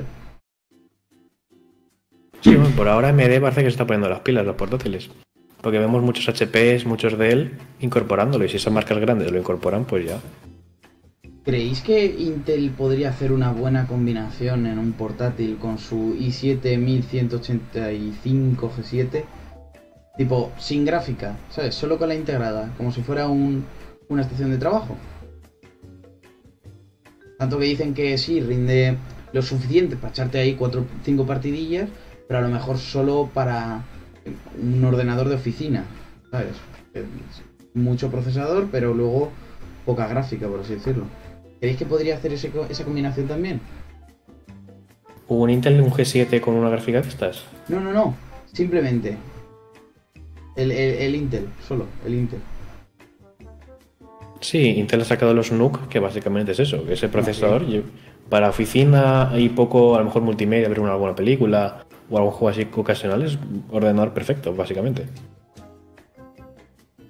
Sí, 2.40 2.54
bueno, 2.54 2.74
por 2.74 2.88
ahora 2.88 3.10
AMD 3.10 3.40
parece 3.40 3.62
que 3.62 3.70
se 3.70 3.74
está 3.74 3.86
poniendo 3.86 4.08
las 4.08 4.20
pilas 4.20 4.46
los 4.46 4.56
portátiles. 4.56 5.10
Porque 5.60 5.78
vemos 5.78 6.02
muchos 6.02 6.26
HPs, 6.26 6.86
muchos 6.86 7.18
de 7.18 7.32
él 7.32 7.58
incorporándolo. 7.80 8.44
Y 8.44 8.48
si 8.48 8.56
esas 8.56 8.72
marcas 8.72 8.98
grandes 8.98 9.30
lo 9.30 9.38
incorporan, 9.38 9.84
pues 9.84 10.06
ya. 10.06 10.18
¿Creéis 11.44 11.80
que 11.80 12.04
Intel 12.04 12.70
podría 12.70 13.10
hacer 13.10 13.32
una 13.32 13.50
buena 13.52 13.86
combinación 13.86 14.66
en 14.66 14.78
un 14.78 14.92
portátil 14.92 15.56
con 15.58 15.78
su 15.78 16.14
i7 16.18 16.78
1185 16.78 18.72
G7? 18.78 19.24
Tipo, 20.16 20.52
sin 20.58 20.84
gráfica, 20.84 21.38
¿sabes? 21.50 21.74
Solo 21.74 21.98
con 21.98 22.08
la 22.08 22.14
integrada, 22.14 22.72
como 22.76 22.92
si 22.92 23.02
fuera 23.02 23.26
un, 23.28 23.64
una 24.08 24.22
estación 24.22 24.50
de 24.50 24.58
trabajo. 24.58 24.96
Tanto 27.38 27.58
que 27.58 27.64
dicen 27.64 27.94
que 27.94 28.18
sí, 28.18 28.40
rinde 28.40 28.96
lo 29.32 29.40
suficiente 29.40 29.96
para 29.96 30.10
echarte 30.10 30.38
ahí 30.38 30.54
4 30.56 30.84
5 31.04 31.26
partidillas, 31.26 31.88
pero 32.30 32.38
a 32.38 32.42
lo 32.42 32.48
mejor 32.48 32.78
solo 32.78 33.28
para 33.34 33.82
un 34.56 34.84
ordenador 34.84 35.28
de 35.28 35.34
oficina, 35.34 35.82
¿sabes? 36.30 36.52
Eh, 36.94 37.04
Mucho 37.74 38.08
procesador, 38.08 38.68
pero 38.70 38.94
luego 38.94 39.30
poca 39.84 40.06
gráfica, 40.06 40.46
por 40.46 40.60
así 40.60 40.74
decirlo. 40.74 41.06
¿Creéis 41.58 41.76
que 41.76 41.86
podría 41.86 42.14
hacer 42.14 42.32
ese 42.32 42.52
esa 42.68 42.84
combinación 42.84 43.26
también? 43.26 43.60
¿Un 45.26 45.50
Intel 45.50 45.80
un 45.80 45.90
G7 45.90 46.40
con 46.40 46.54
una 46.54 46.70
gráfica 46.70 47.00
de 47.00 47.08
estas? 47.08 47.42
No, 47.68 47.80
no, 47.80 47.92
no. 47.92 48.14
Simplemente. 48.52 49.16
El, 50.54 50.70
el- 50.70 50.94
el 50.98 51.14
Intel, 51.16 51.48
solo, 51.66 51.86
el 52.06 52.14
Intel. 52.14 52.38
Sí, 54.40 54.68
Intel 54.78 55.00
ha 55.00 55.04
sacado 55.04 55.34
los 55.34 55.50
NUC, 55.50 55.88
que 55.88 55.98
básicamente 55.98 56.52
es 56.52 56.60
eso, 56.60 56.84
que 56.84 56.92
ese 56.92 57.08
procesador 57.08 57.66
yo- 57.66 57.82
para 58.28 58.48
oficina 58.50 59.32
y 59.36 59.48
poco, 59.48 59.96
a 59.96 59.98
lo 59.98 60.04
mejor 60.04 60.22
multimedia, 60.22 60.68
ver 60.68 60.78
una 60.78 60.92
alguna 60.92 61.16
película 61.16 61.84
o 62.10 62.16
algún 62.18 62.32
juego 62.32 62.48
así 62.48 62.68
ocasional, 62.74 63.22
es 63.22 63.38
ordenador 63.70 64.12
perfecto, 64.12 64.54
básicamente. 64.54 65.06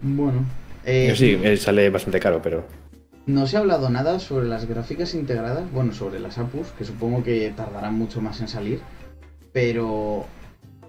Bueno. 0.02 0.44
eh, 0.84 1.12
sí, 1.16 1.38
eh, 1.42 1.56
sale 1.56 1.90
bastante 1.90 2.20
caro, 2.20 2.40
pero 2.42 2.64
No 3.26 3.46
se 3.46 3.56
ha 3.56 3.60
hablado 3.60 3.90
nada 3.90 4.18
sobre 4.18 4.46
las 4.48 4.66
gráficas 4.66 5.14
integradas, 5.14 5.70
bueno, 5.72 5.92
sobre 5.92 6.20
las 6.20 6.38
APUs, 6.38 6.68
que 6.78 6.84
supongo 6.84 7.22
que 7.22 7.52
tardarán 7.56 7.94
mucho 7.94 8.20
más 8.20 8.40
en 8.40 8.48
salir, 8.48 8.80
pero 9.52 10.24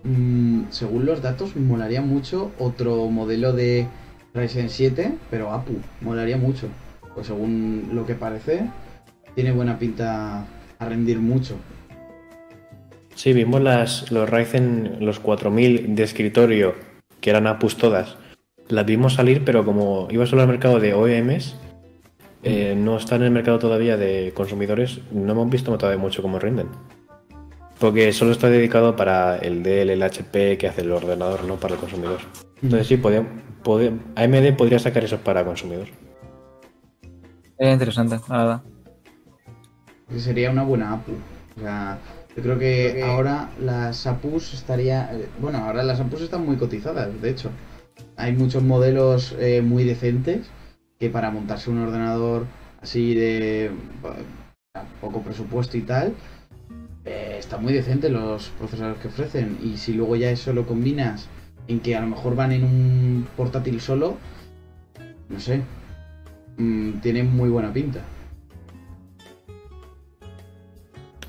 mm, 0.03 0.63
según 0.69 1.05
los 1.05 1.21
datos 1.21 1.55
molaría 1.55 2.01
mucho 2.01 2.51
otro 2.57 3.09
modelo 3.09 3.53
de 3.53 3.87
Ryzen 4.33 4.69
7, 4.69 5.13
pero 5.29 5.51
APU, 5.51 5.73
molaría 6.01 6.37
mucho. 6.37 6.67
Pues 7.13 7.27
según 7.27 7.89
lo 7.93 8.05
que 8.05 8.15
parece, 8.15 8.69
tiene 9.35 9.51
buena 9.51 9.77
pinta 9.77 10.45
a 10.79 10.85
rendir 10.89 11.19
mucho. 11.19 11.55
Sí, 13.21 13.33
vimos 13.33 13.61
las, 13.61 14.11
los 14.11 14.27
Ryzen, 14.27 14.97
los 14.99 15.19
4000 15.19 15.95
de 15.95 16.03
escritorio, 16.03 16.73
que 17.19 17.29
eran 17.29 17.45
APUs 17.45 17.77
todas, 17.77 18.17
las 18.67 18.85
vimos 18.85 19.13
salir, 19.13 19.43
pero 19.45 19.63
como 19.63 20.07
iba 20.09 20.25
solo 20.25 20.41
al 20.41 20.47
mercado 20.47 20.79
de 20.79 20.95
OEMs, 20.95 21.55
eh, 22.41 22.73
no 22.75 22.97
está 22.97 23.17
en 23.17 23.21
el 23.21 23.29
mercado 23.31 23.59
todavía 23.59 23.95
de 23.95 24.31
consumidores, 24.33 25.01
no 25.11 25.33
hemos 25.33 25.49
visto 25.51 25.77
todavía 25.77 26.01
mucho 26.01 26.23
cómo 26.23 26.39
rinden. 26.39 26.67
Porque 27.79 28.11
solo 28.11 28.31
está 28.31 28.49
dedicado 28.49 28.95
para 28.95 29.37
el 29.37 29.61
Dell, 29.61 29.91
el 29.91 30.01
HP 30.01 30.57
que 30.57 30.67
hace 30.67 30.81
el 30.81 30.91
ordenador, 30.91 31.43
no 31.43 31.57
para 31.57 31.75
el 31.75 31.79
consumidor. 31.79 32.19
Entonces 32.63 32.87
sí, 32.87 32.97
podía- 32.97 33.25
podía- 33.63 33.93
AMD 34.15 34.53
podría 34.53 34.79
sacar 34.79 35.03
eso 35.03 35.17
para 35.17 35.45
consumidor. 35.45 35.87
Sería 37.57 37.73
interesante, 37.73 38.19
la 38.29 38.37
verdad. 38.37 38.61
sería 40.17 40.49
una 40.51 40.63
buena 40.63 40.93
APU. 40.93 41.13
O 41.57 41.59
sea, 41.61 41.99
yo 42.35 42.43
creo 42.43 42.57
que 42.57 43.03
ahora 43.03 43.49
las 43.59 44.07
APUs 44.07 44.53
estaría... 44.53 45.11
Bueno, 45.41 45.59
ahora 45.59 45.83
las 45.83 45.99
APUs 45.99 46.21
están 46.21 46.45
muy 46.45 46.55
cotizadas, 46.55 47.21
de 47.21 47.29
hecho. 47.29 47.49
Hay 48.15 48.33
muchos 48.33 48.63
modelos 48.63 49.35
eh, 49.39 49.61
muy 49.61 49.83
decentes 49.83 50.47
que 50.97 51.09
para 51.09 51.31
montarse 51.31 51.69
un 51.69 51.79
ordenador 51.79 52.45
así 52.81 53.15
de 53.15 53.71
poco 55.01 55.21
presupuesto 55.21 55.77
y 55.77 55.81
tal, 55.81 56.13
eh, 57.03 57.35
está 57.37 57.57
muy 57.57 57.73
decente 57.73 58.09
los 58.09 58.49
procesadores 58.57 58.99
que 58.99 59.09
ofrecen. 59.09 59.57
Y 59.61 59.77
si 59.77 59.93
luego 59.93 60.15
ya 60.15 60.31
eso 60.31 60.53
lo 60.53 60.65
combinas 60.65 61.27
en 61.67 61.79
que 61.81 61.95
a 61.95 62.01
lo 62.01 62.07
mejor 62.07 62.35
van 62.35 62.53
en 62.53 62.63
un 62.63 63.27
portátil 63.35 63.81
solo, 63.81 64.17
no 65.27 65.39
sé, 65.39 65.61
mm, 66.57 66.99
tiene 67.01 67.23
muy 67.23 67.49
buena 67.49 67.73
pinta. 67.73 68.01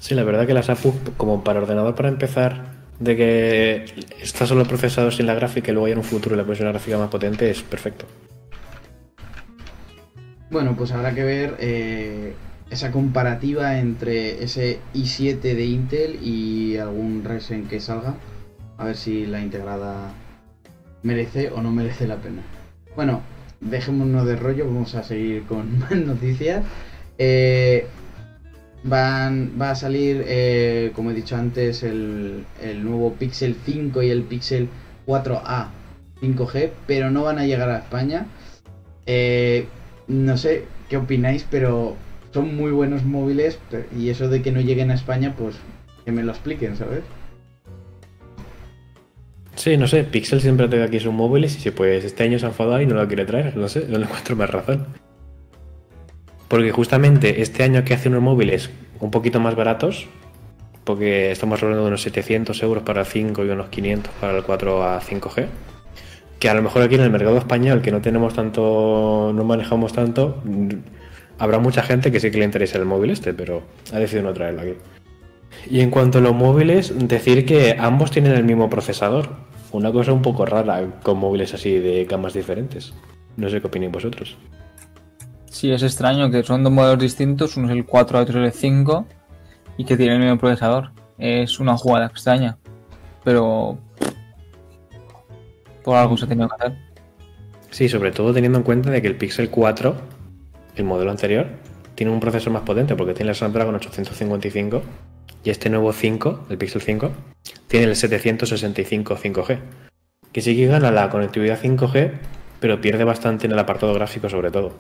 Sí, 0.02 0.16
la 0.16 0.24
verdad 0.24 0.48
que 0.48 0.52
las 0.52 0.68
APUs, 0.68 0.96
como 1.16 1.44
para 1.44 1.60
ordenador 1.60 1.94
para 1.94 2.08
empezar, 2.08 2.64
de 2.98 3.16
que 3.16 3.84
está 4.20 4.48
solo 4.48 4.64
procesado 4.64 5.12
sin 5.12 5.26
la 5.26 5.34
gráfica 5.34 5.70
y 5.70 5.74
luego 5.74 5.86
ya 5.86 5.92
en 5.92 5.98
un 5.98 6.04
futuro 6.04 6.34
le 6.34 6.42
pones 6.42 6.58
una 6.58 6.70
gráfica 6.70 6.98
más 6.98 7.08
potente, 7.08 7.48
es 7.48 7.62
perfecto. 7.62 8.04
Bueno, 10.50 10.74
pues 10.76 10.90
habrá 10.90 11.14
que 11.14 11.22
ver 11.22 11.54
eh, 11.60 12.32
esa 12.68 12.90
comparativa 12.90 13.78
entre 13.78 14.42
ese 14.42 14.80
i7 14.92 15.40
de 15.40 15.64
Intel 15.66 16.18
y 16.20 16.78
algún 16.78 17.22
Ryzen 17.24 17.68
que 17.68 17.78
salga. 17.78 18.16
A 18.78 18.86
ver 18.86 18.96
si 18.96 19.24
la 19.24 19.40
integrada 19.40 20.12
merece 21.04 21.50
o 21.50 21.62
no 21.62 21.70
merece 21.70 22.08
la 22.08 22.16
pena. 22.16 22.42
Bueno, 22.96 23.20
dejémonos 23.60 24.26
de 24.26 24.34
rollo, 24.34 24.66
vamos 24.66 24.96
a 24.96 25.04
seguir 25.04 25.44
con 25.44 25.78
más 25.78 25.92
noticias. 25.92 26.64
Eh, 27.18 27.86
van, 28.84 29.52
va 29.60 29.70
a 29.70 29.74
salir, 29.74 30.24
eh, 30.26 30.92
como 30.94 31.10
he 31.10 31.14
dicho 31.14 31.36
antes, 31.36 31.82
el, 31.82 32.44
el 32.62 32.84
nuevo 32.84 33.14
Pixel 33.14 33.56
5 33.64 34.02
y 34.02 34.10
el 34.10 34.22
Pixel 34.22 34.68
4a 35.06 35.68
5G, 36.20 36.70
pero 36.86 37.10
no 37.10 37.24
van 37.24 37.38
a 37.38 37.46
llegar 37.46 37.70
a 37.70 37.78
España. 37.78 38.26
Eh, 39.06 39.66
no 40.08 40.36
sé 40.36 40.64
qué 40.88 40.96
opináis, 40.96 41.46
pero 41.50 41.96
son 42.32 42.56
muy 42.56 42.70
buenos 42.70 43.04
móviles 43.04 43.58
y 43.96 44.08
eso 44.08 44.28
de 44.28 44.42
que 44.42 44.52
no 44.52 44.60
lleguen 44.60 44.90
a 44.90 44.94
España, 44.94 45.34
pues 45.36 45.56
que 46.04 46.12
me 46.12 46.22
lo 46.22 46.32
expliquen, 46.32 46.76
¿sabes? 46.76 47.02
Sí, 49.54 49.76
no 49.76 49.86
sé, 49.86 50.04
Pixel 50.04 50.40
siempre 50.40 50.66
ha 50.66 50.68
traído 50.68 50.86
aquí 50.86 50.98
sus 50.98 51.12
móviles 51.12 51.56
y 51.56 51.60
si 51.60 51.70
pues 51.70 52.04
este 52.04 52.24
año 52.24 52.38
se 52.38 52.46
ha 52.46 52.48
enfadado 52.48 52.80
y 52.80 52.86
no 52.86 52.94
lo 52.94 53.06
quiere 53.06 53.26
traer, 53.26 53.56
no 53.56 53.68
sé, 53.68 53.86
no 53.88 53.98
le 53.98 54.06
encuentro 54.06 54.34
más 54.34 54.50
razón. 54.50 54.86
Porque 56.52 56.70
justamente 56.70 57.40
este 57.40 57.62
año 57.62 57.82
que 57.82 57.94
hace 57.94 58.10
unos 58.10 58.20
móviles 58.20 58.68
un 59.00 59.10
poquito 59.10 59.40
más 59.40 59.56
baratos, 59.56 60.06
porque 60.84 61.30
estamos 61.30 61.62
hablando 61.62 61.84
de 61.84 61.88
unos 61.88 62.02
700 62.02 62.62
euros 62.62 62.82
para 62.82 63.00
el 63.00 63.06
5 63.06 63.42
y 63.46 63.48
unos 63.48 63.70
500 63.70 64.12
para 64.20 64.36
el 64.36 64.44
4 64.44 64.84
a 64.84 65.00
5G, 65.00 65.46
que 66.38 66.50
a 66.50 66.54
lo 66.54 66.60
mejor 66.60 66.82
aquí 66.82 66.96
en 66.96 67.00
el 67.00 67.10
mercado 67.10 67.38
español, 67.38 67.80
que 67.80 67.90
no 67.90 68.02
tenemos 68.02 68.34
tanto, 68.34 69.32
no 69.34 69.44
manejamos 69.44 69.94
tanto, 69.94 70.42
habrá 71.38 71.58
mucha 71.58 71.82
gente 71.82 72.12
que 72.12 72.20
sí 72.20 72.30
que 72.30 72.36
le 72.36 72.44
interesa 72.44 72.76
el 72.76 72.84
móvil 72.84 73.12
este, 73.12 73.32
pero 73.32 73.62
ha 73.90 73.98
decidido 73.98 74.28
no 74.28 74.34
traerlo 74.34 74.60
aquí. 74.60 74.74
Y 75.70 75.80
en 75.80 75.88
cuanto 75.88 76.18
a 76.18 76.20
los 76.20 76.34
móviles, 76.34 76.92
decir 77.08 77.46
que 77.46 77.76
ambos 77.78 78.10
tienen 78.10 78.32
el 78.32 78.44
mismo 78.44 78.68
procesador. 78.68 79.30
Una 79.70 79.90
cosa 79.90 80.12
un 80.12 80.20
poco 80.20 80.44
rara 80.44 81.00
con 81.02 81.16
móviles 81.16 81.54
así 81.54 81.78
de 81.78 82.04
gamas 82.04 82.34
diferentes. 82.34 82.92
No 83.38 83.48
sé 83.48 83.62
qué 83.62 83.68
opináis 83.68 83.90
vosotros. 83.90 84.36
Sí, 85.52 85.70
es 85.70 85.82
extraño 85.82 86.30
que 86.30 86.42
son 86.42 86.64
dos 86.64 86.72
modelos 86.72 86.98
distintos, 86.98 87.58
uno 87.58 87.68
es 87.68 87.76
el 87.76 87.84
4 87.84 88.18
y 88.18 88.22
otro 88.22 88.40
es 88.40 88.54
el 88.54 88.58
5, 88.58 89.06
y 89.76 89.84
que 89.84 89.98
tienen 89.98 90.16
el 90.16 90.22
mismo 90.22 90.38
procesador. 90.38 90.92
Es 91.18 91.60
una 91.60 91.76
jugada 91.76 92.06
extraña, 92.06 92.56
pero 93.22 93.78
por 95.84 95.96
algo 95.96 96.16
se 96.16 96.24
ha 96.24 96.28
tenido 96.28 96.48
que 96.48 96.54
hacer. 96.54 96.78
Sí, 97.70 97.86
sobre 97.90 98.12
todo 98.12 98.32
teniendo 98.32 98.56
en 98.56 98.64
cuenta 98.64 98.90
de 98.90 99.02
que 99.02 99.08
el 99.08 99.16
Pixel 99.16 99.50
4, 99.50 99.94
el 100.76 100.84
modelo 100.84 101.10
anterior, 101.10 101.46
tiene 101.96 102.12
un 102.12 102.18
procesador 102.18 102.54
más 102.54 102.62
potente 102.62 102.96
porque 102.96 103.12
tiene 103.12 103.30
el 103.30 103.36
Snapdragon 103.36 103.74
855 103.74 104.82
y 105.44 105.50
este 105.50 105.68
nuevo 105.68 105.92
5, 105.92 106.46
el 106.48 106.56
Pixel 106.56 106.80
5, 106.80 107.10
tiene 107.68 107.86
el 107.86 107.96
765 107.96 109.16
5G. 109.16 109.58
Que 110.32 110.40
sí 110.40 110.56
que 110.56 110.66
gana 110.66 110.90
la 110.90 111.10
conectividad 111.10 111.60
5G, 111.60 112.10
pero 112.58 112.80
pierde 112.80 113.04
bastante 113.04 113.44
en 113.44 113.52
el 113.52 113.58
apartado 113.58 113.92
gráfico 113.92 114.30
sobre 114.30 114.50
todo. 114.50 114.72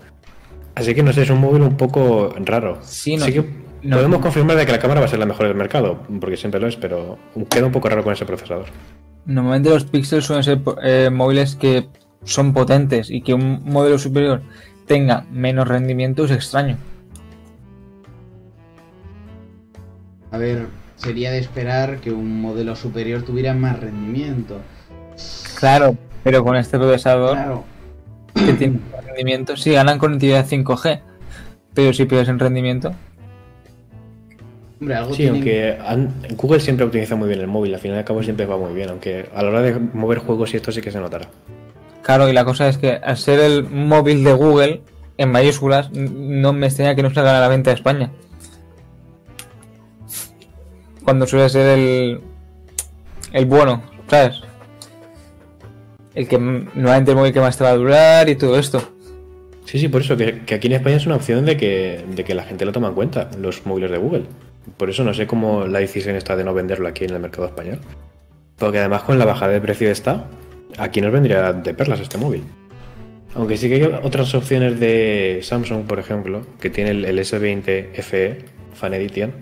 Así 0.74 0.94
que 0.94 1.02
no 1.02 1.12
sé, 1.12 1.22
es 1.22 1.30
un 1.30 1.40
móvil 1.40 1.62
un 1.62 1.76
poco 1.76 2.34
raro. 2.44 2.78
Sí, 2.82 3.16
no- 3.16 3.26
que 3.26 3.44
no- 3.82 3.96
podemos 3.96 4.20
confirmar 4.20 4.56
de 4.56 4.64
que 4.66 4.72
la 4.72 4.78
cámara 4.78 5.00
va 5.00 5.06
a 5.06 5.08
ser 5.08 5.18
la 5.18 5.26
mejor 5.26 5.46
del 5.48 5.56
mercado, 5.56 5.98
porque 6.20 6.36
siempre 6.36 6.60
lo 6.60 6.66
es, 6.68 6.76
pero 6.76 7.18
queda 7.50 7.66
un 7.66 7.72
poco 7.72 7.88
raro 7.88 8.02
con 8.04 8.12
ese 8.12 8.24
procesador. 8.24 8.66
Normalmente 9.26 9.68
los 9.70 9.84
Pixels 9.84 10.24
suelen 10.24 10.42
ser 10.44 10.60
eh, 10.82 11.10
móviles 11.12 11.54
que 11.56 11.88
son 12.24 12.52
potentes 12.52 13.10
y 13.10 13.22
que 13.22 13.34
un 13.34 13.62
modelo 13.64 13.98
superior 13.98 14.42
tenga 14.86 15.24
menos 15.30 15.68
rendimiento 15.68 16.24
es 16.24 16.30
extraño. 16.30 16.76
A 20.30 20.38
ver, 20.38 20.66
sería 20.96 21.30
de 21.30 21.38
esperar 21.38 21.98
que 21.98 22.10
un 22.10 22.40
modelo 22.40 22.74
superior 22.74 23.22
tuviera 23.22 23.52
más 23.54 23.78
rendimiento. 23.78 24.60
Claro, 25.58 25.96
pero 26.24 26.42
con 26.42 26.56
este 26.56 26.78
procesador 26.78 27.32
Claro, 27.34 27.64
que 28.34 28.52
tiene 28.54 28.78
más 28.90 29.04
rendimiento, 29.04 29.56
sí 29.56 29.72
ganan 29.72 29.98
conectividad 29.98 30.46
5G, 30.46 31.00
pero 31.74 31.92
si 31.92 32.04
pierdes 32.06 32.28
en 32.28 32.38
rendimiento, 32.38 32.92
hombre, 34.80 34.94
algo 34.96 35.10
Sí, 35.12 35.18
tienen- 35.18 35.34
aunque 35.36 35.78
han- 35.84 36.14
Google 36.36 36.60
siempre 36.60 36.86
optimiza 36.86 37.14
muy 37.16 37.28
bien 37.28 37.40
el 37.40 37.46
móvil, 37.46 37.74
al 37.74 37.80
final 37.80 37.96
y 37.96 37.98
al 38.00 38.04
cabo 38.04 38.22
siempre 38.22 38.46
va 38.46 38.56
muy 38.56 38.72
bien, 38.74 38.90
aunque 38.90 39.26
a 39.34 39.42
la 39.42 39.48
hora 39.50 39.62
de 39.62 39.78
mover 39.78 40.18
juegos 40.18 40.52
y 40.54 40.56
esto 40.56 40.72
sí 40.72 40.80
que 40.80 40.90
se 40.90 40.98
notará. 41.00 41.28
claro, 42.02 42.28
y 42.28 42.32
la 42.32 42.44
cosa 42.44 42.68
es 42.68 42.78
que 42.78 42.92
al 42.94 43.16
ser 43.16 43.38
el 43.38 43.62
móvil 43.64 44.24
de 44.24 44.32
Google 44.32 44.82
en 45.18 45.30
mayúsculas, 45.30 45.90
no 45.92 46.52
me 46.52 46.66
extraña 46.66 46.96
que 46.96 47.02
no 47.04 47.14
salga 47.14 47.36
a 47.36 47.40
la 47.40 47.46
venta 47.48 47.70
de 47.70 47.76
España. 47.76 48.10
Cuando 51.04 51.26
suele 51.26 51.48
ser 51.48 51.78
el, 51.78 52.20
el 53.32 53.46
bueno, 53.46 53.82
¿sabes? 54.08 54.40
El 56.14 56.28
que 56.28 56.38
nuevamente 56.38 57.10
el 57.10 57.16
móvil 57.16 57.32
que 57.32 57.40
más 57.40 57.56
te 57.56 57.64
va 57.64 57.70
a 57.70 57.76
durar 57.76 58.28
y 58.28 58.36
todo 58.36 58.58
esto. 58.58 58.82
Sí, 59.64 59.78
sí, 59.78 59.88
por 59.88 60.00
eso, 60.00 60.16
que, 60.16 60.40
que 60.40 60.54
aquí 60.54 60.66
en 60.66 60.74
España 60.74 60.96
es 60.96 61.06
una 61.06 61.16
opción 61.16 61.46
de 61.46 61.56
que, 61.56 62.04
de 62.14 62.24
que 62.24 62.34
la 62.34 62.44
gente 62.44 62.64
lo 62.64 62.72
toma 62.72 62.88
en 62.88 62.94
cuenta, 62.94 63.30
los 63.38 63.64
móviles 63.64 63.90
de 63.90 63.98
Google. 63.98 64.24
Por 64.76 64.90
eso 64.90 65.04
no 65.04 65.14
sé 65.14 65.26
cómo 65.26 65.66
la 65.66 65.78
decisión 65.78 66.16
está 66.16 66.36
de 66.36 66.44
no 66.44 66.54
venderlo 66.54 66.88
aquí 66.88 67.04
en 67.04 67.14
el 67.14 67.20
mercado 67.20 67.46
español. 67.46 67.78
Porque 68.58 68.78
además 68.78 69.02
con 69.02 69.18
la 69.18 69.24
bajada 69.24 69.52
de 69.52 69.60
precio 69.60 69.90
esta, 69.90 70.26
aquí 70.78 71.00
nos 71.00 71.12
vendría 71.12 71.52
de 71.52 71.74
perlas 71.74 72.00
este 72.00 72.18
móvil. 72.18 72.42
Aunque 73.34 73.56
sí 73.56 73.68
que 73.68 73.76
hay 73.76 73.82
otras 73.84 74.34
opciones 74.34 74.78
de 74.78 75.40
Samsung, 75.42 75.86
por 75.86 75.98
ejemplo, 75.98 76.46
que 76.60 76.68
tiene 76.68 76.90
el 76.90 77.18
S20 77.18 77.94
FE, 78.02 78.44
Fan 78.74 78.94
Edition, 78.94 79.32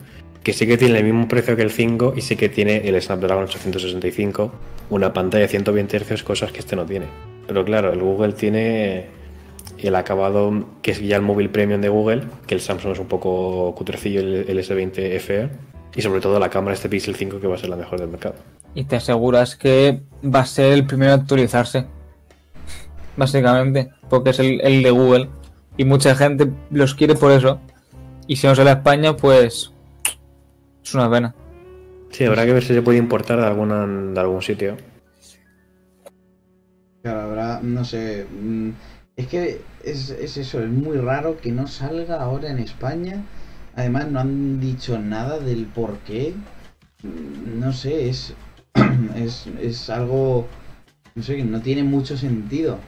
que 0.43 0.53
sí 0.53 0.67
que 0.67 0.77
tiene 0.79 0.99
el 0.99 1.05
mismo 1.05 1.29
precio 1.29 1.57
que 1.57 1.63
el 1.63 1.71
5 1.71 2.15
y 2.17 2.23
sí 2.23 2.37
que 2.37 2.49
tiene 2.49 2.89
el 2.89 3.01
Snapdragon 3.01 3.45
865, 3.45 4.53
una 4.91 5.13
pantalla 5.13 5.43
de 5.43 5.49
120 5.49 5.99
Hz, 5.99 6.23
cosas 6.23 6.53
que 6.53 6.61
este 6.61 6.77
no 6.77 6.87
tiene. 6.87 7.07
Pero 7.47 7.65
claro, 7.65 7.93
el 7.93 8.01
Google 8.01 8.33
tiene 8.33 9.07
el 9.79 9.95
acabado 9.95 10.67
que 10.83 10.93
es 10.93 11.01
ya 11.01 11.17
el 11.17 11.23
móvil 11.23 11.51
premium 11.51 11.81
de 11.81 11.89
Google, 11.89 12.23
que 12.47 12.55
el 12.55 12.61
Samsung 12.61 12.93
es 12.93 12.99
un 12.99 13.07
poco 13.07 13.75
cutrecillo 13.75 14.21
el, 14.21 14.47
el 14.49 14.59
S20 14.59 15.19
FE, 15.21 15.49
y 15.95 16.03
sobre 16.03 16.21
todo 16.21 16.39
la 16.39 16.51
cámara 16.51 16.75
este 16.75 16.89
Pixel 16.89 17.17
5 17.17 17.41
que 17.41 17.47
va 17.47 17.57
a 17.57 17.59
ser 17.59 17.71
la 17.71 17.77
mejor 17.77 18.01
del 18.01 18.09
mercado. 18.09 18.37
Y 18.75 18.85
te 18.85 18.97
aseguras 18.97 19.57
que 19.57 20.01
va 20.25 20.41
a 20.41 20.47
ser 20.47 20.73
el 20.73 20.87
primero 20.87 21.13
a 21.13 21.17
actualizarse. 21.17 21.87
Básicamente, 23.17 23.91
porque 24.09 24.31
es 24.31 24.39
el, 24.39 24.61
el 24.61 24.83
de 24.83 24.91
Google. 24.91 25.29
Y 25.77 25.85
mucha 25.85 26.15
gente 26.15 26.49
los 26.71 26.95
quiere 26.95 27.15
por 27.15 27.33
eso. 27.33 27.61
Y 28.27 28.37
si 28.37 28.47
no 28.47 28.55
sale 28.55 28.71
a 28.71 28.75
España, 28.75 29.17
pues. 29.17 29.73
Es 30.85 30.95
una 30.95 31.11
pena. 31.11 31.35
Sí, 32.11 32.25
habrá 32.25 32.45
que 32.45 32.53
ver 32.53 32.63
si 32.63 32.75
se 32.75 32.83
puede 32.83 32.99
importar 32.99 33.39
de, 33.41 33.47
alguna, 33.47 33.87
de 33.87 34.21
algún 34.21 34.43
sitio. 34.43 34.77
Claro, 37.03 37.21
habrá, 37.23 37.61
no 37.63 37.85
sé. 37.85 38.27
mm, 38.31 38.71
Es 39.17 39.27
que 39.29 39.61
es, 39.85 40.11
es 40.11 40.37
eso, 40.37 40.63
es 40.63 40.69
muy 40.71 40.99
raro 40.99 41.39
que 41.39 41.53
no 41.53 41.67
salga 41.67 42.23
ahora 42.23 42.51
en 42.51 42.59
España. 42.59 43.23
Además, 43.75 44.09
no 44.11 44.21
han 44.21 44.61
dicho 44.61 44.99
nada 44.99 45.39
del 45.39 45.67
por 45.67 45.99
qué. 46.01 46.35
Mm, 47.03 47.61
No 47.61 47.73
sé, 47.73 48.09
es, 48.09 48.35
es, 49.17 49.47
es 49.61 49.91
algo. 49.91 50.47
No 51.15 51.23
sé, 51.23 51.37
que 51.37 51.45
no 51.45 51.61
tiene 51.61 51.85
mucho 51.85 52.17
sentido. 52.17 52.79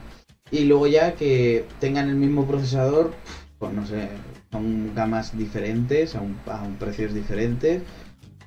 Y 0.51 0.65
luego 0.65 0.87
ya 0.87 1.15
que 1.15 1.65
tengan 1.81 2.09
el 2.11 2.17
mismo 2.17 2.47
procesador, 2.47 3.13
pues 3.59 3.73
no 3.73 3.87
sé, 3.87 4.09
son 4.53 4.95
gamas 4.95 5.37
diferentes, 5.37 6.15
a, 6.15 6.21
un, 6.21 6.37
a 6.47 6.63
un 6.63 6.77
precios 6.77 7.15
diferentes. 7.15 7.83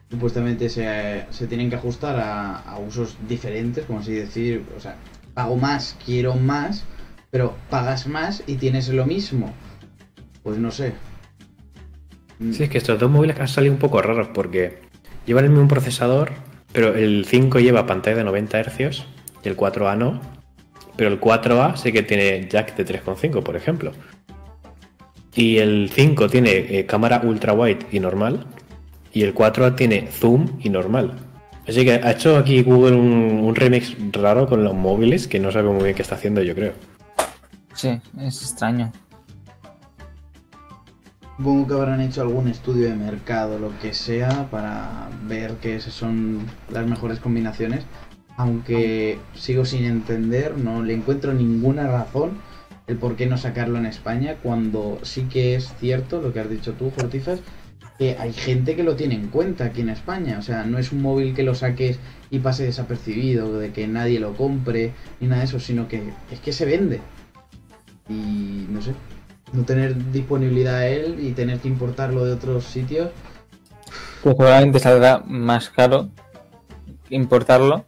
Supuestamente 0.09 0.69
se, 0.69 1.25
se 1.31 1.47
tienen 1.47 1.69
que 1.69 1.75
ajustar 1.75 2.15
a, 2.17 2.59
a 2.59 2.77
usos 2.79 3.17
diferentes, 3.27 3.85
como 3.85 3.99
así 3.99 4.13
decir, 4.13 4.63
o 4.77 4.79
sea, 4.79 4.95
pago 5.33 5.55
más, 5.57 5.97
quiero 6.05 6.35
más, 6.35 6.85
pero 7.31 7.55
pagas 7.69 8.07
más 8.07 8.43
y 8.45 8.55
tienes 8.55 8.87
lo 8.89 9.05
mismo. 9.05 9.53
Pues 10.43 10.59
no 10.59 10.69
sé. 10.69 10.93
Mm, 12.39 12.51
Sí, 12.53 12.63
es 12.63 12.69
que 12.69 12.77
estos 12.77 12.99
dos 12.99 13.09
móviles 13.09 13.39
han 13.39 13.47
salido 13.47 13.73
un 13.73 13.79
poco 13.79 14.01
raros 14.01 14.29
porque 14.33 14.79
llevan 15.25 15.45
el 15.45 15.51
mismo 15.51 15.67
procesador, 15.67 16.33
pero 16.71 16.93
el 16.95 17.25
5 17.25 17.59
lleva 17.59 17.87
pantalla 17.87 18.17
de 18.17 18.23
90 18.25 18.61
Hz 18.63 19.05
y 19.43 19.49
el 19.49 19.57
4A 19.57 19.97
no. 19.97 20.21
Pero 20.95 21.09
el 21.09 21.19
4A 21.19 21.75
sí 21.77 21.91
que 21.91 22.03
tiene 22.03 22.47
jack 22.47 22.75
de 22.77 22.85
3.5, 22.85 23.43
por 23.43 23.55
ejemplo. 23.57 23.91
Y 25.35 25.57
el 25.57 25.89
5 25.93 26.29
tiene 26.29 26.51
eh, 26.51 26.85
cámara 26.85 27.21
ultra 27.23 27.53
wide 27.53 27.79
y 27.91 27.99
normal. 27.99 28.45
Y 29.11 29.23
el 29.23 29.35
4A 29.35 29.75
tiene 29.75 30.07
zoom 30.11 30.59
y 30.61 30.69
normal. 30.69 31.13
Así 31.67 31.83
que 31.83 31.93
ha 31.93 32.11
hecho 32.11 32.37
aquí 32.37 32.61
Google 32.63 32.95
un, 32.95 33.41
un 33.43 33.55
remix 33.55 33.95
raro 34.11 34.47
con 34.47 34.63
los 34.63 34.73
móviles 34.73 35.27
que 35.27 35.39
no 35.39 35.51
sabe 35.51 35.69
muy 35.69 35.83
bien 35.83 35.95
qué 35.95 36.01
está 36.01 36.15
haciendo, 36.15 36.41
yo 36.41 36.53
creo. 36.55 36.73
Sí, 37.73 37.99
es 38.19 38.41
extraño. 38.41 38.91
Supongo 41.37 41.67
que 41.67 41.73
habrán 41.73 41.99
hecho 41.99 42.21
algún 42.21 42.47
estudio 42.47 42.87
de 42.87 42.95
mercado, 42.95 43.59
lo 43.59 43.77
que 43.79 43.93
sea, 43.93 44.47
para 44.49 45.09
ver 45.27 45.55
que 45.55 45.75
esas 45.75 45.93
son 45.93 46.45
las 46.69 46.87
mejores 46.87 47.19
combinaciones. 47.19 47.83
Aunque 48.37 49.19
sigo 49.33 49.65
sin 49.65 49.85
entender, 49.85 50.57
no 50.57 50.81
le 50.81 50.93
encuentro 50.93 51.33
ninguna 51.33 51.87
razón 51.87 52.37
el 52.87 52.97
por 52.97 53.15
qué 53.15 53.25
no 53.25 53.37
sacarlo 53.37 53.77
en 53.77 53.85
España, 53.85 54.37
cuando 54.41 54.99
sí 55.03 55.23
que 55.23 55.55
es 55.55 55.73
cierto 55.79 56.21
lo 56.21 56.33
que 56.33 56.39
has 56.39 56.49
dicho 56.49 56.73
tú, 56.73 56.91
Fortifas, 56.91 57.39
que 57.97 58.17
hay 58.19 58.33
gente 58.33 58.75
que 58.75 58.83
lo 58.83 58.95
tiene 58.95 59.15
en 59.15 59.29
cuenta 59.29 59.65
aquí 59.65 59.81
en 59.81 59.89
España. 59.89 60.37
O 60.37 60.41
sea, 60.41 60.63
no 60.63 60.77
es 60.77 60.91
un 60.91 61.01
móvil 61.01 61.33
que 61.33 61.43
lo 61.43 61.55
saques 61.55 61.99
y 62.29 62.39
pase 62.39 62.65
desapercibido, 62.65 63.57
de 63.57 63.71
que 63.71 63.87
nadie 63.87 64.19
lo 64.19 64.35
compre, 64.35 64.93
ni 65.19 65.27
nada 65.27 65.41
de 65.41 65.47
eso, 65.47 65.59
sino 65.59 65.87
que 65.87 66.11
es 66.31 66.39
que 66.39 66.51
se 66.51 66.65
vende. 66.65 66.99
Y 68.09 68.67
no 68.69 68.81
sé, 68.81 68.93
no 69.53 69.63
tener 69.63 70.11
disponibilidad 70.11 70.75
a 70.75 70.87
él 70.87 71.17
y 71.21 71.31
tener 71.31 71.59
que 71.59 71.67
importarlo 71.67 72.25
de 72.25 72.33
otros 72.33 72.65
sitios. 72.65 73.09
Que 74.21 74.29
seguramente 74.29 74.79
saldrá 74.79 75.23
más 75.25 75.69
caro 75.69 76.09
importarlo. 77.09 77.85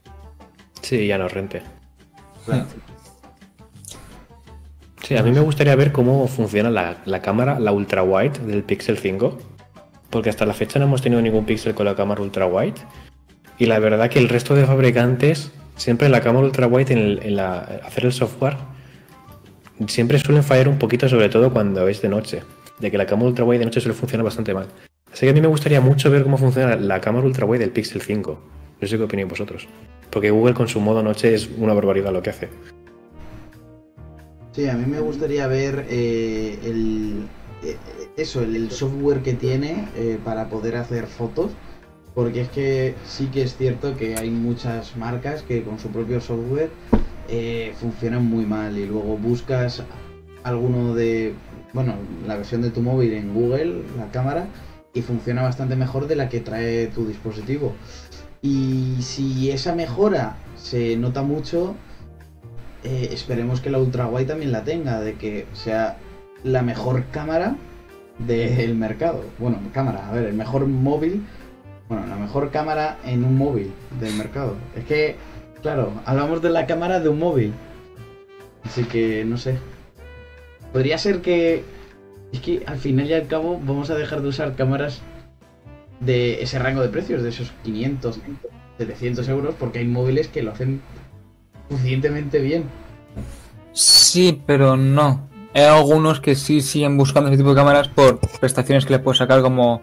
Sí, 0.82 1.08
ya 1.08 1.18
no 1.18 1.28
rente. 1.28 1.62
Claro. 2.46 2.66
Sí, 5.08 5.16
a 5.16 5.24
mí 5.24 5.32
me 5.32 5.40
gustaría 5.40 5.74
ver 5.78 5.94
cómo 5.94 6.28
funciona 6.28 6.70
la, 6.70 6.98
la 7.06 7.22
cámara, 7.22 7.60
la 7.62 7.72
ultra 7.72 8.04
wide 8.04 8.40
del 8.46 8.64
Pixel 8.64 8.98
5. 8.98 9.38
Porque 10.10 10.30
hasta 10.30 10.46
la 10.46 10.54
fecha 10.54 10.80
no 10.80 10.86
hemos 10.86 11.02
tenido 11.02 11.22
ningún 11.22 11.46
Pixel 11.46 11.74
con 11.74 11.86
la 11.86 11.96
cámara 11.96 12.22
ultra 12.22 12.46
wide. 12.46 12.74
Y 13.58 13.68
la 13.68 13.80
verdad 13.80 14.10
que 14.10 14.20
el 14.20 14.28
resto 14.28 14.54
de 14.54 14.66
fabricantes, 14.66 15.52
siempre 15.78 16.10
la 16.10 16.20
cámara 16.20 16.46
ultra 16.46 16.68
wide 16.68 16.92
en, 16.92 17.00
el- 17.24 17.36
la, 17.38 17.60
hacer 17.86 18.04
el 18.06 18.12
software, 18.12 18.58
siempre 19.88 20.20
suelen 20.20 20.44
fallar 20.44 20.68
un 20.68 20.78
poquito, 20.78 21.08
sobre 21.08 21.30
todo 21.30 21.54
cuando 21.54 21.88
es 21.88 22.02
de 22.02 22.10
noche. 22.10 22.44
De 22.80 22.92
que 22.92 22.98
la 22.98 23.06
cámara 23.06 23.30
ultra 23.30 23.46
wide 23.46 23.60
de 23.60 23.66
noche 23.66 23.80
suele 23.80 23.96
funcionar 23.98 24.26
bastante 24.26 24.54
mal. 24.54 24.68
Así 25.12 25.26
que 25.26 25.30
a 25.30 25.34
mí 25.34 25.40
me 25.40 25.48
gustaría 25.48 25.80
mucho 25.80 26.12
ver 26.12 26.24
cómo 26.24 26.38
funciona 26.38 26.76
la 26.76 27.00
cámara 27.00 27.26
ultra 27.26 27.46
wide 27.46 27.60
del 27.62 27.72
Pixel 27.72 28.02
5. 28.02 28.40
No 28.82 28.88
sé 28.88 28.98
qué 28.98 29.04
opináis 29.04 29.30
vosotros. 29.30 29.68
Porque 30.10 30.32
Google 30.32 30.54
con 30.54 30.68
su 30.68 30.82
modo 30.82 31.02
noche 31.02 31.34
es 31.34 31.50
una 31.58 31.74
barbaridad 31.74 32.12
lo 32.12 32.22
que 32.22 32.30
hace. 32.32 32.50
Sí, 34.58 34.68
a 34.68 34.74
mí 34.74 34.88
me 34.88 35.00
gustaría 35.00 35.46
ver 35.46 35.86
eh, 35.88 36.58
el, 36.64 37.28
eh, 37.62 37.78
eso, 38.18 38.42
el, 38.42 38.56
el 38.56 38.72
software 38.72 39.22
que 39.22 39.34
tiene 39.34 39.88
eh, 39.96 40.18
para 40.26 40.50
poder 40.50 40.78
hacer 40.78 41.06
fotos. 41.06 41.52
Porque 42.16 42.42
es 42.42 42.50
que 42.50 42.96
sí 43.06 43.28
que 43.28 43.44
es 43.44 43.56
cierto 43.56 43.96
que 43.96 44.16
hay 44.16 44.32
muchas 44.32 44.98
marcas 44.98 45.44
que 45.44 45.62
con 45.62 45.78
su 45.78 45.90
propio 45.90 46.20
software 46.20 46.72
funcionan 47.80 48.26
muy 48.26 48.48
mal. 48.48 48.76
Y 48.80 48.88
luego 48.88 49.16
buscas 49.16 49.84
alguno 50.42 50.96
de, 50.96 51.36
bueno, 51.74 51.94
la 52.26 52.38
versión 52.38 52.64
de 52.64 52.72
tu 52.72 52.82
móvil 52.82 53.14
en 53.14 53.36
Google, 53.36 53.84
la 53.96 54.10
cámara, 54.10 54.48
y 54.92 55.04
funciona 55.04 55.44
bastante 55.44 55.76
mejor 55.76 56.08
de 56.08 56.16
la 56.16 56.30
que 56.30 56.40
trae 56.40 56.88
tu 56.88 57.06
dispositivo. 57.06 57.76
Y 58.42 58.96
si 59.02 59.52
esa 59.52 59.76
mejora 59.76 60.38
se 60.56 60.98
nota 60.98 61.22
mucho, 61.22 61.76
eh, 62.88 63.10
esperemos 63.12 63.60
que 63.60 63.70
la 63.70 63.80
ultra 63.80 64.08
wide 64.08 64.28
también 64.28 64.54
la 64.54 64.64
tenga, 64.64 65.02
de 65.02 65.16
que 65.16 65.46
sea 65.52 65.98
la 66.44 66.62
mejor 66.62 67.04
cámara 67.12 67.58
del 68.20 68.76
mercado. 68.76 69.26
Bueno, 69.40 69.60
cámara, 69.74 70.08
a 70.08 70.14
ver, 70.14 70.24
el 70.26 70.34
mejor 70.34 70.68
móvil, 70.68 71.22
bueno, 71.90 72.08
la 72.08 72.16
mejor 72.16 72.50
cámara 72.50 72.98
en 73.04 73.26
un 73.26 73.38
móvil 73.38 73.74
del 74.00 74.14
mercado. 74.14 74.56
Es 74.74 74.86
que, 74.86 75.18
claro, 75.62 75.92
hablamos 76.06 76.42
de 76.42 76.50
la 76.50 76.66
cámara 76.66 77.02
de 77.02 77.10
un 77.10 77.20
móvil. 77.20 77.54
Así 78.64 78.86
que, 78.86 79.26
no 79.26 79.38
sé. 79.38 79.58
Podría 80.72 80.98
ser 80.98 81.22
que... 81.22 81.64
Es 82.32 82.40
que 82.40 82.64
al 82.68 82.78
final 82.78 83.08
y 83.08 83.14
al 83.14 83.28
cabo 83.28 83.60
vamos 83.62 83.90
a 83.90 83.96
dejar 83.96 84.22
de 84.22 84.30
usar 84.30 84.56
cámaras 84.56 85.02
de 86.00 86.42
ese 86.42 86.58
rango 86.58 86.82
de 86.82 86.90
precios, 86.90 87.22
de 87.22 87.30
esos 87.30 87.52
500, 87.64 88.20
700 88.78 89.28
euros, 89.28 89.56
porque 89.60 89.80
hay 89.80 89.86
móviles 89.86 90.30
que 90.30 90.42
lo 90.42 90.52
hacen 90.52 90.82
suficientemente 91.70 92.40
bien. 92.40 92.66
Sí, 93.74 94.42
pero 94.46 94.78
no. 94.78 95.28
Hay 95.54 95.64
algunos 95.64 96.20
que 96.20 96.36
sí 96.36 96.62
siguen 96.62 96.98
buscando 96.98 97.30
ese 97.30 97.38
tipo 97.38 97.50
de 97.50 97.56
cámaras 97.56 97.88
por 97.88 98.20
prestaciones 98.40 98.86
que 98.86 98.94
le 98.94 99.00
puedes 99.00 99.18
sacar 99.18 99.42
como 99.42 99.82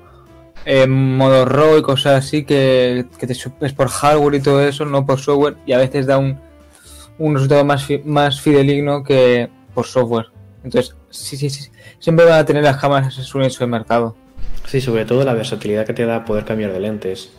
eh, 0.64 0.86
modo 0.86 1.44
RAW 1.44 1.78
y 1.78 1.82
cosas 1.82 2.24
así 2.24 2.44
que, 2.44 3.06
que 3.18 3.26
te 3.26 3.32
es 3.32 3.72
por 3.72 3.88
hardware 3.88 4.34
y 4.36 4.40
todo 4.40 4.60
eso, 4.62 4.84
no 4.84 5.04
por 5.04 5.18
software, 5.20 5.56
y 5.66 5.72
a 5.72 5.78
veces 5.78 6.06
da 6.06 6.18
un, 6.18 6.38
un 7.18 7.34
resultado 7.34 7.64
más, 7.64 7.84
fi- 7.84 8.02
más 8.04 8.40
fideligno 8.40 9.02
que 9.02 9.48
por 9.74 9.86
software. 9.86 10.26
Entonces, 10.62 10.94
sí, 11.10 11.36
sí, 11.36 11.50
sí. 11.50 11.70
Siempre 11.98 12.24
van 12.24 12.38
a 12.38 12.44
tener 12.44 12.62
las 12.62 12.76
cámaras 12.78 13.16
en 13.18 13.24
su 13.24 13.38
nicho 13.38 13.58
de 13.60 13.66
mercado. 13.66 14.16
Sí, 14.66 14.80
sobre 14.80 15.04
todo 15.04 15.24
la 15.24 15.34
versatilidad 15.34 15.84
que 15.86 15.92
te 15.92 16.06
da 16.06 16.24
poder 16.24 16.44
cambiar 16.44 16.72
de 16.72 16.80
lentes. 16.80 17.32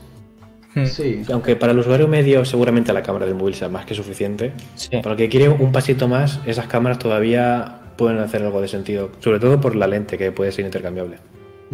Sí, 0.85 1.21
Aunque 1.31 1.55
para 1.55 1.71
el 1.71 1.79
usuario 1.79 2.07
medio 2.07 2.43
seguramente 2.43 2.91
la 2.91 3.01
cámara 3.01 3.25
del 3.25 3.35
móvil 3.35 3.55
sea 3.55 3.69
más 3.69 3.85
que 3.85 3.95
suficiente. 3.95 4.51
Sí. 4.75 4.89
Para 5.01 5.11
el 5.11 5.17
que 5.17 5.29
quiere 5.29 5.47
un 5.47 5.71
pasito 5.71 6.07
más, 6.07 6.41
esas 6.45 6.67
cámaras 6.67 6.99
todavía 6.99 7.79
pueden 7.95 8.19
hacer 8.19 8.41
algo 8.43 8.59
de 8.61 8.67
sentido. 8.67 9.09
Sobre 9.19 9.39
todo 9.39 9.61
por 9.61 9.75
la 9.75 9.87
lente 9.87 10.17
que 10.17 10.31
puede 10.31 10.51
ser 10.51 10.65
intercambiable. 10.65 11.17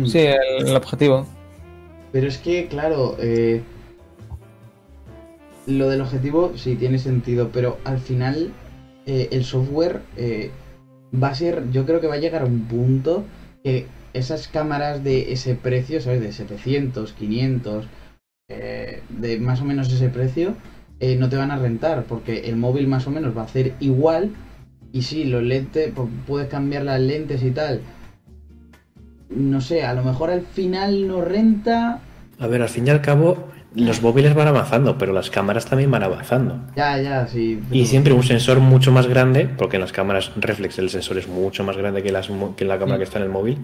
Sí, 0.05 0.19
el, 0.19 0.67
el 0.67 0.75
objetivo. 0.75 1.25
Pero 2.11 2.27
es 2.27 2.37
que, 2.37 2.67
claro, 2.67 3.15
eh, 3.19 3.61
lo 5.65 5.89
del 5.89 6.01
objetivo 6.01 6.53
sí 6.55 6.75
tiene 6.75 6.99
sentido, 6.99 7.49
pero 7.51 7.77
al 7.83 7.99
final 7.99 8.51
eh, 9.05 9.29
el 9.31 9.43
software 9.43 10.01
eh, 10.17 10.51
va 11.21 11.29
a 11.29 11.35
ser, 11.35 11.71
yo 11.71 11.85
creo 11.85 12.01
que 12.01 12.07
va 12.07 12.15
a 12.15 12.19
llegar 12.19 12.41
a 12.41 12.45
un 12.45 12.65
punto 12.65 13.23
que 13.63 13.85
esas 14.13 14.47
cámaras 14.47 15.03
de 15.03 15.31
ese 15.31 15.55
precio, 15.55 16.01
¿sabes? 16.01 16.21
De 16.21 16.31
700, 16.31 17.13
500, 17.13 17.85
eh, 18.51 19.01
de 19.09 19.39
más 19.39 19.61
o 19.61 19.65
menos 19.65 19.91
ese 19.91 20.09
precio, 20.09 20.55
eh, 20.99 21.15
no 21.17 21.29
te 21.29 21.35
van 21.37 21.51
a 21.51 21.57
rentar, 21.57 22.03
porque 22.03 22.41
el 22.49 22.57
móvil 22.57 22.87
más 22.87 23.07
o 23.07 23.11
menos 23.11 23.35
va 23.35 23.41
a 23.41 23.45
hacer 23.45 23.73
igual. 23.79 24.31
Y 24.93 25.03
sí, 25.03 25.23
los 25.23 25.41
lentes, 25.41 25.91
pues, 25.95 26.09
puedes 26.27 26.47
cambiar 26.49 26.83
las 26.83 26.99
lentes 26.99 27.41
y 27.43 27.51
tal. 27.51 27.81
No 29.29 29.61
sé, 29.61 29.83
a 29.85 29.93
lo 29.93 30.03
mejor 30.03 30.29
al 30.29 30.41
final 30.41 31.07
no 31.07 31.21
renta. 31.21 31.99
A 32.39 32.47
ver, 32.47 32.61
al 32.61 32.69
fin 32.69 32.85
y 32.87 32.89
al 32.89 33.01
cabo, 33.01 33.47
los 33.73 34.01
móviles 34.01 34.33
van 34.33 34.49
avanzando, 34.49 34.97
pero 34.97 35.13
las 35.13 35.29
cámaras 35.29 35.65
también 35.65 35.89
van 35.89 36.03
avanzando. 36.03 36.59
Ya, 36.75 37.01
ya, 37.01 37.25
sí. 37.27 37.61
Y 37.71 37.85
siempre 37.85 38.11
un 38.13 38.23
sensor 38.23 38.59
mucho 38.59 38.91
más 38.91 39.07
grande, 39.07 39.47
porque 39.57 39.77
en 39.77 39.81
las 39.81 39.93
cámaras 39.93 40.31
reflex 40.35 40.77
el 40.79 40.89
sensor 40.89 41.17
es 41.17 41.29
mucho 41.29 41.63
más 41.63 41.77
grande 41.77 42.03
que, 42.03 42.11
las, 42.11 42.29
que 42.57 42.65
la 42.65 42.77
cámara 42.77 42.97
Mm. 42.97 42.99
que 42.99 43.03
está 43.05 43.19
en 43.19 43.23
el 43.23 43.29
móvil. 43.29 43.59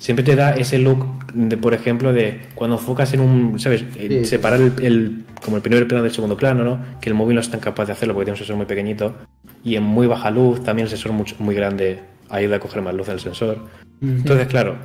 Siempre 0.00 0.24
te 0.24 0.34
da 0.34 0.52
ese 0.56 0.78
look 0.78 1.04
de, 1.34 1.58
por 1.58 1.74
ejemplo, 1.74 2.14
de 2.14 2.40
cuando 2.54 2.76
enfocas 2.78 3.12
en 3.12 3.20
un, 3.20 3.60
¿sabes? 3.60 3.84
Sí. 3.92 4.24
Separar 4.24 4.58
el, 4.60 4.72
el- 4.82 5.24
como 5.44 5.56
el 5.56 5.62
primer 5.62 5.86
plano 5.86 6.02
del 6.02 6.12
segundo 6.12 6.36
plano, 6.38 6.64
¿no? 6.64 6.78
Que 7.02 7.10
el 7.10 7.14
móvil 7.14 7.34
no 7.34 7.40
es 7.42 7.50
tan 7.50 7.60
capaz 7.60 7.84
de 7.84 7.92
hacerlo 7.92 8.14
porque 8.14 8.24
tiene 8.26 8.34
un 8.34 8.38
sensor 8.38 8.56
muy 8.56 8.64
pequeñito. 8.66 9.14
Y 9.62 9.76
en 9.76 9.82
muy 9.82 10.06
baja 10.06 10.30
luz, 10.30 10.62
también 10.64 10.84
el 10.86 10.90
sensor 10.90 11.12
mucho, 11.12 11.36
muy 11.38 11.54
grande 11.54 12.00
ayuda 12.30 12.56
a 12.56 12.60
coger 12.60 12.80
más 12.80 12.94
luz 12.94 13.08
del 13.08 13.20
sensor. 13.20 13.58
Entonces, 14.00 14.46
claro, 14.48 14.76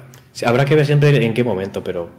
habrá 0.46 0.66
que 0.66 0.76
ver 0.76 0.86
siempre 0.86 1.26
en 1.26 1.34
qué 1.34 1.44
momento, 1.46 1.82
pero 1.82 2.10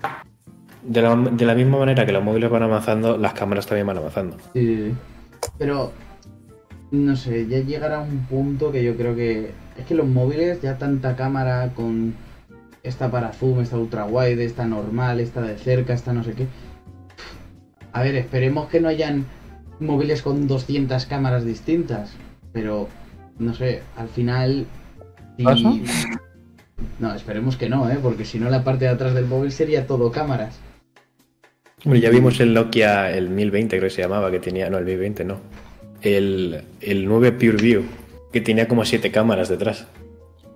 de 0.83 1.03
la, 1.03 1.15
de 1.15 1.45
la 1.45 1.55
misma 1.55 1.79
manera 1.79 2.07
que 2.07 2.13
los 2.13 2.25
móviles 2.25 2.49
van 2.49 2.63
avanzando, 2.63 3.19
las 3.19 3.35
cámaras 3.35 3.67
también 3.67 3.87
van 3.87 3.99
avanzando. 3.99 4.39
Sí, 4.55 4.61
sí, 4.65 4.77
sí. 4.89 4.95
Pero, 5.59 5.93
no 6.93 7.15
sé, 7.17 7.47
ya 7.47 7.59
llegará 7.59 8.01
un 8.01 8.21
punto 8.27 8.73
que 8.73 8.83
yo 8.83 8.97
creo 8.97 9.15
que. 9.15 9.51
Es 9.79 9.85
que 9.85 9.95
los 9.95 10.07
móviles, 10.07 10.63
ya 10.63 10.79
tanta 10.79 11.15
cámara 11.15 11.73
con. 11.75 12.15
Esta 12.87 13.11
para 13.11 13.33
zoom, 13.33 13.61
esta 13.61 13.77
ultra 13.77 14.05
wide, 14.07 14.45
esta 14.45 14.65
normal, 14.67 15.21
esta 15.21 15.43
de 15.43 15.57
cerca, 15.59 15.93
esta 15.93 16.13
no 16.13 16.23
sé 16.23 16.33
qué. 16.35 16.47
A 17.93 18.03
ver, 18.03 18.15
esperemos 18.15 18.69
que 18.69 18.81
no 18.81 18.89
hayan 18.89 19.25
móviles 19.81 20.23
con 20.23 20.47
200 20.47 21.07
cámaras 21.07 21.45
distintas. 21.45 22.13
Pero, 22.53 22.89
no 23.39 23.55
sé, 23.55 23.83
al 23.97 24.09
final. 24.09 24.67
si- 25.37 25.43
¿Pasa? 25.45 25.73
No, 26.99 27.15
esperemos 27.15 27.57
que 27.57 27.69
no, 27.69 27.91
¿eh? 27.91 27.99
Porque 28.01 28.25
si 28.25 28.39
no, 28.39 28.49
la 28.51 28.63
parte 28.65 28.85
de 28.85 28.91
atrás 28.93 29.15
del 29.15 29.27
móvil 29.27 29.51
sería 29.53 29.87
todo 29.87 30.11
cámaras. 30.13 30.59
Hombre, 31.85 32.01
ya 32.01 32.11
vimos 32.11 32.39
el 32.41 32.55
Nokia, 32.55 33.11
el 33.17 33.29
1020 33.31 33.77
creo 33.79 33.89
que 33.89 33.95
se 33.95 34.03
llamaba, 34.03 34.31
que 34.31 34.41
tenía, 34.41 34.71
no, 34.71 34.79
el 34.79 34.85
1020 34.85 35.25
no, 35.25 35.39
el, 36.03 36.63
el 36.81 37.05
9 37.07 37.33
Pure 37.33 37.57
View, 37.63 37.83
que 38.33 38.41
tenía 38.41 38.67
como 38.67 38.85
siete 38.85 39.11
cámaras 39.11 39.49
detrás. 39.49 39.87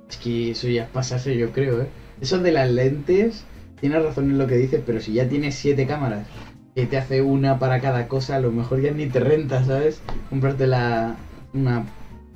Es 0.09 0.16
que 0.16 0.51
eso 0.53 0.68
ya 0.68 0.87
pasase, 0.93 1.37
yo 1.37 1.51
creo, 1.53 1.83
¿eh? 1.83 1.87
Eso 2.21 2.39
de 2.39 2.53
las 2.53 2.71
lentes, 2.71 3.45
tienes 3.81 4.03
razón 4.03 4.31
en 4.31 4.39
lo 4.39 4.47
que 4.47 4.57
dices, 4.57 4.83
pero 4.85 5.01
si 5.01 5.12
ya 5.12 5.29
tienes 5.29 5.55
siete 5.55 5.87
cámaras, 5.87 6.27
que 6.75 6.87
te 6.87 6.99
hace 6.99 7.23
una 7.23 7.59
para 7.59 7.81
cada 7.81 8.09
cosa, 8.09 8.37
a 8.37 8.41
lo 8.41 8.53
mejor 8.53 8.81
ya 8.81 8.93
ni 8.93 9.07
te 9.07 9.21
renta, 9.21 9.64
¿sabes? 9.64 10.01
Comprarte 10.29 10.66
la, 10.66 11.16
una 11.53 11.85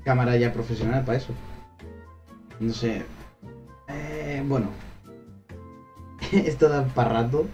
cámara 0.04 0.36
ya 0.36 0.52
profesional 0.52 1.04
para 1.04 1.18
eso. 1.18 1.32
No 2.60 2.72
sé. 2.72 3.02
Eh, 3.88 4.42
bueno. 4.46 4.68
Esto 6.32 6.68
da 6.68 6.84
para 6.86 7.10
rato. 7.10 7.46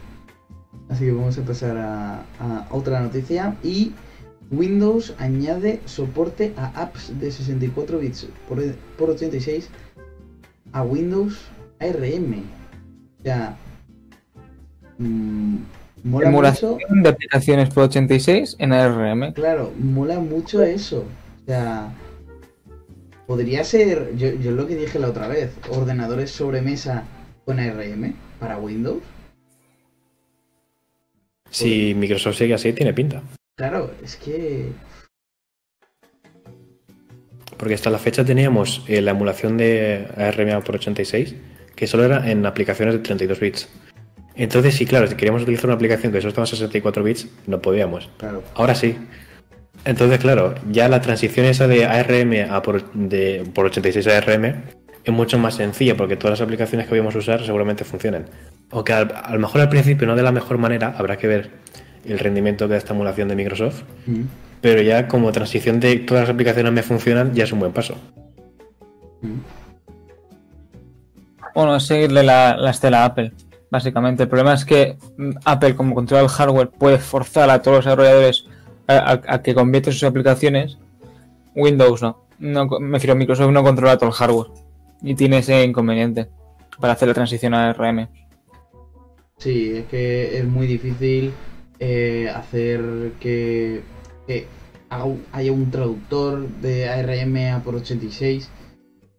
Así 0.89 1.05
que 1.05 1.13
vamos 1.13 1.39
a 1.39 1.43
pasar 1.43 1.77
a, 1.77 2.21
a 2.39 2.67
otra 2.71 3.01
noticia. 3.01 3.57
Y 3.63 3.93
Windows 4.51 5.15
añade 5.19 5.81
soporte 5.85 6.55
a 6.57 6.67
apps 6.81 7.19
de 7.21 7.31
64 7.31 7.99
bits 7.99 8.27
por, 8.49 8.63
por 8.99 9.11
86 9.11 9.69
a 10.73 10.83
Windows 10.83 11.51
ARM. 11.81 12.45
O 13.19 13.23
sea, 13.23 13.57
mm, 14.99 15.57
mola 16.05 16.31
mucho. 16.31 16.79
Emulación 16.81 17.03
de 17.03 17.09
aplicaciones 17.09 17.71
por 17.71 17.85
86 17.85 18.57
en 18.59 18.73
ARM. 18.73 19.33
Claro, 19.33 19.73
mola 19.79 20.21
mucho 20.21 20.63
eso. 20.63 21.05
O 21.43 21.47
sea, 21.47 21.93
podría 23.27 23.65
ser, 23.65 24.17
yo, 24.17 24.33
yo 24.35 24.53
lo 24.53 24.67
que 24.67 24.77
dije 24.77 24.99
la 24.99 25.09
otra 25.09 25.29
vez, 25.29 25.53
ordenadores 25.71 26.31
sobremesa 26.31 27.05
con 27.45 27.59
ARM 27.59 28.15
para 28.39 28.59
Windows. 28.59 29.03
Si 31.51 31.95
Microsoft 31.95 32.37
sigue 32.37 32.55
así, 32.55 32.73
tiene 32.73 32.95
pinta. 32.95 33.23
Claro, 33.57 33.91
es 34.03 34.17
que 34.17 34.73
Porque 37.57 37.75
hasta 37.75 37.91
la 37.91 37.99
fecha 37.99 38.25
teníamos 38.25 38.85
eh, 38.89 39.03
la 39.03 39.11
emulación 39.11 39.59
de 39.59 40.07
ARM 40.17 40.63
por 40.63 40.77
86, 40.77 41.35
que 41.81 41.87
solo 41.87 42.05
era 42.05 42.31
en 42.31 42.45
aplicaciones 42.45 42.93
de 42.95 43.01
32 43.01 43.41
bits. 43.41 43.69
Entonces, 44.37 44.75
sí, 44.75 44.85
claro, 44.85 45.07
si 45.07 45.15
queríamos 45.15 45.43
utilizar 45.43 45.65
una 45.65 45.75
aplicación 45.75 46.13
que 46.13 46.21
solo 46.21 46.29
estaba 46.29 46.45
en 46.45 46.51
64 46.51 47.03
bits, 47.03 47.27
no 47.47 47.61
podíamos. 47.63 48.11
claro, 48.19 48.43
Ahora 48.55 48.75
sí. 48.75 48.97
Entonces, 49.87 50.19
claro, 50.19 50.55
ya 50.71 50.91
la 50.91 51.01
transición 51.01 51.47
esa 51.47 51.67
de 51.67 51.87
ARM 51.87 52.51
a 52.53 52.61
por, 52.61 52.93
de, 52.93 53.45
por 53.55 53.65
86 53.67 54.07
a 54.09 54.19
ARM 54.19 54.45
es 55.05 55.13
mucho 55.15 55.39
más 55.39 55.55
sencilla 55.55 55.97
porque 55.97 56.17
todas 56.17 56.39
las 56.39 56.45
aplicaciones 56.45 56.87
que 56.87 56.91
vayamos 56.91 57.15
a 57.15 57.19
usar 57.19 57.45
seguramente 57.47 57.85
funcionan. 57.85 58.27
Aunque 58.71 58.93
al- 58.93 59.15
a, 59.25 59.33
lo 59.33 59.39
mejor 59.41 59.63
al 59.63 59.71
principio 59.71 60.07
no 60.07 60.15
de 60.17 60.23
la 60.23 60.33
mejor 60.33 60.59
manera, 60.59 60.95
habrá 60.99 61.17
que 61.17 61.27
ver 61.27 61.51
el 62.05 62.19
rendimiento 62.19 62.67
que 62.67 62.73
da 62.73 62.79
esta 62.79 62.93
emulación 62.93 63.29
de 63.29 63.37
Microsoft. 63.37 63.85
Mm, 64.07 64.21
Pero 64.61 64.83
ya 64.83 65.09
como 65.09 65.33
transición 65.33 65.81
de 65.81 65.97
todas 65.97 66.25
las 66.25 66.31
aplicaciones 66.35 66.73
me 66.73 66.83
funcionan, 66.83 67.33
ya 67.35 67.45
es 67.45 67.53
un 67.53 67.61
buen 67.61 67.73
paso. 67.73 67.97
mm. 69.23 69.60
Bueno, 71.55 71.77
es 71.77 71.85
seguirle 71.85 72.23
la, 72.23 72.57
la 72.57 72.71
estela 72.71 73.03
a 73.03 73.07
Apple, 73.07 73.33
básicamente. 73.71 74.25
El 74.25 74.29
problema 74.29 74.55
es 74.55 74.65
que 74.65 74.97
mm, 75.17 75.31
Apple, 75.45 75.77
como 75.77 75.95
controla 75.95 76.23
el 76.23 76.29
hardware, 76.29 76.71
puede 76.71 76.99
forzar 76.99 77.51
a 77.51 77.63
todos 77.63 77.79
los 77.79 77.85
desarrolladores 77.85 78.47
a, 78.87 79.43
que 79.43 79.55
conviertan 79.55 79.93
sus 79.93 80.05
aplicaciones. 80.05 80.79
Windows 81.55 82.03
no. 82.03 82.25
no. 82.39 82.67
Me 82.81 82.99
refiero, 82.99 83.17
Microsoft 83.17 83.51
no 83.51 83.63
controla 83.63 83.97
todo 83.97 84.11
el 84.11 84.15
hardware. 84.15 84.49
Y 85.03 85.15
tiene 85.15 85.39
ese 85.39 85.65
inconveniente 85.65 86.29
para 86.79 86.95
hacer 86.95 87.09
la 87.09 87.15
transición 87.15 87.55
a 87.55 87.71
ARM. 87.71 88.09
Sí, 89.39 89.73
es 89.77 89.87
que 89.87 90.39
es 90.39 90.45
muy 90.45 90.67
difícil 90.67 91.33
eh, 91.79 92.31
hacer 92.35 93.13
que, 93.21 93.81
que 94.27 94.47
haya 95.33 95.53
un 95.53 95.71
traductor 95.71 96.47
de 96.47 96.89
ARM 96.89 97.37
a 97.55 97.63
por 97.63 97.75
86 97.77 98.51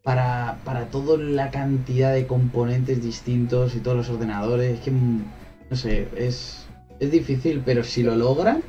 para, 0.04 0.58
para 0.66 0.86
toda 0.88 1.18
la 1.18 1.52
cantidad 1.52 2.14
de 2.14 2.28
componentes 2.28 3.02
distintos 3.04 3.76
y 3.76 3.80
todos 3.80 3.97
los 3.97 4.10
ordenadores. 4.10 4.76
Es 4.76 4.80
que, 4.82 4.91
mm, 4.91 5.24
no 5.70 5.76
sé, 5.76 6.08
es, 6.18 6.68
es 6.99 7.12
difícil, 7.12 7.62
pero 7.66 7.84
si 7.84 8.04
lo 8.04 8.16
logran, 8.16 8.64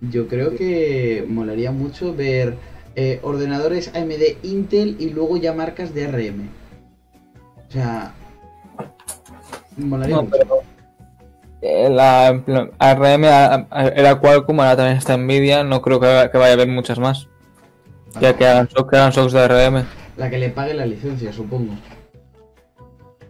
yo 0.00 0.28
creo 0.28 0.54
que 0.56 1.24
molaría 1.28 1.72
mucho 1.72 2.14
ver 2.14 2.56
eh, 2.96 3.20
ordenadores 3.22 3.92
AMD 3.94 4.38
Intel 4.42 4.96
y 4.98 5.10
luego 5.10 5.36
ya 5.36 5.52
marcas 5.52 5.94
de 5.94 6.06
ARM. 6.06 6.48
O 7.68 7.72
sea, 7.72 8.12
molaría 9.76 10.16
No, 10.16 10.22
mucho. 10.22 10.36
pero 10.38 10.62
eh, 11.62 11.88
la 11.90 12.42
la 12.46 12.70
ARM 12.78 13.24
era 13.96 14.18
Qualcomm, 14.20 14.60
ahora 14.60 14.76
también 14.76 14.96
está 14.98 15.16
Nvidia. 15.16 15.62
No 15.64 15.82
creo 15.82 16.00
que, 16.00 16.28
que 16.32 16.38
vaya 16.38 16.50
a 16.50 16.54
haber 16.54 16.68
muchas 16.68 16.98
más. 16.98 17.28
Ya 18.20 18.36
que 18.36 18.46
hagan, 18.46 18.66
que 18.68 18.96
hagan 18.96 19.12
de 19.12 19.40
ARM. 19.40 19.84
La 20.20 20.28
que 20.28 20.36
le 20.38 20.50
pague 20.50 20.74
la 20.74 20.84
licencia, 20.84 21.32
supongo. 21.32 21.72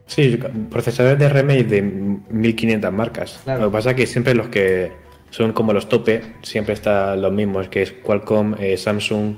Sí, 0.07 0.37
procesadores 0.71 1.21
de 1.21 1.27
ARM 1.27 1.51
y 1.53 1.63
de 1.63 1.83
1500 1.83 2.93
marcas. 2.93 3.41
Claro. 3.45 3.61
Lo 3.63 3.71
que 3.71 3.73
pasa 3.75 3.91
es 3.91 3.97
que 3.97 4.07
siempre 4.09 4.35
los 4.35 4.49
que 4.49 4.91
son 5.31 5.53
como 5.53 5.73
los 5.73 5.89
tope, 5.89 6.21
siempre 6.43 6.75
están 6.75 7.23
los 7.23 7.33
mismos, 7.33 7.69
que 7.69 7.83
es 7.83 7.93
Qualcomm, 7.93 8.57
eh, 8.59 8.77
Samsung, 8.77 9.37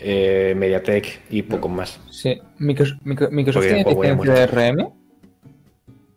eh, 0.00 0.54
MediaTek 0.56 1.20
y 1.30 1.42
poco 1.42 1.68
más. 1.68 2.00
Sí. 2.10 2.36
Micros- 2.58 2.98
Micro- 3.04 3.30
Microsoft 3.30 3.62
Porque 3.62 3.84
tiene 3.84 4.14
licencia 4.16 4.34
de 4.34 4.42
ARM. 4.42 4.92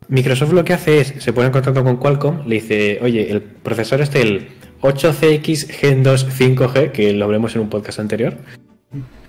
Microsoft 0.07 0.51
lo 0.53 0.63
que 0.63 0.73
hace 0.73 0.99
es, 0.99 1.13
se 1.19 1.31
pone 1.31 1.45
en 1.47 1.53
contacto 1.53 1.83
con 1.83 1.97
Qualcomm, 1.97 2.47
le 2.47 2.55
dice, 2.55 2.97
oye, 3.03 3.29
el 3.31 3.43
procesador 3.43 4.01
este, 4.01 4.21
el 4.23 4.47
8CX 4.81 5.67
Gen 5.69 6.01
2 6.01 6.27
5G, 6.27 6.91
que 6.91 7.13
lo 7.13 7.27
veremos 7.27 7.55
en 7.55 7.61
un 7.61 7.69
podcast 7.69 7.99
anterior, 7.99 8.35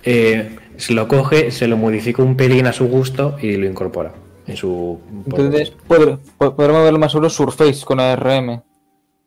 eh, 0.03 0.55
se 0.77 0.93
lo 0.93 1.07
coge, 1.07 1.51
se 1.51 1.67
lo 1.67 1.77
modifica 1.77 2.21
un 2.23 2.35
pelín 2.35 2.67
a 2.67 2.73
su 2.73 2.87
gusto 2.87 3.37
y 3.41 3.55
lo 3.57 3.65
incorpora 3.67 4.13
en 4.47 4.57
su... 4.57 4.99
Entonces, 5.25 5.73
podr- 5.87 6.19
po- 6.37 6.55
podremos 6.55 6.83
verlo 6.83 6.99
más 6.99 7.11
sobre 7.11 7.29
Surface 7.29 7.85
con 7.85 7.99
ARM. 7.99 8.61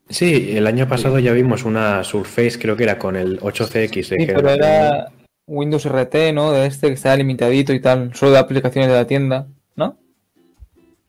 Sí, 0.09 0.53
el 0.57 0.67
año 0.67 0.87
pasado 0.89 1.19
ya 1.19 1.33
vimos 1.33 1.65
una 1.65 2.05
Surface, 2.05 2.59
creo 2.61 2.77
que 2.77 2.85
era 2.85 2.99
con 2.99 3.17
el 3.17 3.41
8CX 3.41 3.95
de 3.95 4.03
Sí, 4.05 4.27
pero 4.27 4.51
era 4.51 5.11
Windows 5.47 5.85
RT, 5.87 6.33
¿no? 6.35 6.53
De 6.53 6.67
este 6.67 6.89
que 6.89 6.93
estaba 6.95 7.17
limitadito 7.17 7.73
y 7.73 7.81
tal, 7.81 8.15
solo 8.15 8.33
de 8.33 8.39
aplicaciones 8.39 8.89
de 8.91 8.97
la 8.97 9.07
tienda, 9.07 9.47
¿no? 9.75 9.97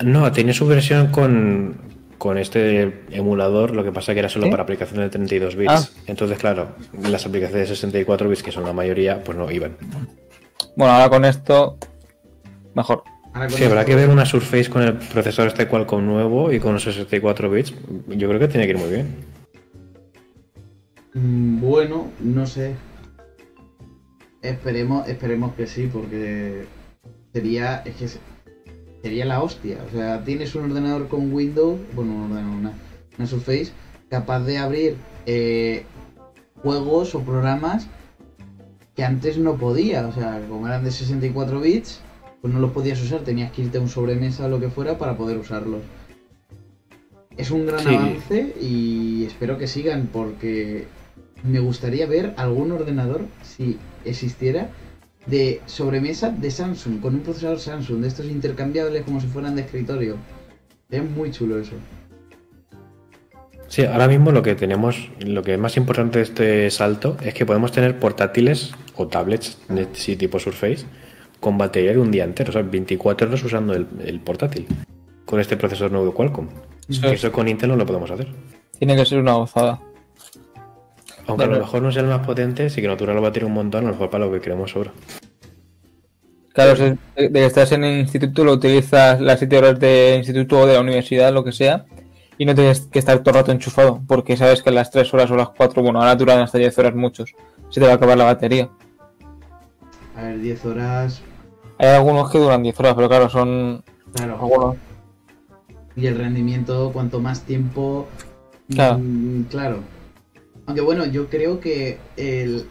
No, 0.04 0.32
tenía 0.32 0.54
su 0.54 0.66
versión 0.68 1.08
con, 1.08 1.76
con 2.18 2.38
este 2.38 3.04
emulador, 3.12 3.76
lo 3.76 3.84
que 3.84 3.92
pasa 3.92 4.14
que 4.14 4.20
era 4.20 4.30
solo 4.30 4.46
¿Sí? 4.46 4.52
para 4.52 4.64
aplicaciones 4.64 5.06
de 5.06 5.10
32 5.10 5.56
bits. 5.56 5.72
Ah. 5.72 6.02
Entonces, 6.08 6.38
claro, 6.38 6.76
las 7.02 7.26
aplicaciones 7.26 7.70
de 7.70 7.76
64 7.76 8.30
bits, 8.30 8.44
que 8.44 8.52
son 8.52 8.64
la 8.64 8.74
mayoría, 8.74 9.24
pues 9.24 9.38
no 9.38 9.50
iban. 9.52 9.78
Bueno, 10.76 10.94
ahora 10.94 11.10
con 11.10 11.26
esto, 11.26 11.78
mejor. 12.74 13.04
Sí, 13.50 13.64
habrá 13.64 13.86
que 13.86 13.96
ver 13.96 14.10
una 14.10 14.26
Surface 14.26 14.70
con 14.70 14.82
el 14.82 14.94
procesador 14.96 15.52
este 15.52 15.68
Qualcomm 15.68 16.06
nuevo 16.06 16.52
y 16.52 16.60
con 16.60 16.74
los 16.74 16.84
64 16.84 17.50
bits. 17.50 17.74
Yo 18.08 18.28
creo 18.28 18.40
que 18.40 18.48
tiene 18.48 18.66
que 18.66 18.72
ir 18.72 18.78
muy 18.78 18.90
bien. 18.90 19.16
Mm, 21.14 21.62
Bueno, 21.62 22.08
no 22.20 22.46
sé. 22.48 22.76
Esperemos, 24.42 25.08
esperemos 25.08 25.54
que 25.54 25.68
sí, 25.68 25.90
porque 25.92 26.66
sería, 27.34 27.84
es 27.86 27.96
que 27.96 28.08
sería 29.08 29.24
la 29.26 29.42
hostia. 29.42 29.78
O 29.88 29.92
sea, 29.92 30.22
tienes 30.26 30.54
un 30.56 30.66
ordenador 30.66 31.08
con 31.08 31.32
Windows, 31.32 31.80
bueno, 31.96 32.14
un 32.14 32.24
ordenador, 32.24 32.56
una, 32.58 32.74
una 33.18 33.28
Surface, 33.28 33.72
capaz 34.10 34.42
de 34.42 34.58
abrir 34.58 34.98
eh, 35.26 35.84
juegos 36.62 37.16
o 37.16 37.22
programas 37.22 37.88
que 38.98 39.06
antes 39.06 39.38
no 39.38 39.56
podía. 39.56 40.08
O 40.08 40.12
sea, 40.12 40.42
como 40.50 40.68
eran 40.68 40.84
de 40.84 40.92
64 40.92 41.62
bits, 41.62 42.02
pues 42.42 42.54
no 42.54 42.60
los 42.60 42.72
podías 42.72 43.02
usar, 43.02 43.22
tenías 43.22 43.50
que 43.54 43.62
irte 43.62 43.78
a 43.78 43.82
un 43.82 43.88
sobremesa 43.88 44.46
o 44.46 44.50
lo 44.50 44.60
que 44.60 44.68
fuera 44.70 44.98
para 44.98 45.16
poder 45.16 45.38
usarlos. 45.38 45.82
Es 47.38 47.50
un 47.52 47.66
gran 47.66 47.80
Sí. 47.80 47.96
avance 47.96 48.56
y 48.60 49.24
espero 49.26 49.58
que 49.58 49.68
sigan 49.68 50.10
porque 50.12 50.88
me 51.44 51.60
gustaría 51.60 52.08
ver 52.08 52.34
algún 52.36 52.74
ordenador, 52.74 53.22
si 53.44 53.78
existiera, 54.04 54.70
de 55.28 55.62
sobremesa 55.66 56.30
de 56.30 56.52
Samsung, 56.52 57.00
con 57.00 57.16
un 57.16 57.22
procesador 57.22 57.60
Samsung, 57.60 58.02
de 58.02 58.08
estos 58.08 58.26
intercambiables 58.28 59.04
como 59.04 59.20
si 59.20 59.28
fueran 59.28 59.56
de 59.56 59.64
escritorio. 59.64 60.18
Es 60.90 61.04
muy 61.04 61.32
chulo 61.32 61.60
eso. 61.60 61.74
Sí, 63.68 63.84
ahora 63.84 64.08
mismo 64.08 64.32
lo 64.32 64.42
que 64.42 64.56
tenemos, 64.56 65.10
lo 65.20 65.44
que 65.44 65.54
es 65.54 65.60
más 65.60 65.76
importante 65.76 66.20
de 66.20 66.24
este 66.24 66.72
salto 66.72 67.18
es 67.22 67.34
que 67.34 67.46
podemos 67.46 67.74
tener 67.74 68.00
portátiles 68.00 68.74
o 68.96 69.08
tablets 69.08 69.58
de 69.68 69.88
sí 69.92 70.16
tipo 70.16 70.40
Surface 70.40 70.86
con 71.42 71.58
batería 71.58 71.92
de 71.92 72.00
un 72.00 72.10
día 72.10 72.24
entero, 72.24 72.50
o 72.50 72.54
sea, 72.54 72.62
24 72.62 73.28
horas 73.28 73.44
usando 73.44 73.74
el, 73.74 73.86
el 74.06 74.22
portátil 74.22 74.66
con 75.26 75.40
este 75.42 75.58
procesador 75.58 75.92
nuevo 75.92 76.08
de 76.08 76.14
Qualcomm. 76.14 76.48
Sí. 76.90 77.02
Que 77.02 77.12
Eso 77.14 77.32
con 77.32 77.48
Intel 77.48 77.70
no 77.70 77.76
lo 77.76 77.86
podemos 77.86 78.10
hacer. 78.10 78.28
Tiene 78.80 78.96
que 78.96 79.06
ser 79.06 79.20
una 79.20 79.34
gozada. 79.34 79.80
Aunque 81.28 81.44
a 81.44 81.48
lo 81.48 81.60
mejor 81.60 81.82
no 81.82 81.92
sea 81.92 82.02
el 82.04 82.08
más 82.08 82.26
potente, 82.26 82.70
sí 82.70 82.82
que 82.82 82.88
nos 82.88 82.98
dura 82.98 83.14
la 83.14 83.20
batería 83.20 83.48
un 83.48 83.54
montón, 83.54 83.84
a 83.84 83.88
lo 83.88 83.94
mejor 83.94 84.10
para 84.10 84.26
lo 84.26 84.32
que 84.32 84.40
queremos 84.42 84.72
sobra. 84.72 84.92
Claro, 86.54 86.76
si 86.76 86.84
de 87.22 87.32
que 87.32 87.46
estás 87.46 87.72
en 87.74 87.84
el 87.84 88.00
instituto, 88.00 88.44
lo 88.44 88.54
utilizas 88.54 89.22
las 89.22 89.38
7 89.40 89.58
horas 89.58 89.80
de 89.80 90.16
instituto 90.18 90.60
o 90.62 90.66
de 90.66 90.74
la 90.74 90.82
universidad, 90.82 91.32
lo 91.32 91.44
que 91.44 91.52
sea, 91.52 91.86
y 92.38 92.46
no 92.46 92.56
tienes 92.56 92.82
que 92.82 92.98
estar 93.00 93.20
todo 93.20 93.32
el 93.32 93.36
rato 93.36 93.52
enchufado, 93.52 94.02
porque 94.08 94.38
sabes 94.38 94.64
que 94.64 94.70
a 94.70 94.74
las 94.74 94.90
3 94.90 95.14
horas 95.14 95.30
o 95.30 95.36
las 95.36 95.50
4, 95.50 95.84
bueno, 95.84 96.00
ahora 96.00 96.16
duran 96.16 96.40
hasta 96.40 96.58
10 96.58 96.78
horas 96.80 96.96
muchos, 96.96 97.36
se 97.70 97.80
te 97.80 97.86
va 97.86 97.94
a 97.94 97.96
acabar 97.96 98.18
la 98.18 98.24
batería. 98.24 98.70
A 100.16 100.24
ver, 100.24 100.40
10 100.40 100.66
horas. 100.66 101.22
Hay 101.78 101.90
algunos 101.90 102.32
que 102.32 102.40
duran 102.40 102.64
10 102.64 102.80
horas, 102.80 102.94
pero 102.96 103.08
claro, 103.08 103.30
son 103.30 103.84
Claro. 104.16 104.40
algunos. 104.40 104.76
Y 105.96 106.08
el 106.08 106.18
rendimiento, 106.18 106.92
cuanto 106.92 107.20
más 107.20 107.42
tiempo. 107.42 108.08
Claro. 108.74 108.98
mm, 109.00 109.44
claro. 109.44 109.80
Aunque 110.68 110.82
bueno, 110.82 111.06
yo 111.06 111.28
creo 111.30 111.60
que 111.60 111.98
el, 112.18 112.66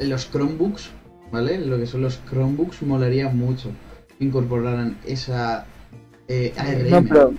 los 0.00 0.30
Chromebooks, 0.30 0.90
¿vale? 1.32 1.58
Lo 1.58 1.78
que 1.78 1.86
son 1.86 2.02
los 2.02 2.20
Chromebooks 2.30 2.82
molaría 2.82 3.28
mucho 3.30 3.70
que 4.18 4.24
incorporaran 4.24 4.98
esa 5.06 5.66
eh, 6.28 6.52
ARM. 6.56 6.90
No, 6.90 7.04
pero 7.04 7.34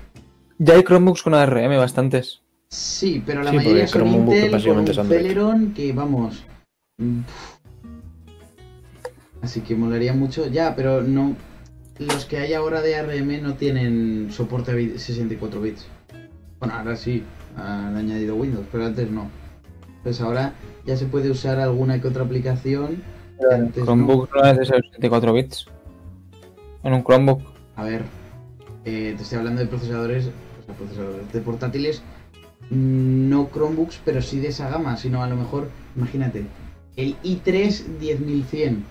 ya 0.57 0.73
hay 0.75 0.83
Chromebooks 0.83 1.21
con 1.21 1.33
ARM 1.35 1.77
bastantes. 1.77 2.41
Sí, 2.69 3.21
pero 3.23 3.43
la 3.43 3.51
Sí, 3.51 3.57
mayoría 3.57 3.87
son 3.87 4.01
Chromebook 4.01 4.33
Intel 4.33 4.41
con 4.41 4.51
básicamente 4.51 4.99
un. 4.99 5.07
Celeron 5.07 5.73
que 5.73 5.93
vamos. 5.93 6.43
Así 9.41 9.61
que 9.61 9.75
molaría 9.75 10.13
mucho. 10.13 10.47
Ya, 10.47 10.75
pero 10.75 11.01
no. 11.03 11.35
Los 11.99 12.25
que 12.25 12.37
hay 12.37 12.53
ahora 12.53 12.81
de 12.81 12.95
ARM 12.95 13.43
no 13.43 13.53
tienen 13.53 14.29
soporte 14.31 14.71
a 14.71 14.73
bit- 14.73 14.97
64 14.97 15.61
bits. 15.61 15.85
Bueno, 16.59 16.73
ahora 16.73 16.95
sí, 16.95 17.21
han 17.55 17.95
añadido 17.95 18.35
Windows, 18.35 18.65
pero 18.71 18.85
antes 18.87 19.11
no. 19.11 19.29
Pues 20.03 20.21
ahora 20.21 20.53
ya 20.85 20.97
se 20.97 21.05
puede 21.05 21.31
usar 21.31 21.59
alguna 21.59 22.01
que 22.01 22.07
otra 22.07 22.23
aplicación. 22.23 23.01
Chromebook 23.73 24.29
no 24.35 24.45
es 24.45 24.57
de 24.57 24.65
64 24.65 25.33
bits. 25.33 25.67
En 26.83 26.93
un 26.93 27.03
Chromebook. 27.03 27.41
A 27.75 27.83
ver, 27.83 28.03
eh, 28.85 29.13
te 29.15 29.23
estoy 29.23 29.39
hablando 29.39 29.61
de 29.61 29.67
procesadores, 29.67 30.27
o 30.61 30.65
sea, 30.65 30.75
procesadores 30.75 31.31
de 31.31 31.41
portátiles, 31.41 32.01
mm, 32.69 33.29
no 33.29 33.49
Chromebooks, 33.51 34.01
pero 34.03 34.21
sí 34.21 34.39
de 34.39 34.49
esa 34.49 34.69
gama, 34.69 34.97
sino 34.97 35.23
a 35.23 35.27
lo 35.27 35.35
mejor, 35.35 35.69
imagínate, 35.95 36.45
el 36.97 37.15
i3 37.23 37.97
10100. 37.99 38.83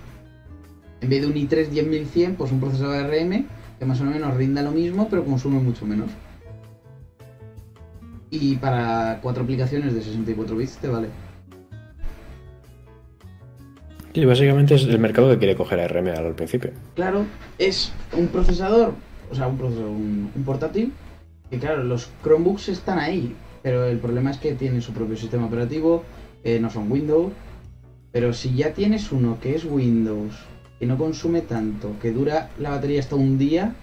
En 1.03 1.09
vez 1.09 1.21
de 1.21 1.27
un 1.27 1.35
i3 1.35 1.69
10100, 1.69 2.37
pues 2.37 2.51
un 2.53 2.61
procesador 2.61 3.05
ARM 3.05 3.47
que 3.79 3.85
más 3.85 4.01
o 4.01 4.05
menos 4.05 4.35
rinda 4.37 4.63
lo 4.63 4.71
mismo, 4.71 5.09
pero 5.11 5.25
consume 5.25 5.59
mucho 5.59 5.85
menos. 5.85 6.11
Y 8.33 8.57
para 8.57 9.21
cuatro 9.21 9.43
aplicaciones 9.43 9.93
de 9.93 10.01
64 10.01 10.57
bits 10.57 10.79
te 10.79 10.89
vale. 10.89 11.09
Sí, 14.15 14.25
básicamente 14.25 14.75
es 14.75 14.85
el 14.85 14.99
mercado 14.99 15.31
que 15.31 15.39
quiere 15.39 15.55
coger 15.55 15.81
ARM 15.81 16.09
ahora 16.09 16.29
al 16.29 16.35
principio. 16.35 16.71
Claro, 16.95 17.27
es 17.59 17.93
un 18.17 18.29
procesador, 18.29 18.95
o 19.31 19.35
sea, 19.35 19.49
un 19.49 19.59
procesador, 19.59 19.91
un, 19.91 20.31
un 20.35 20.45
portátil, 20.45 20.95
que 21.51 21.59
claro, 21.59 21.85
los 21.85 22.09
Chromebooks 22.23 22.71
están 22.71 22.99
ahí, 22.99 23.35
pero 23.63 23.85
el 23.85 23.99
problema 23.99 24.31
es 24.31 24.39
que 24.39 24.55
tienen 24.55 24.81
su 24.81 24.95
propio 24.95 25.19
sistema 25.19 25.45
operativo, 25.45 26.03
eh, 26.43 26.59
no 26.59 26.71
son 26.71 26.91
Windows, 26.91 27.33
pero 28.13 28.33
si 28.33 28.55
ya 28.55 28.73
tienes 28.73 29.13
uno 29.13 29.39
que 29.43 29.57
es 29.57 29.67
Windows, 29.67 30.35
que 30.79 30.87
no 30.87 30.97
consume 30.97 31.43
tanto, 31.43 31.97
que 32.01 32.13
dura 32.13 32.49
la 32.59 32.71
batería 32.71 33.01
hasta 33.01 33.17
un 33.17 33.37
día, 33.37 33.75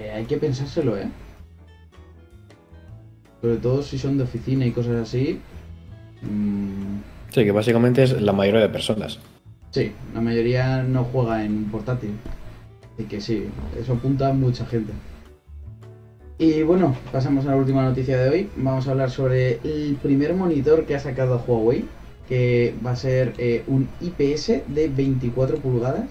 eh, 0.00 0.10
hay 0.10 0.24
que 0.24 0.38
pensárselo, 0.38 0.96
¿eh? 0.96 1.08
Sobre 3.40 3.56
todo 3.56 3.82
si 3.82 3.98
son 3.98 4.16
de 4.18 4.24
oficina 4.24 4.66
y 4.66 4.72
cosas 4.72 4.96
así. 4.96 5.40
mm, 6.22 6.96
Sí, 7.30 7.44
que 7.44 7.52
básicamente 7.52 8.02
es 8.02 8.20
la 8.20 8.32
mayoría 8.32 8.60
de 8.62 8.68
personas. 8.68 9.18
Sí, 9.70 9.92
la 10.14 10.20
mayoría 10.20 10.82
no 10.82 11.04
juega 11.04 11.44
en 11.44 11.64
portátil. 11.66 12.12
Así 12.94 13.04
que 13.04 13.20
sí, 13.20 13.44
eso 13.78 13.92
apunta 13.92 14.28
a 14.28 14.32
mucha 14.32 14.64
gente. 14.64 14.92
Y 16.38 16.62
bueno, 16.62 16.96
pasamos 17.12 17.46
a 17.46 17.50
la 17.50 17.56
última 17.56 17.82
noticia 17.82 18.18
de 18.18 18.28
hoy. 18.28 18.50
Vamos 18.56 18.86
a 18.88 18.92
hablar 18.92 19.10
sobre 19.10 19.58
el 19.64 19.98
primer 20.02 20.34
monitor 20.34 20.84
que 20.86 20.94
ha 20.94 20.98
sacado 21.00 21.42
Huawei, 21.46 21.84
que 22.28 22.74
va 22.84 22.92
a 22.92 22.96
ser 22.96 23.34
eh, 23.38 23.64
un 23.66 23.88
IPS 24.00 24.62
de 24.68 24.88
24 24.88 25.58
pulgadas, 25.58 26.10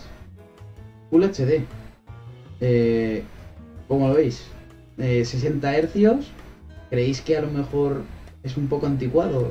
Full 1.09 1.23
HD. 1.23 1.63
Eh, 2.61 3.23
¿Cómo 3.87 4.07
lo 4.07 4.15
veis? 4.15 4.45
Eh, 4.97 5.23
60 5.25 5.75
hercios. 5.77 6.31
¿Creéis 6.89 7.21
que 7.21 7.37
a 7.37 7.41
lo 7.41 7.49
mejor 7.49 8.01
es 8.43 8.57
un 8.57 8.67
poco 8.67 8.85
anticuado? 8.85 9.49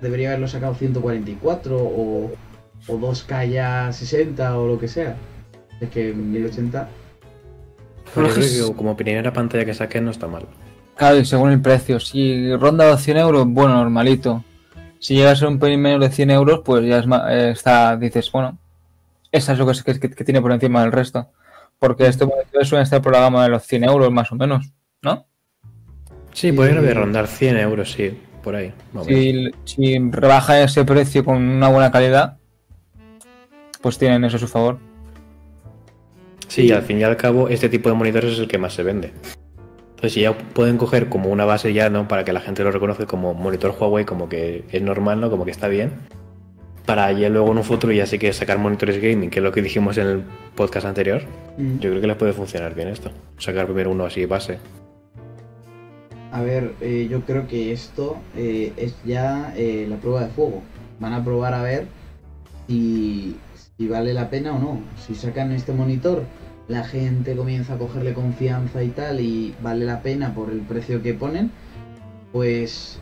Debería 0.00 0.28
haberlo 0.28 0.48
sacado 0.48 0.74
144 0.74 1.76
o, 1.76 2.30
o 2.88 2.92
2K 2.98 3.48
ya 3.48 3.92
60 3.92 4.58
o 4.58 4.66
lo 4.66 4.78
que 4.78 4.88
sea. 4.88 5.16
Es 5.80 5.88
que 5.90 6.12
1080. 6.12 6.88
Pero 8.14 8.28
yo 8.28 8.34
Creo 8.34 8.68
que 8.70 8.76
como 8.76 8.96
primera 8.96 9.32
pantalla 9.32 9.64
que 9.64 9.74
saquen 9.74 10.04
no 10.04 10.10
está 10.10 10.26
mal. 10.26 10.46
Claro, 10.96 11.16
y 11.18 11.24
según 11.24 11.50
el 11.50 11.60
precio. 11.60 11.98
Si 12.00 12.54
ronda 12.56 12.88
los 12.88 13.02
100 13.02 13.16
euros, 13.16 13.44
bueno, 13.48 13.74
normalito. 13.76 14.44
Si 14.98 15.14
llega 15.14 15.32
a 15.32 15.36
ser 15.36 15.48
un 15.48 15.58
pelín 15.58 15.80
menos 15.82 16.00
de 16.00 16.10
100 16.10 16.30
euros, 16.30 16.60
pues 16.64 16.86
ya 16.86 16.98
es 16.98 17.06
ma- 17.06 17.26
eh, 17.34 17.50
está, 17.50 17.96
dices, 17.96 18.30
bueno, 18.32 18.56
esa 19.32 19.52
es 19.52 19.58
lo 19.58 19.66
que, 19.66 19.72
es- 19.72 19.82
que, 19.82 19.98
que 19.98 20.24
tiene 20.24 20.40
por 20.40 20.52
encima 20.52 20.82
del 20.82 20.92
resto. 20.92 21.28
Porque 21.78 22.06
estos 22.06 22.28
monitores 22.28 22.68
suelen 22.68 22.84
estar 22.84 23.02
por 23.02 23.12
la 23.12 23.20
gama 23.20 23.42
de 23.42 23.50
los 23.50 23.64
100 23.64 23.84
euros, 23.84 24.10
más 24.12 24.30
o 24.32 24.36
menos, 24.36 24.72
¿no? 25.02 25.26
Sí, 26.34 26.48
haber 26.48 26.96
rondar 26.96 27.28
100 27.28 27.56
euros, 27.58 27.92
sí, 27.92 28.18
por 28.42 28.56
ahí. 28.56 28.72
Si, 29.06 29.50
si 29.64 29.98
rebaja 30.10 30.60
ese 30.60 30.84
precio 30.84 31.24
con 31.24 31.36
una 31.36 31.68
buena 31.68 31.90
calidad, 31.92 32.36
pues 33.80 33.98
tienen 33.98 34.24
eso 34.24 34.36
a 34.36 34.40
su 34.40 34.48
favor. 34.48 34.78
Sí, 36.48 36.66
y 36.66 36.72
al 36.72 36.82
fin 36.82 36.98
y 36.98 37.04
al 37.04 37.16
cabo, 37.16 37.48
este 37.48 37.68
tipo 37.68 37.88
de 37.88 37.94
monitores 37.94 38.32
es 38.32 38.38
el 38.40 38.48
que 38.48 38.58
más 38.58 38.74
se 38.74 38.82
vende. 38.82 39.12
Entonces, 39.90 40.12
si 40.12 40.22
ya 40.22 40.36
pueden 40.36 40.76
coger 40.76 41.08
como 41.08 41.30
una 41.30 41.44
base 41.44 41.72
ya, 41.72 41.88
¿no? 41.88 42.08
Para 42.08 42.24
que 42.24 42.32
la 42.32 42.40
gente 42.40 42.64
lo 42.64 42.72
reconozca 42.72 43.06
como 43.06 43.32
monitor 43.32 43.74
Huawei, 43.78 44.04
como 44.04 44.28
que 44.28 44.64
es 44.70 44.82
normal, 44.82 45.20
¿no? 45.20 45.30
Como 45.30 45.44
que 45.44 45.52
está 45.52 45.68
bien. 45.68 45.92
Para 46.84 47.12
ya 47.12 47.28
luego 47.28 47.52
en 47.52 47.58
un 47.58 47.64
futuro 47.64 47.92
ya 47.92 48.06
sí 48.06 48.18
que 48.18 48.32
sacar 48.32 48.58
monitores 48.58 49.00
gaming, 49.00 49.30
que 49.30 49.38
es 49.38 49.42
lo 49.42 49.52
que 49.52 49.62
dijimos 49.62 49.96
en 49.98 50.06
el 50.08 50.22
podcast 50.56 50.84
anterior. 50.86 51.22
Mm. 51.56 51.78
Yo 51.78 51.90
creo 51.90 52.00
que 52.00 52.06
les 52.08 52.16
puede 52.16 52.32
funcionar 52.32 52.74
bien 52.74 52.88
esto. 52.88 53.12
Sacar 53.38 53.66
primero 53.66 53.92
uno 53.92 54.04
así 54.04 54.26
base. 54.26 54.58
A 56.34 56.42
ver, 56.42 56.74
eh, 56.80 57.06
yo 57.08 57.20
creo 57.20 57.46
que 57.46 57.70
esto 57.70 58.16
eh, 58.36 58.72
es 58.76 58.96
ya 59.04 59.54
eh, 59.56 59.86
la 59.88 59.98
prueba 59.98 60.22
de 60.22 60.30
fuego. 60.30 60.62
Van 60.98 61.12
a 61.12 61.22
probar 61.22 61.54
a 61.54 61.62
ver 61.62 61.86
si, 62.66 63.36
vale 63.78 64.12
la 64.12 64.30
pena 64.30 64.52
o 64.52 64.58
no. 64.58 64.80
Si 65.06 65.14
sacan 65.14 65.52
este 65.52 65.72
monitor 65.72 66.24
la 66.66 66.82
gente 66.82 67.36
comienza 67.36 67.74
a 67.74 67.78
cogerle 67.78 68.14
confianza 68.14 68.82
y 68.82 68.88
tal 68.88 69.20
y 69.20 69.54
vale 69.62 69.84
la 69.84 70.02
pena 70.02 70.34
por 70.34 70.50
el 70.50 70.58
precio 70.58 71.02
que 71.02 71.14
ponen, 71.14 71.52
pues 72.32 72.98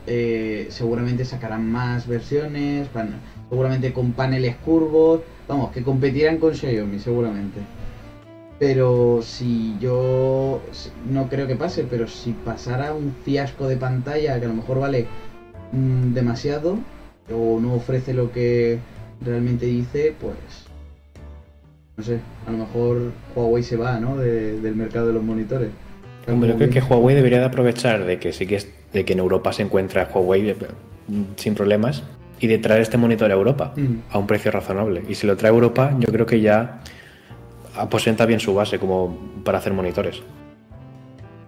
seguramente 0.69 1.25
sacarán 1.25 1.71
más 1.71 2.05
versiones, 2.05 2.87
seguramente 3.49 3.93
con 3.93 4.11
paneles 4.11 4.57
curvos, 4.57 5.21
vamos, 5.47 5.71
que 5.71 5.81
competirán 5.81 6.37
con 6.37 6.53
Xiaomi 6.53 6.99
seguramente. 6.99 7.61
Pero 8.59 9.19
si 9.21 9.75
yo 9.79 10.61
no 11.11 11.27
creo 11.27 11.47
que 11.47 11.55
pase, 11.55 11.85
pero 11.89 12.07
si 12.07 12.31
pasara 12.31 12.93
un 12.93 13.13
fiasco 13.25 13.67
de 13.67 13.77
pantalla 13.77 14.39
que 14.39 14.45
a 14.45 14.49
lo 14.49 14.53
mejor 14.53 14.79
vale 14.79 15.07
mm, 15.71 16.13
demasiado 16.13 16.77
o 17.33 17.59
no 17.59 17.73
ofrece 17.73 18.13
lo 18.13 18.31
que 18.31 18.77
realmente 19.25 19.65
dice, 19.65 20.13
pues 20.19 20.35
no 21.97 22.03
sé, 22.03 22.19
a 22.47 22.51
lo 22.51 22.57
mejor 22.59 23.11
Huawei 23.35 23.63
se 23.63 23.75
va, 23.75 23.99
¿no? 23.99 24.17
De- 24.17 24.59
del 24.61 24.75
mercado 24.75 25.07
de 25.07 25.13
los 25.13 25.23
monitores. 25.23 25.69
Hombre, 26.27 26.49
yo 26.51 26.55
creo 26.57 26.69
que. 26.69 26.79
Huawei 26.81 27.15
debería 27.15 27.39
de 27.39 27.45
aprovechar 27.45 28.05
de 28.05 28.17
que 28.17 28.33
sí 28.33 28.47
que 28.47 28.55
es, 28.55 28.67
de 28.93 29.03
que 29.05 29.13
en 29.13 29.19
Europa 29.19 29.51
se 29.53 29.63
encuentra 29.63 30.09
Huawei 30.13 30.49
eh, 30.49 30.55
sin 31.35 31.53
problemas 31.53 32.03
y 32.39 32.47
de 32.47 32.57
traer 32.59 32.81
este 32.81 32.97
monitor 32.97 33.29
a 33.29 33.33
Europa 33.33 33.73
Mm. 33.75 33.95
a 34.11 34.17
un 34.19 34.27
precio 34.27 34.51
razonable. 34.51 35.03
Y 35.09 35.15
si 35.15 35.27
lo 35.27 35.35
trae 35.37 35.51
a 35.51 35.53
Europa, 35.53 35.95
yo 35.99 36.11
creo 36.11 36.25
que 36.25 36.39
ya 36.41 36.81
aposenta 37.75 38.25
bien 38.25 38.39
su 38.39 38.53
base 38.53 38.79
como 38.79 39.17
para 39.43 39.57
hacer 39.57 39.73
monitores. 39.73 40.21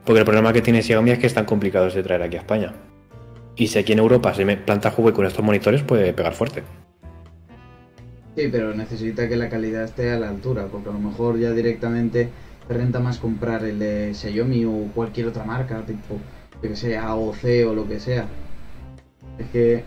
Porque 0.06 0.20
el 0.20 0.26
problema 0.26 0.54
que 0.54 0.62
tiene 0.62 0.84
Xiaomi 0.84 1.12
es 1.12 1.20
que 1.20 1.28
están 1.28 1.46
complicados 1.46 1.94
de 1.94 2.04
traer 2.04 2.22
aquí 2.22 2.36
a 2.36 2.40
España. 2.40 2.74
Y 3.56 3.68
si 3.68 3.80
aquí 3.80 3.94
en 3.94 4.00
Europa 4.00 4.34
se 4.34 4.46
me 4.46 4.58
planta 4.58 4.94
Huawei 4.96 5.14
con 5.14 5.26
estos 5.26 5.44
monitores, 5.44 5.82
puede 5.82 6.14
pegar 6.14 6.34
fuerte. 6.34 6.64
Sí, 8.36 8.50
pero 8.52 8.74
necesita 8.74 9.30
que 9.30 9.38
la 9.38 9.50
calidad 9.50 9.86
esté 9.86 10.12
a 10.12 10.20
la 10.20 10.30
altura, 10.30 10.68
porque 10.70 10.90
a 10.90 10.92
lo 10.92 11.00
mejor 11.00 11.40
ya 11.40 11.52
directamente 11.52 12.30
te 12.68 12.74
renta 12.74 13.00
más 13.00 13.18
comprar 13.18 13.64
el 13.64 13.80
de 13.80 14.14
Xiaomi 14.14 14.66
o 14.66 14.92
cualquier 14.94 15.28
otra 15.28 15.46
marca, 15.46 15.82
tipo, 15.86 16.20
yo 16.62 16.70
que 16.70 16.76
sé, 16.76 16.98
AOC 16.98 17.68
o 17.68 17.74
lo 17.74 17.88
que 17.88 18.00
sea. 18.00 18.26
Es 19.40 19.48
que, 19.52 19.84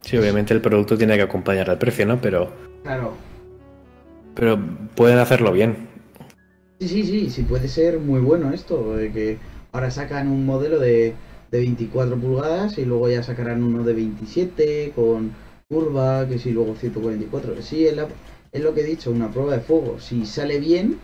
Sí, 0.00 0.16
obviamente 0.16 0.54
el 0.54 0.60
producto 0.60 0.96
tiene 0.96 1.16
que 1.16 1.22
acompañar 1.22 1.68
al 1.68 1.78
precio, 1.78 2.06
¿no? 2.06 2.20
Pero, 2.20 2.52
claro, 2.82 3.14
pero 4.38 4.58
pueden 4.94 5.18
hacerlo 5.18 5.52
bien. 5.52 5.88
sí, 6.80 6.88
sí, 6.88 7.04
sí, 7.04 7.30
sí 7.30 7.42
puede 7.42 7.68
ser 7.68 7.98
muy 7.98 8.20
bueno 8.20 8.52
esto, 8.52 8.96
de 8.96 9.12
que 9.12 9.38
ahora 9.72 9.90
sacan 9.90 10.28
un 10.28 10.46
modelo 10.46 10.78
de, 10.78 11.14
de 11.50 11.58
24 11.58 12.16
pulgadas 12.16 12.78
y 12.78 12.84
luego 12.84 13.08
ya 13.08 13.22
sacarán 13.22 13.62
uno 13.62 13.84
de 13.84 13.94
27 13.94 14.92
con 14.94 15.32
curva, 15.68 16.26
que 16.28 16.38
sí, 16.38 16.50
luego 16.52 16.74
144. 16.76 17.60
Sí, 17.62 17.86
es, 17.86 17.96
la- 17.96 18.08
es 18.52 18.62
lo 18.62 18.74
que 18.74 18.80
he 18.82 18.84
dicho, 18.84 19.10
una 19.10 19.30
prueba 19.30 19.52
de 19.54 19.60
fuego. 19.60 19.98
Si 20.00 20.24
sale 20.26 20.58
bien, 20.60 20.98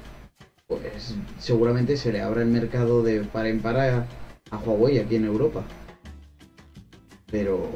pues 0.68 1.16
seguramente 1.38 1.96
se 1.96 2.12
le 2.12 2.20
abra 2.22 2.42
el 2.42 2.48
mercado 2.48 3.02
de 3.02 3.20
par 3.22 3.46
en 3.46 3.60
par 3.60 3.78
a, 3.78 4.06
a 4.50 4.58
Huawei 4.58 4.98
aquí 4.98 5.16
en 5.16 5.26
Europa. 5.26 5.64
Pero 7.30 7.68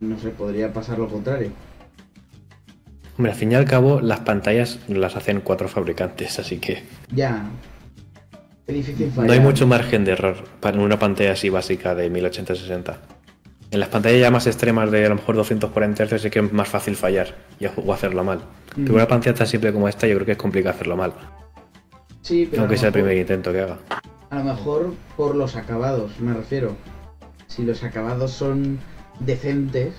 no 0.00 0.18
sé, 0.18 0.30
podría 0.30 0.72
pasar 0.72 0.98
lo 0.98 1.08
contrario. 1.08 1.50
Hombre, 3.18 3.32
al 3.32 3.38
fin 3.38 3.52
y 3.52 3.56
al 3.56 3.64
cabo, 3.64 4.00
las 4.00 4.20
pantallas 4.20 4.78
las 4.88 5.16
hacen 5.16 5.40
cuatro 5.40 5.68
fabricantes, 5.68 6.38
así 6.38 6.58
que 6.58 6.84
Ya. 7.12 7.44
Es 8.66 8.74
difícil 8.74 9.10
no 9.16 9.22
hay 9.22 9.28
fallar. 9.28 9.42
mucho 9.42 9.66
margen 9.66 10.04
de 10.04 10.12
error 10.12 10.36
para 10.60 10.78
una 10.78 10.98
pantalla 10.98 11.32
así 11.32 11.48
básica 11.48 11.94
de 11.94 12.12
1080-60. 12.12 12.96
En 13.70 13.80
las 13.80 13.88
pantallas 13.88 14.20
ya 14.20 14.30
más 14.30 14.46
extremas 14.46 14.90
de 14.90 15.04
a 15.06 15.08
lo 15.08 15.14
mejor 15.16 15.36
240 15.36 16.04
Hz 16.06 16.22
sí 16.22 16.30
que 16.30 16.38
es 16.40 16.52
más 16.52 16.68
fácil 16.68 16.94
fallar 16.94 17.34
y, 17.58 17.66
o 17.66 17.92
hacerlo 17.92 18.24
mal. 18.24 18.38
Mm. 18.76 18.82
Pero 18.84 18.94
una 18.94 19.08
pantalla 19.08 19.34
tan 19.34 19.46
simple 19.46 19.72
como 19.72 19.88
esta 19.88 20.06
yo 20.06 20.14
creo 20.14 20.26
que 20.26 20.32
es 20.32 20.38
complicado 20.38 20.74
hacerlo 20.74 20.96
mal. 20.96 21.12
Sí, 22.22 22.46
pero 22.50 22.62
Aunque 22.62 22.76
sea 22.76 22.88
el 22.88 22.94
mejor- 22.94 23.06
primer 23.08 23.20
intento 23.20 23.52
que 23.52 23.60
haga. 23.60 23.78
A 24.30 24.36
lo 24.36 24.44
mejor 24.44 24.94
por 25.16 25.34
los 25.34 25.56
acabados, 25.56 26.20
me 26.20 26.34
refiero. 26.34 26.76
Si 27.46 27.62
los 27.64 27.82
acabados 27.82 28.30
son 28.32 28.78
decentes, 29.20 29.94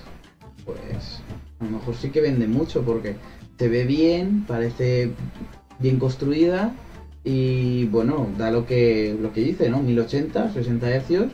pues 0.64 1.20
a 1.60 1.64
lo 1.64 1.70
mejor 1.70 1.94
sí 1.94 2.10
que 2.10 2.20
vende 2.20 2.46
mucho 2.46 2.82
porque 2.82 3.16
se 3.58 3.68
ve 3.68 3.84
bien, 3.84 4.44
parece 4.46 5.10
bien 5.78 5.98
construida 5.98 6.72
y 7.24 7.84
bueno, 7.86 8.28
da 8.38 8.50
lo 8.50 8.64
que 8.66 9.16
lo 9.20 9.32
que 9.32 9.42
dice, 9.42 9.68
¿no? 9.68 9.82
1080, 9.82 10.52
60 10.52 10.88
Hz 10.88 11.28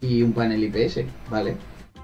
y 0.00 0.22
un 0.22 0.32
panel 0.32 0.62
IPS, 0.62 1.00
¿vale? 1.30 1.54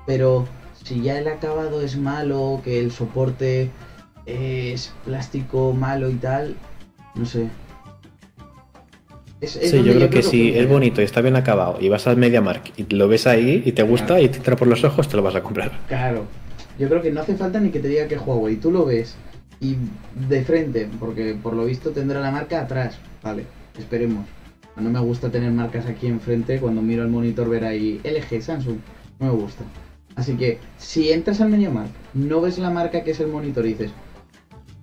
Pero 0.06 0.46
si 0.84 1.00
ya 1.02 1.18
el 1.18 1.28
acabado 1.28 1.80
es 1.82 1.96
malo, 1.96 2.60
que 2.64 2.80
el 2.80 2.90
soporte 2.90 3.70
es 4.26 4.92
plástico 5.04 5.72
malo 5.72 6.10
y 6.10 6.14
tal, 6.14 6.56
no 7.14 7.24
sé. 7.26 7.46
Es- 9.40 9.56
es 9.56 9.70
Sí, 9.70 9.82
yo 9.82 9.94
creo 9.94 10.10
que 10.10 10.22
si 10.22 10.50
falla. 10.50 10.62
es 10.62 10.68
bonito 10.68 11.00
y 11.00 11.04
está 11.04 11.20
bien 11.22 11.36
acabado 11.36 11.78
y 11.80 11.88
vas 11.88 12.06
al 12.06 12.16
MediaMark 12.16 12.72
y 12.76 12.94
lo 12.94 13.08
ves 13.08 13.26
ahí 13.26 13.62
y 13.64 13.72
te 13.72 13.82
gusta 13.82 14.06
Claro. 14.08 14.22
y 14.22 14.28
te 14.28 14.36
entra 14.38 14.56
por 14.56 14.68
los 14.68 14.84
ojos, 14.84 15.08
te 15.08 15.16
lo 15.16 15.22
vas 15.22 15.34
a 15.34 15.42
comprar. 15.42 15.70
Claro. 15.88 16.24
Yo 16.80 16.88
creo 16.88 17.02
que 17.02 17.10
no 17.10 17.20
hace 17.20 17.36
falta 17.36 17.60
ni 17.60 17.68
que 17.68 17.78
te 17.78 17.88
diga 17.88 18.08
que 18.08 18.16
Huawei. 18.16 18.56
Tú 18.56 18.70
lo 18.70 18.86
ves 18.86 19.14
y 19.60 19.76
de 20.30 20.42
frente, 20.42 20.88
porque 20.98 21.34
por 21.34 21.52
lo 21.52 21.66
visto 21.66 21.90
tendrá 21.90 22.20
la 22.20 22.30
marca 22.30 22.62
atrás. 22.62 22.98
Vale, 23.22 23.44
esperemos. 23.78 24.24
No 24.76 24.88
me 24.88 24.98
gusta 25.00 25.30
tener 25.30 25.52
marcas 25.52 25.84
aquí 25.84 26.06
enfrente. 26.06 26.58
Cuando 26.58 26.80
miro 26.80 27.02
el 27.02 27.10
monitor 27.10 27.50
ver 27.50 27.66
ahí 27.66 28.00
LG, 28.02 28.40
Samsung. 28.40 28.78
No 29.18 29.26
me 29.26 29.32
gusta. 29.32 29.62
Así 30.16 30.38
que 30.38 30.58
si 30.78 31.12
entras 31.12 31.42
al 31.42 31.50
MediaMark, 31.50 31.90
no 32.14 32.40
ves 32.40 32.56
la 32.56 32.70
marca 32.70 33.04
que 33.04 33.10
es 33.10 33.20
el 33.20 33.28
monitor 33.28 33.66
y 33.66 33.74
dices 33.74 33.90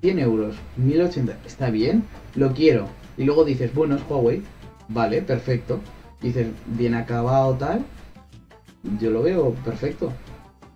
100 0.01 0.19
euros, 0.19 0.55
1080, 0.75 1.35
está 1.47 1.71
bien, 1.71 2.03
lo 2.35 2.53
quiero. 2.53 2.87
Y 3.17 3.23
luego 3.23 3.43
dices, 3.43 3.73
bueno, 3.73 3.95
es 3.95 4.03
Huawei. 4.07 4.43
Vale, 4.87 5.23
perfecto. 5.23 5.79
Dices, 6.21 6.45
bien 6.67 6.93
acabado, 6.93 7.55
tal. 7.55 7.83
Yo 9.01 9.09
lo 9.09 9.23
veo 9.23 9.55
perfecto. 9.65 10.13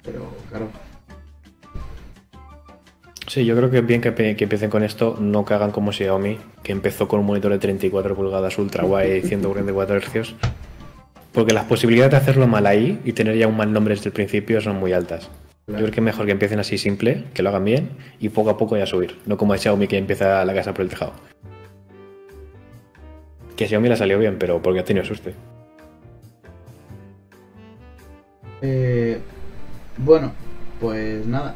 Pero 0.04 0.28
claro, 0.50 0.68
Sí, 3.32 3.46
yo 3.46 3.56
creo 3.56 3.72
que 3.72 3.78
es 3.78 3.86
bien 3.86 4.02
que, 4.02 4.10
empiecen 4.10 4.70
con 4.70 4.84
esto, 4.84 5.16
no 5.18 5.46
que 5.46 5.54
hagan 5.54 5.72
como 5.72 5.94
Xiaomi, 5.94 6.38
que 6.64 6.74
empezó 6.74 7.08
con 7.08 7.22
un 7.22 7.26
monitor 7.26 7.50
de 7.54 7.60
34 7.60 8.14
pulgadas 8.14 8.58
ultra 8.58 8.84
guay, 8.84 9.22
144 9.22 10.02
Hz. 10.02 10.36
Porque 11.32 11.54
las 11.54 11.64
posibilidades 11.64 12.12
de 12.12 12.18
hacerlo 12.18 12.46
mal 12.48 12.66
ahí 12.66 13.00
y 13.06 13.14
tener 13.14 13.38
ya 13.38 13.48
un 13.48 13.56
mal 13.56 13.72
nombre 13.72 13.96
desde 13.96 14.10
el 14.10 14.14
principio 14.14 14.60
son 14.60 14.76
muy 14.82 14.92
altas. 14.92 15.30
Yo 15.68 15.76
creo 15.76 15.92
que 15.92 16.02
es 16.02 16.04
mejor 16.04 16.26
que 16.26 16.34
empiecen 16.34 16.60
así 16.60 16.78
simple, 16.78 17.24
que 17.34 17.42
lo 17.42 17.48
hagan 17.48 17.64
bien 17.64 17.92
y 18.20 18.28
poco 18.28 18.50
a 18.50 18.58
poco 18.58 18.76
ya 18.76 18.86
subir. 18.86 19.16
No 19.26 19.38
como 19.38 19.54
a 19.54 19.58
Xiaomi 19.58 19.88
que 19.88 19.98
empieza 19.98 20.44
la 20.44 20.54
casa 20.54 20.74
por 20.74 20.84
el 20.84 20.90
tejado. 20.90 21.14
Que 23.56 23.64
a 23.64 23.68
Xiaomi 23.70 23.88
le 23.88 23.96
salió 23.96 24.20
bien, 24.20 24.36
pero 24.38 24.62
porque 24.62 24.82
ha 24.82 24.84
tenido 24.84 25.06
susto. 25.06 25.30
Eh, 28.62 29.20
bueno, 29.96 30.34
pues 30.82 31.26
nada. 31.26 31.56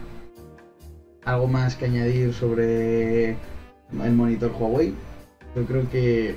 Algo 1.25 1.47
más 1.47 1.75
que 1.75 1.85
añadir 1.85 2.33
sobre 2.33 3.31
el 3.31 4.13
monitor 4.13 4.51
Huawei. 4.51 4.93
Yo 5.55 5.65
creo 5.65 5.89
que 5.89 6.35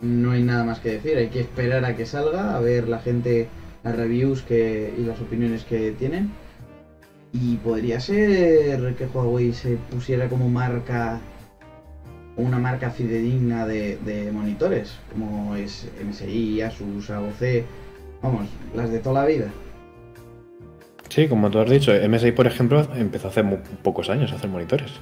no 0.00 0.30
hay 0.30 0.42
nada 0.42 0.62
más 0.62 0.78
que 0.78 0.92
decir. 0.92 1.16
Hay 1.16 1.28
que 1.28 1.40
esperar 1.40 1.84
a 1.84 1.96
que 1.96 2.06
salga, 2.06 2.56
a 2.56 2.60
ver 2.60 2.88
la 2.88 3.00
gente, 3.00 3.48
las 3.82 3.96
reviews 3.96 4.42
que, 4.42 4.94
y 4.96 5.02
las 5.02 5.20
opiniones 5.20 5.64
que 5.64 5.90
tienen. 5.92 6.30
Y 7.32 7.56
podría 7.56 7.98
ser 7.98 8.94
que 8.94 9.06
Huawei 9.06 9.52
se 9.52 9.76
pusiera 9.90 10.28
como 10.28 10.48
marca, 10.48 11.20
una 12.36 12.58
marca 12.58 12.90
fidedigna 12.90 13.66
de, 13.66 13.96
de 14.04 14.30
monitores, 14.30 14.94
como 15.12 15.56
es 15.56 15.88
MSI, 16.06 16.60
Asus, 16.60 17.10
AOC, 17.10 17.64
vamos, 18.22 18.48
las 18.74 18.90
de 18.90 18.98
toda 19.00 19.22
la 19.22 19.26
vida. 19.26 19.46
Sí, 21.12 21.28
como 21.28 21.50
tú 21.50 21.58
has 21.58 21.68
dicho, 21.68 21.92
MSI, 21.92 22.32
por 22.32 22.46
ejemplo, 22.46 22.86
empezó 22.96 23.28
hace 23.28 23.42
muy 23.42 23.58
pocos 23.82 24.08
años 24.08 24.32
a 24.32 24.36
hacer 24.36 24.48
monitores. 24.48 24.92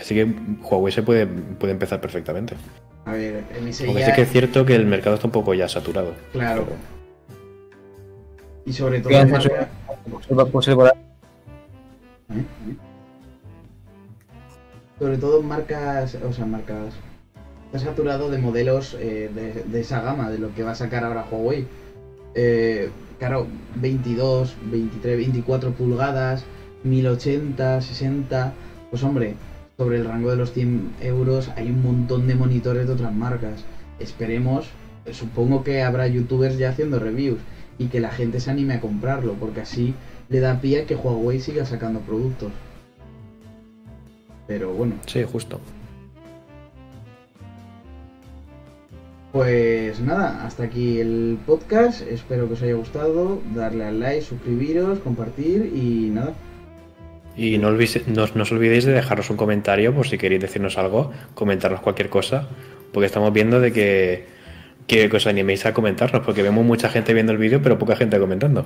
Así 0.00 0.14
que 0.14 0.32
Huawei 0.62 0.92
se 0.92 1.02
puede, 1.02 1.26
puede 1.26 1.72
empezar 1.72 2.00
perfectamente. 2.00 2.54
A 3.04 3.14
ver, 3.14 3.42
MSI 3.60 3.86
Aunque 3.86 4.00
ya- 4.02 4.06
sí 4.06 4.12
que 4.12 4.22
es 4.22 4.30
cierto 4.30 4.64
que 4.64 4.76
el 4.76 4.86
mercado 4.86 5.16
está 5.16 5.26
un 5.26 5.32
poco 5.32 5.52
ya 5.52 5.68
saturado. 5.68 6.14
Claro. 6.30 6.68
Y 8.64 8.72
sobre 8.72 9.00
todo 9.00 9.08
¿Qué 9.10 9.24
va- 9.24 9.38
¿eh? 9.38 10.94
Sobre 15.00 15.18
todo 15.18 15.42
marcas, 15.42 16.14
o 16.24 16.32
sea, 16.32 16.46
marcas. 16.46 16.94
Está 17.72 17.90
saturado 17.90 18.30
de 18.30 18.38
modelos 18.38 18.96
eh, 19.00 19.28
de, 19.34 19.64
de 19.64 19.80
esa 19.80 20.00
gama, 20.00 20.30
de 20.30 20.38
lo 20.38 20.54
que 20.54 20.62
va 20.62 20.70
a 20.70 20.74
sacar 20.76 21.02
ahora 21.02 21.24
Huawei. 21.28 21.66
Eh, 22.36 22.88
claro, 23.18 23.46
22, 23.76 24.54
23, 24.70 25.16
24 25.16 25.72
pulgadas, 25.72 26.44
1080, 26.84 27.80
60. 27.80 28.52
Pues 28.90 29.02
hombre, 29.02 29.34
sobre 29.76 29.98
el 29.98 30.04
rango 30.04 30.30
de 30.30 30.36
los 30.36 30.52
100 30.52 30.94
euros 31.00 31.50
hay 31.56 31.70
un 31.70 31.82
montón 31.82 32.26
de 32.26 32.34
monitores 32.34 32.86
de 32.86 32.92
otras 32.92 33.14
marcas. 33.14 33.64
Esperemos, 33.98 34.68
supongo 35.12 35.64
que 35.64 35.82
habrá 35.82 36.06
youtubers 36.06 36.58
ya 36.58 36.70
haciendo 36.70 36.98
reviews 36.98 37.40
y 37.78 37.86
que 37.86 38.00
la 38.00 38.10
gente 38.10 38.40
se 38.40 38.50
anime 38.50 38.74
a 38.74 38.80
comprarlo, 38.80 39.34
porque 39.34 39.62
así 39.62 39.94
le 40.28 40.40
da 40.40 40.60
pie 40.60 40.82
a 40.82 40.86
que 40.86 40.94
Huawei 40.94 41.40
siga 41.40 41.66
sacando 41.66 42.00
productos. 42.00 42.52
Pero 44.46 44.72
bueno, 44.72 44.94
Sí, 45.06 45.24
justo. 45.24 45.60
Pues 49.34 49.98
nada, 49.98 50.46
hasta 50.46 50.62
aquí 50.62 51.00
el 51.00 51.38
podcast. 51.44 52.02
Espero 52.02 52.46
que 52.46 52.52
os 52.54 52.62
haya 52.62 52.74
gustado. 52.74 53.42
Darle 53.52 53.84
al 53.84 53.98
like, 53.98 54.22
suscribiros, 54.22 55.00
compartir 55.00 55.72
y 55.74 56.10
nada. 56.10 56.34
Y 57.36 57.58
no, 57.58 57.66
olvidéis, 57.66 58.06
no, 58.06 58.28
no 58.32 58.42
os 58.44 58.52
olvidéis 58.52 58.84
de 58.84 58.92
dejaros 58.92 59.28
un 59.30 59.36
comentario 59.36 59.92
por 59.92 60.06
si 60.06 60.18
queréis 60.18 60.40
decirnos 60.40 60.78
algo, 60.78 61.10
comentarnos 61.34 61.80
cualquier 61.80 62.10
cosa, 62.10 62.48
porque 62.92 63.06
estamos 63.06 63.32
viendo 63.32 63.58
de 63.60 63.72
que, 63.72 64.26
que 64.86 65.10
os 65.12 65.26
animéis 65.26 65.66
a 65.66 65.74
comentarnos, 65.74 66.24
porque 66.24 66.44
vemos 66.44 66.64
mucha 66.64 66.88
gente 66.88 67.12
viendo 67.12 67.32
el 67.32 67.38
vídeo, 67.38 67.60
pero 67.60 67.76
poca 67.76 67.96
gente 67.96 68.20
comentando. 68.20 68.64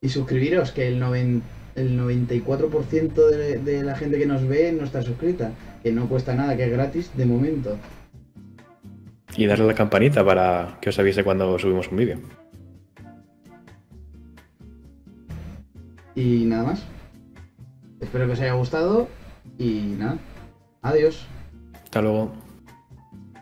Y 0.00 0.08
suscribiros, 0.08 0.72
que 0.72 0.88
el, 0.88 1.00
noven- 1.00 1.42
el 1.76 1.96
94% 1.96 3.28
de, 3.30 3.58
de 3.58 3.84
la 3.84 3.94
gente 3.94 4.18
que 4.18 4.26
nos 4.26 4.48
ve 4.48 4.72
no 4.72 4.84
está 4.84 5.00
suscrita. 5.02 5.52
Que 5.84 5.92
no 5.92 6.08
cuesta 6.08 6.34
nada, 6.34 6.56
que 6.56 6.64
es 6.64 6.72
gratis 6.72 7.12
de 7.16 7.24
momento. 7.24 7.78
Y 9.36 9.46
darle 9.46 9.64
a 9.64 9.68
la 9.68 9.74
campanita 9.74 10.24
para 10.24 10.78
que 10.80 10.90
os 10.90 10.98
avise 10.98 11.24
cuando 11.24 11.58
subimos 11.58 11.88
un 11.88 11.96
vídeo. 11.96 12.18
Y 16.14 16.44
nada 16.44 16.64
más. 16.64 16.84
Espero 18.00 18.26
que 18.26 18.32
os 18.32 18.40
haya 18.40 18.52
gustado. 18.54 19.08
Y 19.58 19.96
nada. 19.98 20.18
Adiós. 20.82 21.26
Hasta 21.82 22.02
luego. 22.02 22.43